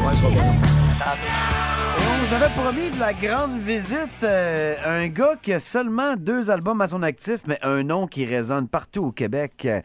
On 1.99 2.27
vous 2.27 2.35
avait 2.35 2.53
promis 2.55 2.91
de 2.95 2.99
la 3.01 3.13
grande 3.13 3.59
visite. 3.61 4.23
euh, 4.23 4.75
un 4.87 5.09
gars 5.09 5.37
qui 5.43 5.53
a 5.53 5.61
seulement 5.61 6.15
deux 6.17 6.51
albums 6.51 6.81
à 6.81 6.89
son 6.89 7.03
actif, 7.03 7.41
mais 7.47 7.59
un 7.63 7.83
nom 7.83 8.07
qui 8.07 8.25
résonne 8.25 8.69
partout 8.69 9.05
au 9.07 9.13
Québec. 9.13 9.53
Euh, 9.67 9.81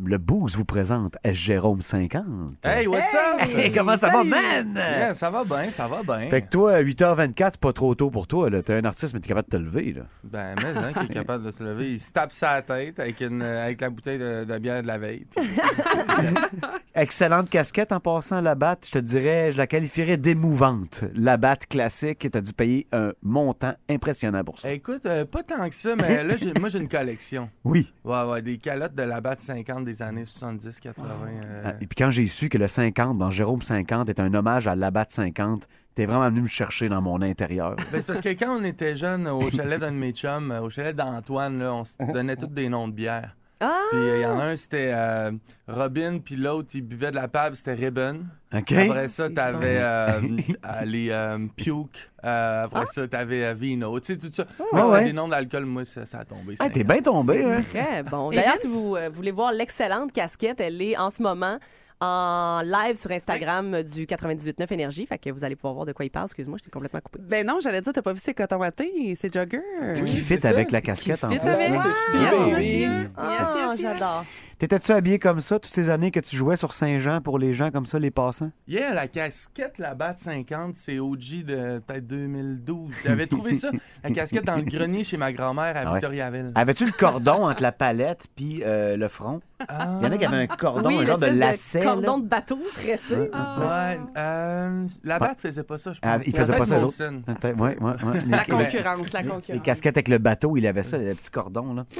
Le 0.00 0.16
Boost 0.16 0.56
vous 0.56 0.64
présente 0.64 1.16
Jérôme 1.24 1.82
50. 1.82 2.24
Hey, 2.64 2.86
what's 2.86 3.12
up? 3.12 3.40
Hey, 3.46 3.70
comment 3.72 3.96
ça 3.96 4.08
va, 4.10 4.24
man? 4.24 4.72
Yeah, 4.74 5.12
ça 5.14 5.28
va 5.28 5.44
bien, 5.44 5.64
ça 5.70 5.86
va 5.86 6.02
bien. 6.02 6.28
Fait 6.30 6.40
que 6.42 6.48
toi, 6.48 6.72
à 6.76 6.82
8h24, 6.82 7.50
c'est 7.52 7.60
pas 7.60 7.72
trop 7.74 7.94
tôt 7.94 8.10
pour 8.10 8.26
toi. 8.26 8.48
T'es 8.62 8.72
un 8.74 8.84
artiste, 8.84 9.12
mais 9.12 9.20
t'es 9.20 9.28
capable 9.28 9.48
de 9.50 9.56
te 9.58 9.62
lever. 9.62 9.92
Là. 9.92 10.02
Ben, 10.24 10.54
mais 10.56 10.78
hein, 10.78 10.92
qui 10.94 11.04
est 11.06 11.14
capable 11.14 11.44
de 11.44 11.50
se 11.50 11.62
lever, 11.62 11.92
il 11.92 12.00
se 12.00 12.10
tape 12.10 12.32
sa 12.32 12.62
tête 12.62 13.00
avec, 13.00 13.20
une, 13.20 13.42
avec 13.42 13.80
la 13.82 13.90
bouteille 13.90 14.18
de, 14.18 14.44
de 14.44 14.58
bière 14.58 14.80
de 14.82 14.86
la 14.86 14.96
veille. 14.98 15.26
puis- 15.30 15.46
Excellente 16.94 17.48
casquette 17.50 17.92
en 17.92 18.00
passant 18.00 18.40
la 18.40 18.54
batte. 18.54 18.86
Je 18.86 18.92
te 18.92 18.98
dirais, 18.98 19.52
je 19.52 19.58
la 19.58 19.66
qualifierais 19.66 20.16
d'émouvante. 20.16 21.04
La 21.14 21.36
batte 21.36 21.66
classique, 21.66 22.28
t'as 22.30 22.40
dû 22.40 22.52
payer 22.52 22.86
un 22.92 23.12
montant 23.22 23.74
impressionnant 23.90 24.44
pour 24.44 24.58
ça. 24.58 24.70
Écoute, 24.70 25.06
euh, 25.06 25.24
pas 25.24 25.42
tant 25.42 25.68
que 25.68 25.74
ça, 25.74 25.94
mais 25.96 26.22
là, 26.24 26.34
moi, 26.60 26.68
j'ai 26.68 26.78
une 26.78 26.88
collection. 26.88 27.50
Oui. 27.64 27.92
Ouais, 28.04 28.24
ouais, 28.24 28.42
des 28.42 28.58
calottes 28.58 28.94
de 28.94 29.02
la 29.04 29.20
batte 29.20 29.40
50 29.40 29.81
des 29.82 30.02
années 30.02 30.24
70, 30.24 30.80
80. 30.80 31.04
euh, 31.44 31.62
Ah, 31.64 31.74
Et 31.80 31.86
puis 31.86 31.96
quand 31.96 32.10
j'ai 32.10 32.26
su 32.26 32.48
que 32.48 32.58
le 32.58 32.68
50 32.68 33.18
dans 33.18 33.30
Jérôme 33.30 33.62
50 33.62 34.08
est 34.08 34.20
un 34.20 34.32
hommage 34.34 34.66
à 34.66 34.74
Labatt 34.76 35.10
50, 35.10 35.68
t'es 35.94 36.06
vraiment 36.06 36.28
venu 36.28 36.42
me 36.42 36.46
chercher 36.48 36.88
dans 36.88 37.02
mon 37.02 37.20
intérieur. 37.22 37.76
Ben, 37.76 38.00
c'est 38.00 38.06
parce 38.06 38.20
que 38.20 38.30
quand 38.30 38.58
on 38.58 38.64
était 38.64 38.96
jeune 38.96 39.28
au 39.28 39.50
chalet 39.54 39.78
d'un 39.80 39.92
de 39.92 39.96
mes 39.96 40.12
chums, 40.12 40.50
au 40.62 40.70
chalet 40.70 40.94
d'Antoine, 40.96 41.58
là, 41.58 41.74
on 41.74 41.84
se 41.84 41.92
donnait 42.12 42.36
tous 42.36 42.46
des 42.46 42.68
noms 42.68 42.88
de 42.88 42.92
bières. 42.94 43.36
Ah! 43.64 43.80
Puis 43.90 44.00
euh, 44.00 44.18
il 44.18 44.22
y 44.22 44.26
en 44.26 44.38
a 44.40 44.44
un, 44.46 44.56
c'était 44.56 44.90
euh, 44.92 45.30
Robin, 45.68 46.18
puis 46.18 46.34
l'autre, 46.34 46.70
il 46.74 46.82
buvait 46.82 47.10
de 47.10 47.16
la 47.16 47.28
pab, 47.28 47.54
c'était 47.54 47.74
Ribbon. 47.74 48.24
OK? 48.52 48.72
Après 48.72 49.06
ça, 49.08 49.30
t'avais 49.30 49.78
euh, 49.80 50.20
euh, 50.20 50.84
les 50.84 51.10
euh, 51.10 51.38
Puke. 51.56 52.10
Euh, 52.24 52.64
après 52.64 52.86
ça, 52.86 53.06
t'avais 53.06 53.44
euh, 53.44 53.54
Vino. 53.54 53.98
Tu 54.00 54.14
sais, 54.14 54.18
tout 54.18 54.30
ça. 54.32 54.44
Fait 54.44 54.64
que 54.70 54.76
ouais. 54.76 54.86
c'était 54.86 55.04
des 55.04 55.12
noms 55.12 55.28
d'alcool, 55.28 55.64
moi, 55.64 55.84
ça, 55.84 56.04
ça 56.06 56.18
a 56.18 56.24
tombé. 56.24 56.56
Ah, 56.58 56.68
t'es 56.68 56.80
50. 56.80 56.86
bien 56.86 57.02
tombé, 57.02 57.44
hein? 57.44 57.62
Très 57.70 58.02
bon. 58.02 58.30
D'ailleurs, 58.30 58.58
si 58.60 58.66
vous 58.66 58.96
euh, 58.96 59.08
voulez 59.08 59.30
voir 59.30 59.52
l'excellente 59.52 60.12
casquette, 60.12 60.60
elle 60.60 60.82
est 60.82 60.96
en 60.96 61.10
ce 61.10 61.22
moment 61.22 61.58
en 62.04 62.62
live 62.64 62.96
sur 62.96 63.10
Instagram 63.12 63.82
du 63.84 64.06
98.9 64.06 64.72
Énergie. 64.72 65.06
Fait 65.06 65.18
que 65.18 65.30
vous 65.30 65.44
allez 65.44 65.54
pouvoir 65.54 65.74
voir 65.74 65.86
de 65.86 65.92
quoi 65.92 66.04
il 66.04 66.10
parle. 66.10 66.26
Excuse-moi, 66.26 66.58
je 66.58 66.64
t'ai 66.64 66.70
complètement 66.70 67.00
coupé. 67.00 67.20
Ben 67.22 67.46
non, 67.46 67.58
j'allais 67.62 67.80
dire, 67.80 67.92
t'as 67.92 68.02
pas 68.02 68.12
vu 68.12 68.18
ses 68.18 68.34
cotons 68.34 68.56
wattés, 68.56 69.14
ses 69.14 69.28
joggers? 69.28 69.60
Qui 70.04 70.16
fit 70.16 70.44
avec 70.46 70.70
ça. 70.70 70.76
la 70.76 70.80
casquette 70.80 71.22
en 71.22 71.30
Fit 71.30 71.38
plus. 71.38 71.48
avec. 71.48 71.70
Yes, 71.70 71.80
monsieur. 72.14 72.60
Yes, 72.60 73.08
yes, 73.16 73.68
yes. 73.68 73.80
j'adore. 73.80 74.24
T'étais-tu 74.62 74.92
habillé 74.92 75.18
comme 75.18 75.40
ça 75.40 75.58
toutes 75.58 75.72
ces 75.72 75.90
années 75.90 76.12
que 76.12 76.20
tu 76.20 76.36
jouais 76.36 76.54
sur 76.54 76.72
Saint-Jean 76.72 77.20
pour 77.20 77.36
les 77.36 77.52
gens 77.52 77.72
comme 77.72 77.84
ça, 77.84 77.98
les 77.98 78.12
passants? 78.12 78.52
Yeah, 78.68 78.94
la 78.94 79.08
casquette, 79.08 79.76
la 79.78 79.96
batte 79.96 80.20
50, 80.20 80.76
c'est 80.76 81.00
OG 81.00 81.42
de 81.44 81.80
peut-être 81.84 82.06
2012. 82.06 82.94
J'avais 83.04 83.26
trouvé 83.26 83.54
ça, 83.54 83.72
la 84.04 84.10
casquette 84.12 84.44
dans 84.44 84.54
le 84.54 84.62
grenier 84.62 85.02
chez 85.02 85.16
ma 85.16 85.32
grand-mère 85.32 85.76
à 85.76 85.80
Ah 85.80 85.86
ouais. 85.86 85.92
Victoriaville. 85.94 86.52
Avais-tu 86.54 86.86
le 86.86 86.92
cordon 86.92 87.48
entre 87.48 87.60
la 87.60 87.72
palette 87.72 88.28
puis 88.36 88.62
euh, 88.64 88.96
le 88.96 89.08
front? 89.08 89.40
Ah. 89.68 89.98
Il 90.00 90.06
y 90.06 90.08
en 90.08 90.12
a 90.12 90.16
qui 90.18 90.26
avaient 90.26 90.36
un 90.36 90.46
cordon, 90.46 90.90
oui, 90.90 90.98
un 90.98 91.06
genre 91.06 91.18
de 91.18 91.26
lacet. 91.26 91.80
là. 91.80 91.84
cordon 91.84 92.18
de 92.18 92.28
bateau 92.28 92.58
tressé. 92.76 93.16
Ouais, 93.16 93.30
Ah. 93.32 93.56
Ouais, 93.90 94.00
euh, 94.16 94.86
la 95.02 95.18
batte 95.18 95.40
faisait 95.40 95.64
pas 95.64 95.78
ça, 95.78 95.92
je 95.92 95.98
pense. 95.98 96.08
Ah, 96.08 96.18
ils 96.24 96.36
faisaient 96.36 96.56
pas 96.56 96.64
ça, 96.66 96.76
autres. 96.84 97.02
Ouais, 97.04 97.52
ouais, 97.58 97.76
ouais. 97.80 98.20
Les- 98.26 98.30
La 98.30 98.44
concurrence, 98.44 99.12
la 99.12 99.22
concurrence. 99.24 99.48
Les 99.48 99.58
casquettes 99.60 99.96
avec 99.96 100.06
le 100.06 100.18
bateau, 100.18 100.56
il 100.56 100.68
avait 100.68 100.84
ça, 100.84 100.98
le 100.98 101.12
petit 101.16 101.30
cordon. 101.32 101.74
Là. 101.74 101.84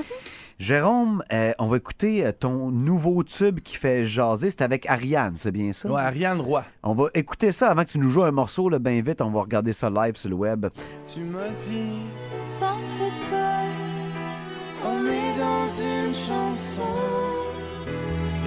Jérôme, 0.62 1.24
euh, 1.32 1.52
on 1.58 1.66
va 1.66 1.76
écouter 1.76 2.24
euh, 2.24 2.30
ton 2.30 2.70
nouveau 2.70 3.24
tube 3.24 3.58
qui 3.58 3.74
fait 3.76 4.04
jaser. 4.04 4.48
C'est 4.48 4.62
avec 4.62 4.86
Ariane, 4.86 5.32
c'est 5.34 5.50
bien 5.50 5.72
ça? 5.72 5.90
Ouais, 5.90 6.00
Ariane 6.00 6.40
Roy. 6.40 6.62
On 6.84 6.94
va 6.94 7.06
écouter 7.14 7.50
ça 7.50 7.68
avant 7.70 7.84
que 7.84 7.90
tu 7.90 7.98
nous 7.98 8.08
joues 8.08 8.22
un 8.22 8.30
morceau, 8.30 8.68
là, 8.68 8.78
bien 8.78 9.02
vite. 9.02 9.20
On 9.22 9.30
va 9.30 9.40
regarder 9.40 9.72
ça 9.72 9.90
live 9.90 10.14
sur 10.16 10.30
le 10.30 10.36
web. 10.36 10.66
Tu 11.12 11.18
m'as 11.22 11.48
dit, 11.48 11.96
T'en 12.56 12.76
fais 12.96 13.10
pas, 13.28 13.64
on 14.84 15.04
est 15.04 15.36
dans 15.36 15.66
une 15.66 16.14
chanson. 16.14 16.82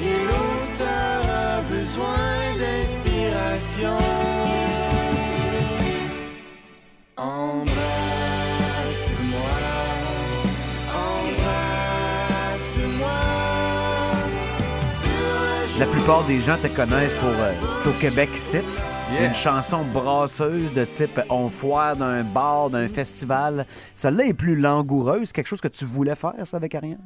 Et 0.01 0.17
l'auteur 0.23 1.29
a 1.29 1.61
besoin 1.69 2.15
d'inspiration. 2.57 3.97
Embrasse-moi, 7.17 7.74
La 15.77 15.85
plupart 15.85 16.25
des 16.25 16.39
gens 16.39 16.55
te 16.55 16.73
connaissent 16.73 17.13
pour 17.15 17.27
euh, 17.27 17.53
au 17.85 17.91
Québec 17.99 18.29
Site. 18.35 18.81
Yeah. 19.11 19.27
Une 19.27 19.33
chanson 19.33 19.83
brasseuse 19.83 20.71
de 20.71 20.85
type 20.85 21.19
on 21.29 21.49
foire 21.49 21.97
d'un 21.97 22.23
bar, 22.23 22.69
d'un 22.69 22.87
festival. 22.87 23.65
Celle-là 23.93 24.27
est 24.27 24.33
plus 24.33 24.55
langoureuse. 24.55 25.33
Quelque 25.33 25.47
chose 25.47 25.59
que 25.59 25.67
tu 25.67 25.83
voulais 25.83 26.15
faire, 26.15 26.33
ça, 26.45 26.55
avec 26.55 26.75
Ariane? 26.75 26.97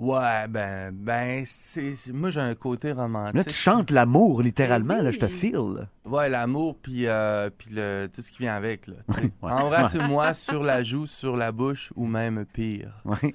Ouais, 0.00 0.48
ben, 0.48 0.92
ben, 0.94 1.44
c'est. 1.46 1.92
Moi, 2.10 2.30
j'ai 2.30 2.40
un 2.40 2.54
côté 2.54 2.92
romantique. 2.92 3.34
Là, 3.36 3.44
tu 3.44 3.52
chantes 3.52 3.90
l'amour, 3.90 4.40
littéralement. 4.40 5.02
Là, 5.02 5.10
je 5.10 5.18
te 5.18 5.26
file. 5.26 5.86
Ouais, 6.06 6.30
l'amour, 6.30 6.76
puis 6.82 7.06
euh, 7.06 7.50
puis 7.56 7.68
le, 7.70 8.06
tout 8.12 8.22
ce 8.22 8.32
qui 8.32 8.38
vient 8.38 8.54
avec, 8.54 8.86
là. 8.86 8.94
Ouais. 9.42 9.52
Embrasse-moi 9.52 10.32
sur 10.32 10.62
la 10.62 10.82
joue, 10.82 11.04
sur 11.04 11.36
la 11.36 11.52
bouche, 11.52 11.92
ou 11.96 12.06
même 12.06 12.46
pire. 12.46 12.92
Ouais. 13.04 13.16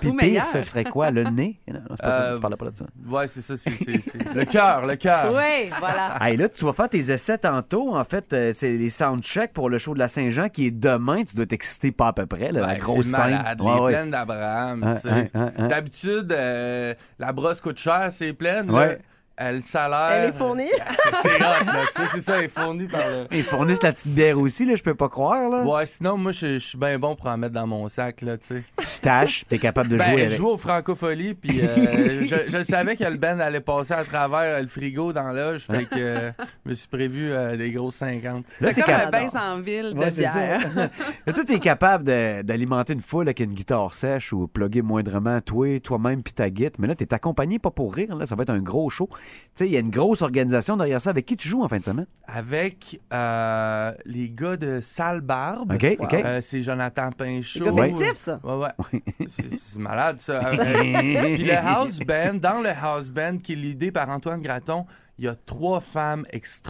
Puis 0.00 0.10
Ou 0.10 0.12
pire, 0.12 0.14
meilleur. 0.14 0.46
ce 0.46 0.62
serait 0.62 0.84
quoi? 0.84 1.10
Le 1.10 1.24
nez? 1.24 1.58
Non, 1.68 1.80
c'est 1.90 1.96
pas 2.00 2.10
ça, 2.10 2.22
Euh, 2.22 2.34
tu 2.36 2.40
parlais 2.40 2.56
pas 2.56 2.70
de 2.70 2.76
ça. 2.78 2.86
Ouais, 3.08 3.26
c'est 3.28 3.42
ça, 3.42 3.56
c'est. 3.56 3.70
c'est- 3.72 4.00
c'est- 4.00 4.32
Le 4.34 4.44
cœur, 4.44 4.86
le 4.86 4.94
cœur. 4.96 5.32
Oui, 5.34 5.70
voilà. 5.80 6.16
Hey, 6.20 6.36
là, 6.36 6.48
tu 6.48 6.64
vas 6.64 6.72
faire 6.72 6.88
tes 6.88 7.10
essais 7.10 7.38
tantôt. 7.38 7.94
En 7.96 8.04
fait, 8.04 8.32
euh, 8.32 8.52
c'est 8.54 8.76
les 8.76 8.90
soundchecks 8.90 9.52
pour 9.52 9.68
le 9.68 9.78
show 9.78 9.92
de 9.94 9.98
la 9.98 10.08
Saint-Jean 10.08 10.48
qui 10.48 10.66
est 10.66 10.70
demain. 10.70 11.24
Tu 11.24 11.34
dois 11.36 11.46
t'exciter 11.46 11.90
pas 11.92 12.08
à 12.08 12.12
peu 12.12 12.26
près, 12.26 12.52
là, 12.52 12.60
la 12.60 12.66
Ouais, 12.68 12.78
grosse 12.78 13.06
scène. 13.06 13.20
malade, 13.20 13.60
Ouais, 13.60 13.74
les 13.74 13.80
ouais. 13.80 13.92
plaines 13.92 14.10
d'Abraham. 14.10 14.94
Tu 14.94 15.00
sais. 15.08 15.10
hein, 15.10 15.28
hein, 15.34 15.52
hein. 15.58 15.68
D'habitude, 15.80 16.30
euh, 16.32 16.92
la 17.18 17.32
brosse 17.32 17.62
coûte 17.62 17.78
cher, 17.78 18.08
c'est 18.10 18.34
pleine. 18.34 18.70
Elle, 19.40 19.54
le 19.56 19.60
salaire. 19.62 20.10
Elle 20.10 20.28
est 20.28 20.32
fournie. 20.32 20.68
C'est 21.02 21.28
c'est 21.28 21.36
hot, 21.36 21.64
là. 21.66 21.82
Tu 21.94 22.02
sais, 22.02 22.08
c'est 22.12 22.20
ça, 22.20 22.38
elle 22.38 22.44
est 22.44 22.48
fournie 22.48 22.86
par 22.86 23.00
le. 23.08 23.26
Ils 23.30 23.42
fournissent 23.42 23.82
la 23.82 23.92
petite 23.92 24.08
bière 24.14 24.38
aussi, 24.38 24.66
là, 24.66 24.74
je 24.76 24.82
peux 24.82 24.94
pas 24.94 25.08
croire. 25.08 25.48
Là. 25.48 25.62
Ouais, 25.62 25.86
sinon, 25.86 26.16
moi, 26.18 26.32
je 26.32 26.58
je 26.58 26.58
suis 26.58 26.78
bien 26.78 26.98
bon 26.98 27.16
pour 27.16 27.26
en 27.28 27.38
mettre 27.38 27.54
dans 27.54 27.66
mon 27.66 27.88
sac, 27.88 28.20
là, 28.22 28.36
tu 28.36 28.48
sais. 28.56 28.64
Tu 28.78 29.00
tâches, 29.00 29.44
t'es 29.48 29.58
capable 29.58 29.88
de 29.88 29.96
Ben, 29.96 30.04
jouer 30.10 30.18
je 30.20 30.24
avec. 30.26 30.36
joue 30.36 30.48
au 30.48 30.58
Francofolie, 30.58 31.34
puis 31.34 31.60
euh, 31.62 32.20
je, 32.26 32.50
je 32.58 32.62
savais 32.64 32.96
que 32.96 33.04
le 33.04 33.16
band 33.16 33.38
allait 33.40 33.60
passer 33.60 33.94
à 33.94 34.04
travers 34.04 34.56
euh, 34.58 34.60
le 34.60 34.66
frigo 34.66 35.12
dans 35.12 35.30
l'âge, 35.32 35.64
fait 35.66 35.84
que 35.86 35.94
euh, 35.96 36.30
je 36.66 36.70
me 36.70 36.74
suis 36.74 36.88
prévu 36.88 37.32
euh, 37.32 37.56
des 37.56 37.70
grosses 37.72 37.96
50. 37.96 38.44
Là, 38.60 38.68
C'est 38.68 38.74
t'es 38.74 38.82
comme 38.82 38.94
un 38.94 38.98
capable. 38.98 39.24
bain 39.26 39.30
sans 39.30 39.60
ville 39.60 39.94
de 39.94 39.98
Ouais, 39.98 40.10
c'est 40.10 40.20
bière. 40.20 40.60
Là, 41.26 41.32
toi, 41.32 41.44
t'es 41.46 41.58
capable 41.58 42.04
de- 42.04 42.42
d'alimenter 42.42 42.92
une 42.92 43.00
foule 43.02 43.26
avec 43.28 43.40
une 43.40 43.54
guitare 43.54 43.94
sèche 43.94 44.32
ou 44.32 44.46
plugger 44.48 44.82
moindrement 44.82 45.40
toi, 45.40 45.80
toi-même 45.80 46.22
puis 46.22 46.32
ta 46.34 46.50
guitare. 46.50 46.78
Mais 46.78 46.88
là, 46.88 46.94
t'es 46.94 47.12
accompagné 47.14 47.58
pas 47.58 47.70
pour 47.70 47.94
rire. 47.94 48.16
Là, 48.16 48.26
ça 48.26 48.34
va 48.36 48.42
être 48.42 48.50
un 48.50 48.60
gros 48.60 48.90
show. 48.90 49.08
Sais, 49.60 49.66
il 49.66 49.72
y 49.72 49.76
a 49.76 49.80
une 49.80 49.90
grosse 49.90 50.22
organisation 50.22 50.76
derrière 50.76 51.00
ça. 51.00 51.10
Avec 51.10 51.26
qui 51.26 51.36
tu 51.36 51.48
joues 51.48 51.62
en 51.62 51.68
fin 51.68 51.78
de 51.78 51.84
semaine? 51.84 52.06
Avec 52.26 53.00
euh, 53.12 53.92
les 54.04 54.30
gars 54.30 54.56
de 54.56 54.80
Sale 54.82 55.20
Barbe. 55.20 55.72
OK, 55.72 55.96
OK. 55.98 56.14
Euh, 56.14 56.40
c'est 56.42 56.62
Jonathan 56.62 57.10
Pinchot. 57.12 57.64
Les 57.64 57.70
gars 57.70 57.84
festifs, 57.84 58.16
ça. 58.16 58.40
Ouais, 58.42 58.54
ouais. 58.56 59.02
C'est 59.28 59.54
c'est 59.54 59.78
malade, 59.78 60.20
ça. 60.20 60.40
Puis 60.50 61.44
le 61.44 61.56
house 61.56 61.98
band, 62.00 62.34
dans 62.34 62.60
le 62.60 62.70
house 62.70 63.10
band 63.10 63.38
qui 63.38 63.52
est 63.52 63.56
l'idée 63.56 63.92
par 63.92 64.08
Antoine 64.08 64.40
Graton, 64.40 64.86
il 65.20 65.26
y 65.26 65.28
a 65.28 65.34
trois 65.36 65.80
femmes 65.80 66.24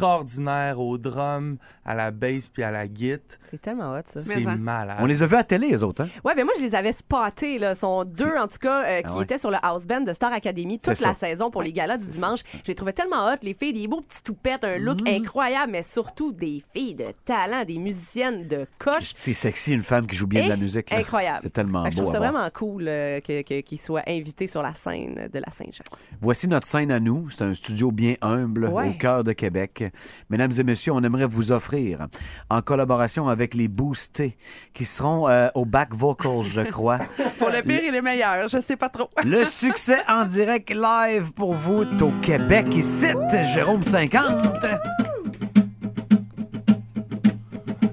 extraordinaires 0.04 0.80
au 0.80 0.98
drum, 0.98 1.56
à 1.84 1.94
la 1.94 2.10
bass 2.10 2.48
puis 2.48 2.62
à 2.62 2.70
la 2.70 2.86
guitare. 2.88 3.38
C'est 3.50 3.60
tellement 3.60 3.92
hot, 3.94 4.02
ça. 4.06 4.20
C'est 4.20 4.40
malade. 4.44 4.98
On 5.00 5.06
les 5.06 5.22
a 5.22 5.26
vus 5.26 5.36
à 5.36 5.44
télé, 5.44 5.68
les 5.68 5.82
autres, 5.82 6.02
hein? 6.02 6.08
Ouais, 6.24 6.34
ben 6.34 6.44
moi, 6.44 6.54
je 6.58 6.62
les 6.64 6.74
avais 6.74 6.92
spotés, 6.92 7.58
là. 7.58 7.74
sont 7.74 8.04
deux, 8.04 8.34
en 8.36 8.46
tout 8.48 8.58
cas, 8.60 8.84
euh, 8.84 8.98
qui 9.02 9.06
Ah 9.08 9.16
ouais. 9.16 9.22
étaient 9.24 9.38
sur 9.38 9.50
le 9.50 9.56
house 9.62 9.86
band 9.86 10.00
de 10.02 10.12
Star 10.12 10.32
Academy 10.32 10.78
toute 10.78 10.88
la 10.88 10.94
ça. 10.94 11.14
saison 11.14 11.50
pour 11.50 11.62
les 11.62 11.72
galas 11.72 11.96
du 11.98 12.06
dimanche. 12.08 12.40
Je 12.62 12.68
les 12.68 12.74
trouvais 12.74 12.92
tellement 12.92 13.26
hot, 13.26 13.36
les 13.42 13.54
filles, 13.54 13.72
des 13.72 13.86
beaux 13.88 14.00
petits 14.00 14.22
toupettes, 14.22 14.64
un 14.64 14.78
look 14.78 14.98
incroyable, 15.08 15.72
mais 15.72 15.82
surtout 15.82 16.32
des 16.32 16.62
filles 16.74 16.94
de 16.94 17.06
talent, 17.24 17.64
des 17.64 17.78
musiciennes 17.78 18.48
de 18.48 18.66
coche. 18.78 19.12
C'est 19.14 19.34
sexy, 19.34 19.72
une 19.72 19.82
femme 19.82 20.06
qui 20.06 20.16
joue 20.16 20.26
bien 20.26 20.44
de 20.44 20.48
la 20.48 20.56
musique. 20.56 20.90
là. 20.90 20.98
Incroyable. 20.98 21.38
C'est 21.42 21.52
tellement 21.52 21.84
beau. 21.84 21.90
Je 21.90 21.96
trouve 21.96 22.12
ça 22.12 22.18
vraiment 22.18 22.48
cool 22.52 22.86
euh, 22.88 23.20
que- 23.20 23.60
qu'ils 23.60 23.80
soient 23.80 24.02
invités 24.08 24.46
sur 24.46 24.62
la 24.62 24.74
scène 24.74 25.28
de 25.32 25.38
la 25.38 25.50
Saint-Jean. 25.50 25.84
Voici 26.20 26.48
notre 26.48 26.66
scène 26.66 26.90
à 26.90 26.98
nous. 27.00 27.30
C'est 27.30 27.44
un 27.44 27.54
studio 27.54 27.90
bien 27.92 28.14
humble 28.42 28.66
Ouais. 28.66 28.90
au 28.90 28.92
cœur 28.94 29.24
de 29.24 29.32
Québec. 29.32 29.84
Mesdames 30.28 30.52
et 30.58 30.62
messieurs, 30.62 30.92
on 30.92 31.02
aimerait 31.02 31.26
vous 31.26 31.52
offrir, 31.52 32.06
en 32.48 32.62
collaboration 32.62 33.28
avec 33.28 33.54
les 33.54 33.68
Boostés, 33.68 34.36
qui 34.74 34.84
seront 34.84 35.28
euh, 35.28 35.48
au 35.54 35.64
back 35.64 35.94
vocals, 35.94 36.42
je 36.44 36.62
crois, 36.62 36.98
Pour 37.38 37.50
le 37.50 37.62
pire 37.62 37.82
et 37.84 37.90
le 37.90 38.02
meilleur, 38.02 38.48
je 38.48 38.58
sais 38.58 38.76
pas 38.76 38.88
trop. 38.88 39.10
le 39.24 39.44
succès 39.64 39.98
en 40.08 40.24
direct 40.24 40.70
live 40.74 41.32
pour 41.32 41.54
vous 41.54 41.82
au 42.00 42.10
Québec 42.22 42.66
ici, 42.74 43.06
Jérôme 43.54 43.82
50. 43.82 45.09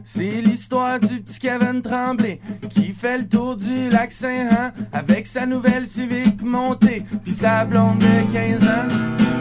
C'est 0.10 0.42
l'histoire 0.42 1.02
du 1.02 1.20
petit 1.20 1.38
Kevin 1.38 1.82
Tremblay 1.82 2.40
qui 2.70 2.94
fait 2.94 3.18
le 3.18 3.28
tour 3.28 3.58
du 3.58 3.90
lac 3.90 4.14
Saint-Jean 4.14 4.72
avec 4.94 5.28
sa 5.28 5.46
nouvelle 5.46 5.86
Civic 5.86 6.42
montée 6.42 7.04
puis 7.26 7.34
sa 7.34 7.66
blonde 7.66 7.98
de 7.98 8.32
15 8.32 8.64
ans. 8.64 8.88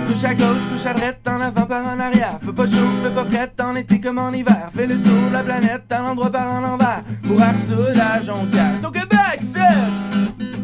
Couche 0.08 0.24
à 0.24 0.34
gauche, 0.34 0.66
couche 0.68 0.84
à 0.86 0.92
droite, 0.92 1.20
en 1.28 1.40
avant 1.40 1.66
par 1.66 1.86
en 1.86 2.00
arrière. 2.00 2.40
Fais 2.42 2.52
pas 2.52 2.66
chaud, 2.66 2.90
fais 3.00 3.10
pas 3.10 3.24
fret, 3.24 3.52
en 3.62 3.76
été 3.76 4.00
comme 4.00 4.18
en 4.18 4.32
hiver. 4.32 4.68
Fais 4.74 4.88
le 4.88 5.00
tour 5.00 5.28
de 5.28 5.34
la 5.34 5.44
planète, 5.44 5.84
à 5.88 6.00
l'endroit 6.00 6.30
par 6.32 6.52
en 6.52 6.64
envers. 6.64 7.02
Pour 7.22 7.40
Arsoud 7.40 7.96
à 7.96 8.20
Jonquière. 8.20 8.80
Au 8.84 8.90
Québec, 8.90 9.38
c'est... 9.42 10.55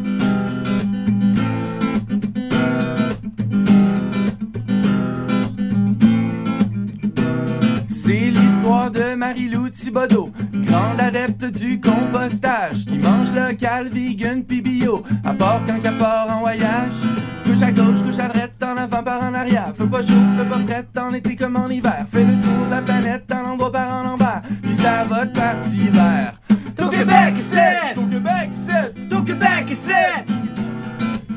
l'histoire 8.63 8.91
de 8.91 9.15
Marie-Lou 9.15 9.69
Thibodeau, 9.69 10.31
grande 10.53 11.01
adepte 11.01 11.43
du 11.51 11.81
compostage, 11.81 12.85
qui 12.85 12.97
mange 12.97 13.29
local, 13.33 13.89
vegan 13.89 14.41
pis 14.41 14.61
bio, 14.61 15.03
à 15.25 15.33
part 15.33 15.61
quand 15.65 16.31
en 16.31 16.39
voyage. 16.39 16.93
Couche 17.43 17.61
à 17.61 17.73
gauche, 17.73 18.01
couche 18.05 18.19
à 18.19 18.29
droite, 18.29 18.53
en 18.63 18.77
avant 18.77 19.03
par 19.03 19.21
en 19.21 19.33
arrière. 19.33 19.73
Fais 19.77 19.85
pas 19.85 20.01
chaud, 20.01 20.13
fais 20.37 20.45
pas 20.45 20.59
fret, 20.65 20.87
en 20.97 21.13
été 21.13 21.35
comme 21.35 21.57
en 21.57 21.67
hiver. 21.67 22.05
Fais 22.09 22.23
le 22.23 22.33
tour 22.41 22.65
de 22.67 22.71
la 22.71 22.81
planète, 22.81 23.25
en 23.33 23.51
endroit 23.51 23.71
par 23.71 24.05
en 24.05 24.13
envers, 24.13 24.41
pis 24.61 24.75
ça 24.75 25.03
va 25.09 25.25
de 25.25 25.37
partie 25.37 25.89
vert. 25.89 26.39
Au 26.81 26.87
Québec, 26.87 27.33
c'est! 27.35 27.99
Au 27.99 28.05
Québec, 28.05 28.49
c'est! 28.51 29.13
Au 29.13 29.21
Québec, 29.21 29.65
c'est! 29.71 30.52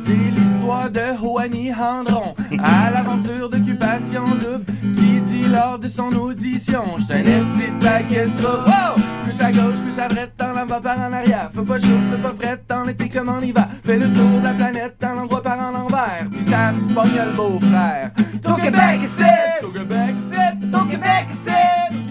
C'est 0.07 0.13
l'histoire 0.13 0.89
de 0.89 1.01
Juani 1.21 1.73
Handron 1.73 2.33
à 2.63 2.93
l'aventure 2.93 3.51
d'occupation 3.51 4.23
double 4.25 4.65
qui 4.95 5.21
dit 5.21 5.49
lors 5.49 5.81
de 5.81 5.89
son 5.89 6.11
audition 6.11 6.97
J'suis 6.97 7.13
un 7.13 7.25
esti 7.25 7.73
de 7.73 7.85
paquet 7.85 8.29
trouble. 8.41 8.69
Wow! 8.69 9.03
Couche 9.25 9.41
à 9.41 9.51
gauche, 9.51 9.81
couche 9.85 9.99
à 9.99 10.07
droite, 10.07 10.41
en 10.41 10.57
avant 10.57 10.81
par 10.81 10.97
en 11.01 11.13
arrière 11.13 11.51
Fais 11.53 11.63
pas 11.63 11.81
chaud, 11.81 11.99
fais 12.13 12.23
pas 12.23 12.35
fret, 12.41 12.63
en 12.73 12.87
été 12.87 13.09
comme 13.09 13.29
en 13.31 13.41
hiver 13.41 13.67
Fais 13.83 13.97
le 13.97 14.13
tour 14.13 14.39
de 14.39 14.45
la 14.45 14.55
planète, 14.55 14.95
en 15.03 15.23
endroit 15.23 15.43
par 15.43 15.59
en 15.59 15.75
envers 15.75 16.29
Puis 16.31 16.45
ça 16.45 16.73
pogne 16.95 17.11
le 17.17 17.37
Québec, 17.37 17.81
c'est! 17.83 18.41
Ton 18.41 18.55
Québec, 18.55 19.07
c'est! 19.09 19.61
Ton 19.61 19.73
Québec, 19.73 20.17
c'est! 20.19 20.71
Ton 20.71 20.87
Québec, 20.87 21.27
c'est! 21.33 22.06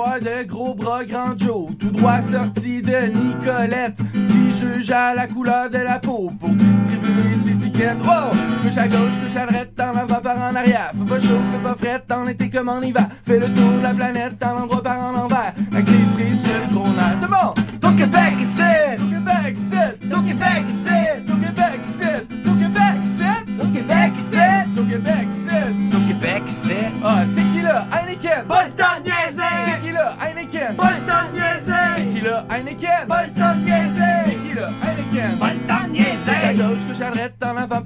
De 0.00 0.44
gros 0.44 0.74
bras 0.74 1.04
grand 1.04 1.36
Joe, 1.36 1.76
tout 1.78 1.90
droit 1.90 2.22
sorti 2.22 2.80
de 2.80 3.12
Nicolette, 3.12 3.98
qui 4.28 4.50
juge 4.50 4.90
à 4.90 5.14
la 5.14 5.26
couleur 5.26 5.68
de 5.68 5.76
la 5.76 5.98
peau 5.98 6.32
pour 6.40 6.48
distribuer 6.48 7.36
ses 7.44 7.54
tickets. 7.54 7.98
Oh! 8.04 8.34
Couche 8.62 8.78
à 8.78 8.88
gauche, 8.88 9.20
couche 9.22 9.36
à 9.36 9.44
droite, 9.44 9.78
en 9.78 9.98
avant 9.98 10.20
par 10.22 10.38
en 10.38 10.56
arrière. 10.56 10.92
Fais 10.98 11.04
pas 11.04 11.20
chaud, 11.20 11.40
fais 11.52 11.62
pas 11.62 11.74
fret, 11.74 12.02
en 12.12 12.26
été 12.26 12.48
comme 12.48 12.70
en 12.70 12.80
hiver. 12.80 13.08
Fais 13.26 13.38
le 13.38 13.52
tour 13.52 13.72
de 13.72 13.82
la 13.82 13.92
planète, 13.92 14.42
en 14.42 14.62
endroit 14.62 14.82
par 14.82 15.00
en 15.00 15.14
envers, 15.24 15.52
les 15.70 15.84
cerises 15.84 16.44
sur 16.44 16.52
le 16.52 16.74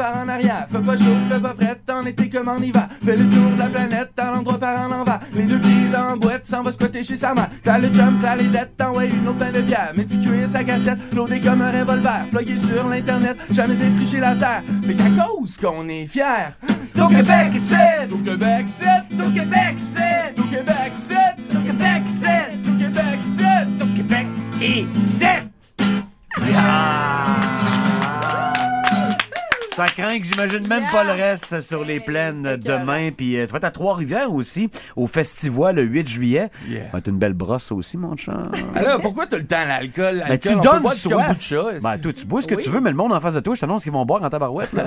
en 0.05 0.29
arrière. 0.29 0.67
Fais 0.71 0.79
pas 0.79 0.97
chaud, 0.97 1.17
fais 1.29 1.41
pas 1.41 1.55
fret, 1.55 1.81
en 1.91 2.07
été 2.07 2.29
comme 2.29 2.49
en 2.49 2.59
hiver. 2.59 2.89
Fais 3.05 3.17
le 3.17 3.29
tour 3.29 3.51
de 3.55 3.59
la 3.59 3.67
planète, 3.67 4.13
en 4.21 4.39
endroit 4.39 4.59
par 4.59 4.89
en 4.89 4.93
envers. 4.93 5.21
Les 5.35 5.45
deux 5.45 5.59
pieds 5.59 5.89
dans 5.93 6.17
boîte, 6.17 6.47
s'en 6.47 6.63
va 6.63 6.73
squatter 6.73 7.03
chez 7.03 7.17
sa 7.17 7.35
mère. 7.35 7.51
T'as 7.63 7.79
le 7.79 7.93
jump, 7.93 8.21
t'as 8.21 8.37
les 8.37 8.49
dettes, 8.49 8.73
une 8.81 9.29
autre 9.29 9.39
plein 9.39 9.53
de 9.53 9.61
bière. 9.61 9.93
Mais 9.97 10.07
sa 10.47 10.65
cassette, 10.65 10.99
loadé 11.15 11.41
comme 11.41 11.63
un 11.63 11.71
revolver. 11.71 12.27
Plugué 12.31 12.59
sur 12.59 12.89
l'internet, 12.89 13.37
jamais 13.51 13.75
défriché 13.75 14.21
la 14.21 14.35
terre. 14.35 14.63
Fait 14.87 14.95
qu'à 14.95 15.11
cause 15.25 15.57
qu'on 15.57 15.89
est 15.89 16.07
fiers. 16.07 16.55
Ton 16.95 17.09
Québec, 17.09 17.53
c'est! 17.57 18.09
Québec, 18.25 18.67
c'est! 18.67 19.05
Québec, 19.17 19.77
c'est! 19.79 20.35
Québec, 20.35 20.93
Québec, 21.65 22.03
c'est! 22.07 22.55
Québec, 22.79 24.27
Québec 24.59 24.87
c'est! 24.99 25.45
Ça 29.75 29.87
craint 29.87 30.21
que 30.21 30.25
j'imagine 30.25 30.69
même 30.69 30.87
pas 30.87 31.03
le 31.03 31.11
reste 31.11 31.61
sur 31.61 31.85
les 31.85 31.99
plaines 31.99 32.57
demain. 32.63 33.11
Puis 33.11 33.37
euh, 33.37 33.45
tu 33.47 33.51
vas 33.53 33.57
être 33.59 33.65
à 33.65 33.71
Trois-Rivières 33.73 34.33
aussi, 34.33 34.71
au 34.95 35.09
Festival 35.09 35.75
le 35.75 35.83
8 35.83 36.07
juillet. 36.09 36.49
Yeah. 36.69 36.85
Ça 36.85 36.89
va 36.93 36.99
être 36.99 37.09
une 37.09 37.19
belle 37.19 37.33
brosse 37.33 37.73
aussi, 37.73 37.99
mon 37.99 38.17
chat. 38.17 38.41
Alors, 38.77 39.01
pourquoi 39.01 39.27
t'as 39.27 39.39
le 39.39 39.47
temps 39.47 39.65
l'alcool? 39.67 40.19
Ben, 40.21 40.29
L'alcool, 40.29 40.39
tu 40.39 40.49
on 40.59 40.61
peut 40.61 40.69
donnes 40.69 40.89
soif. 40.95 41.37
de 41.39 41.43
chat. 41.43 41.65
Ben, 41.83 41.99
toi, 41.99 42.13
tu 42.13 42.25
bois 42.25 42.41
ce 42.43 42.47
que 42.47 42.55
tu 42.55 42.71
veux, 42.71 42.81
mais 42.81 42.91
le 42.91 42.97
monde 42.97 43.13
en 43.13 43.21
face 43.21 43.35
de 43.35 43.41
toi, 43.41 43.57
je 43.57 43.61
t'annonce 43.63 43.83
qu'ils 43.83 43.91
vont 43.93 44.05
boire 44.05 44.23
en 44.23 44.31
tabarouette. 44.31 44.73
là. 44.75 44.85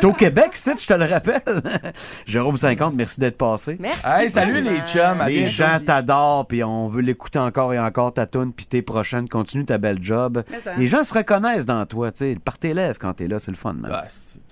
T'es 0.00 0.06
au 0.06 0.14
Québec, 0.14 0.52
c'est, 0.54 0.80
je 0.80 0.86
te 0.86 0.94
le 0.94 1.04
rappelle. 1.04 1.42
Jérôme 2.26 2.56
50, 2.56 2.94
merci 2.94 3.20
d'être 3.20 3.36
passé. 3.36 3.76
Merci. 3.78 4.00
Hey, 4.06 4.30
salut 4.30 4.62
les 4.62 4.80
chums. 4.86 5.20
à 5.20 5.28
Les 5.28 5.44
gens 5.44 5.80
t'adorent, 5.84 6.46
puis 6.46 6.64
on 6.64 6.88
veut 6.88 7.02
l'écouter 7.02 7.38
encore 7.38 7.74
et 7.74 7.78
encore, 7.78 8.14
ta 8.14 8.24
toune, 8.24 8.54
puis 8.54 8.64
t'es 8.64 8.80
prochaine. 8.80 9.28
Continue 9.28 9.66
ta 9.66 9.76
belle 9.76 10.02
job. 10.02 10.42
Les 10.78 10.86
gens 10.86 11.04
se 11.04 11.12
reconnaissent 11.12 11.66
dans 11.66 11.84
toi, 11.84 12.10
tu 12.10 12.18
sais. 12.20 12.38
Par 12.42 12.56
tes 12.56 12.72
lèvres 12.72 12.98
quand 12.98 13.12
t'es 13.12 13.28
là, 13.28 13.38
c'est 13.38 13.50
le 13.50 13.56
fun, 13.58 13.74
man. 13.74 13.90
Ah, 13.92 14.04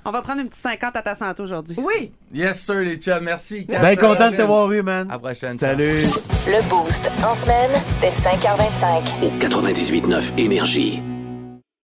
On 0.05 0.11
va 0.11 0.23
prendre 0.23 0.41
une 0.41 0.49
petite 0.49 0.63
50 0.63 0.97
à 0.97 1.03
ta 1.03 1.15
santé 1.15 1.43
aujourd'hui. 1.43 1.77
Oui. 1.79 2.13
Yes, 2.33 2.61
sir, 2.61 2.77
les 2.81 2.97
chums. 2.97 3.25
Merci. 3.25 3.67
Ben 3.69 3.97
content 3.97 4.31
de 4.31 4.37
te 4.37 4.43
voir 4.43 4.71
eu, 4.73 4.83
man. 4.83 5.09
À 5.11 5.15
la 5.15 5.19
prochaine. 5.19 5.59
Salut. 5.59 6.03
Le 6.47 6.69
Boost. 6.69 7.11
En 7.25 7.35
semaine, 7.35 7.71
dès 8.01 8.11
5h25. 8.11 9.25
Au 9.25 9.31
98.9 9.39 10.39
Énergie. 10.39 11.03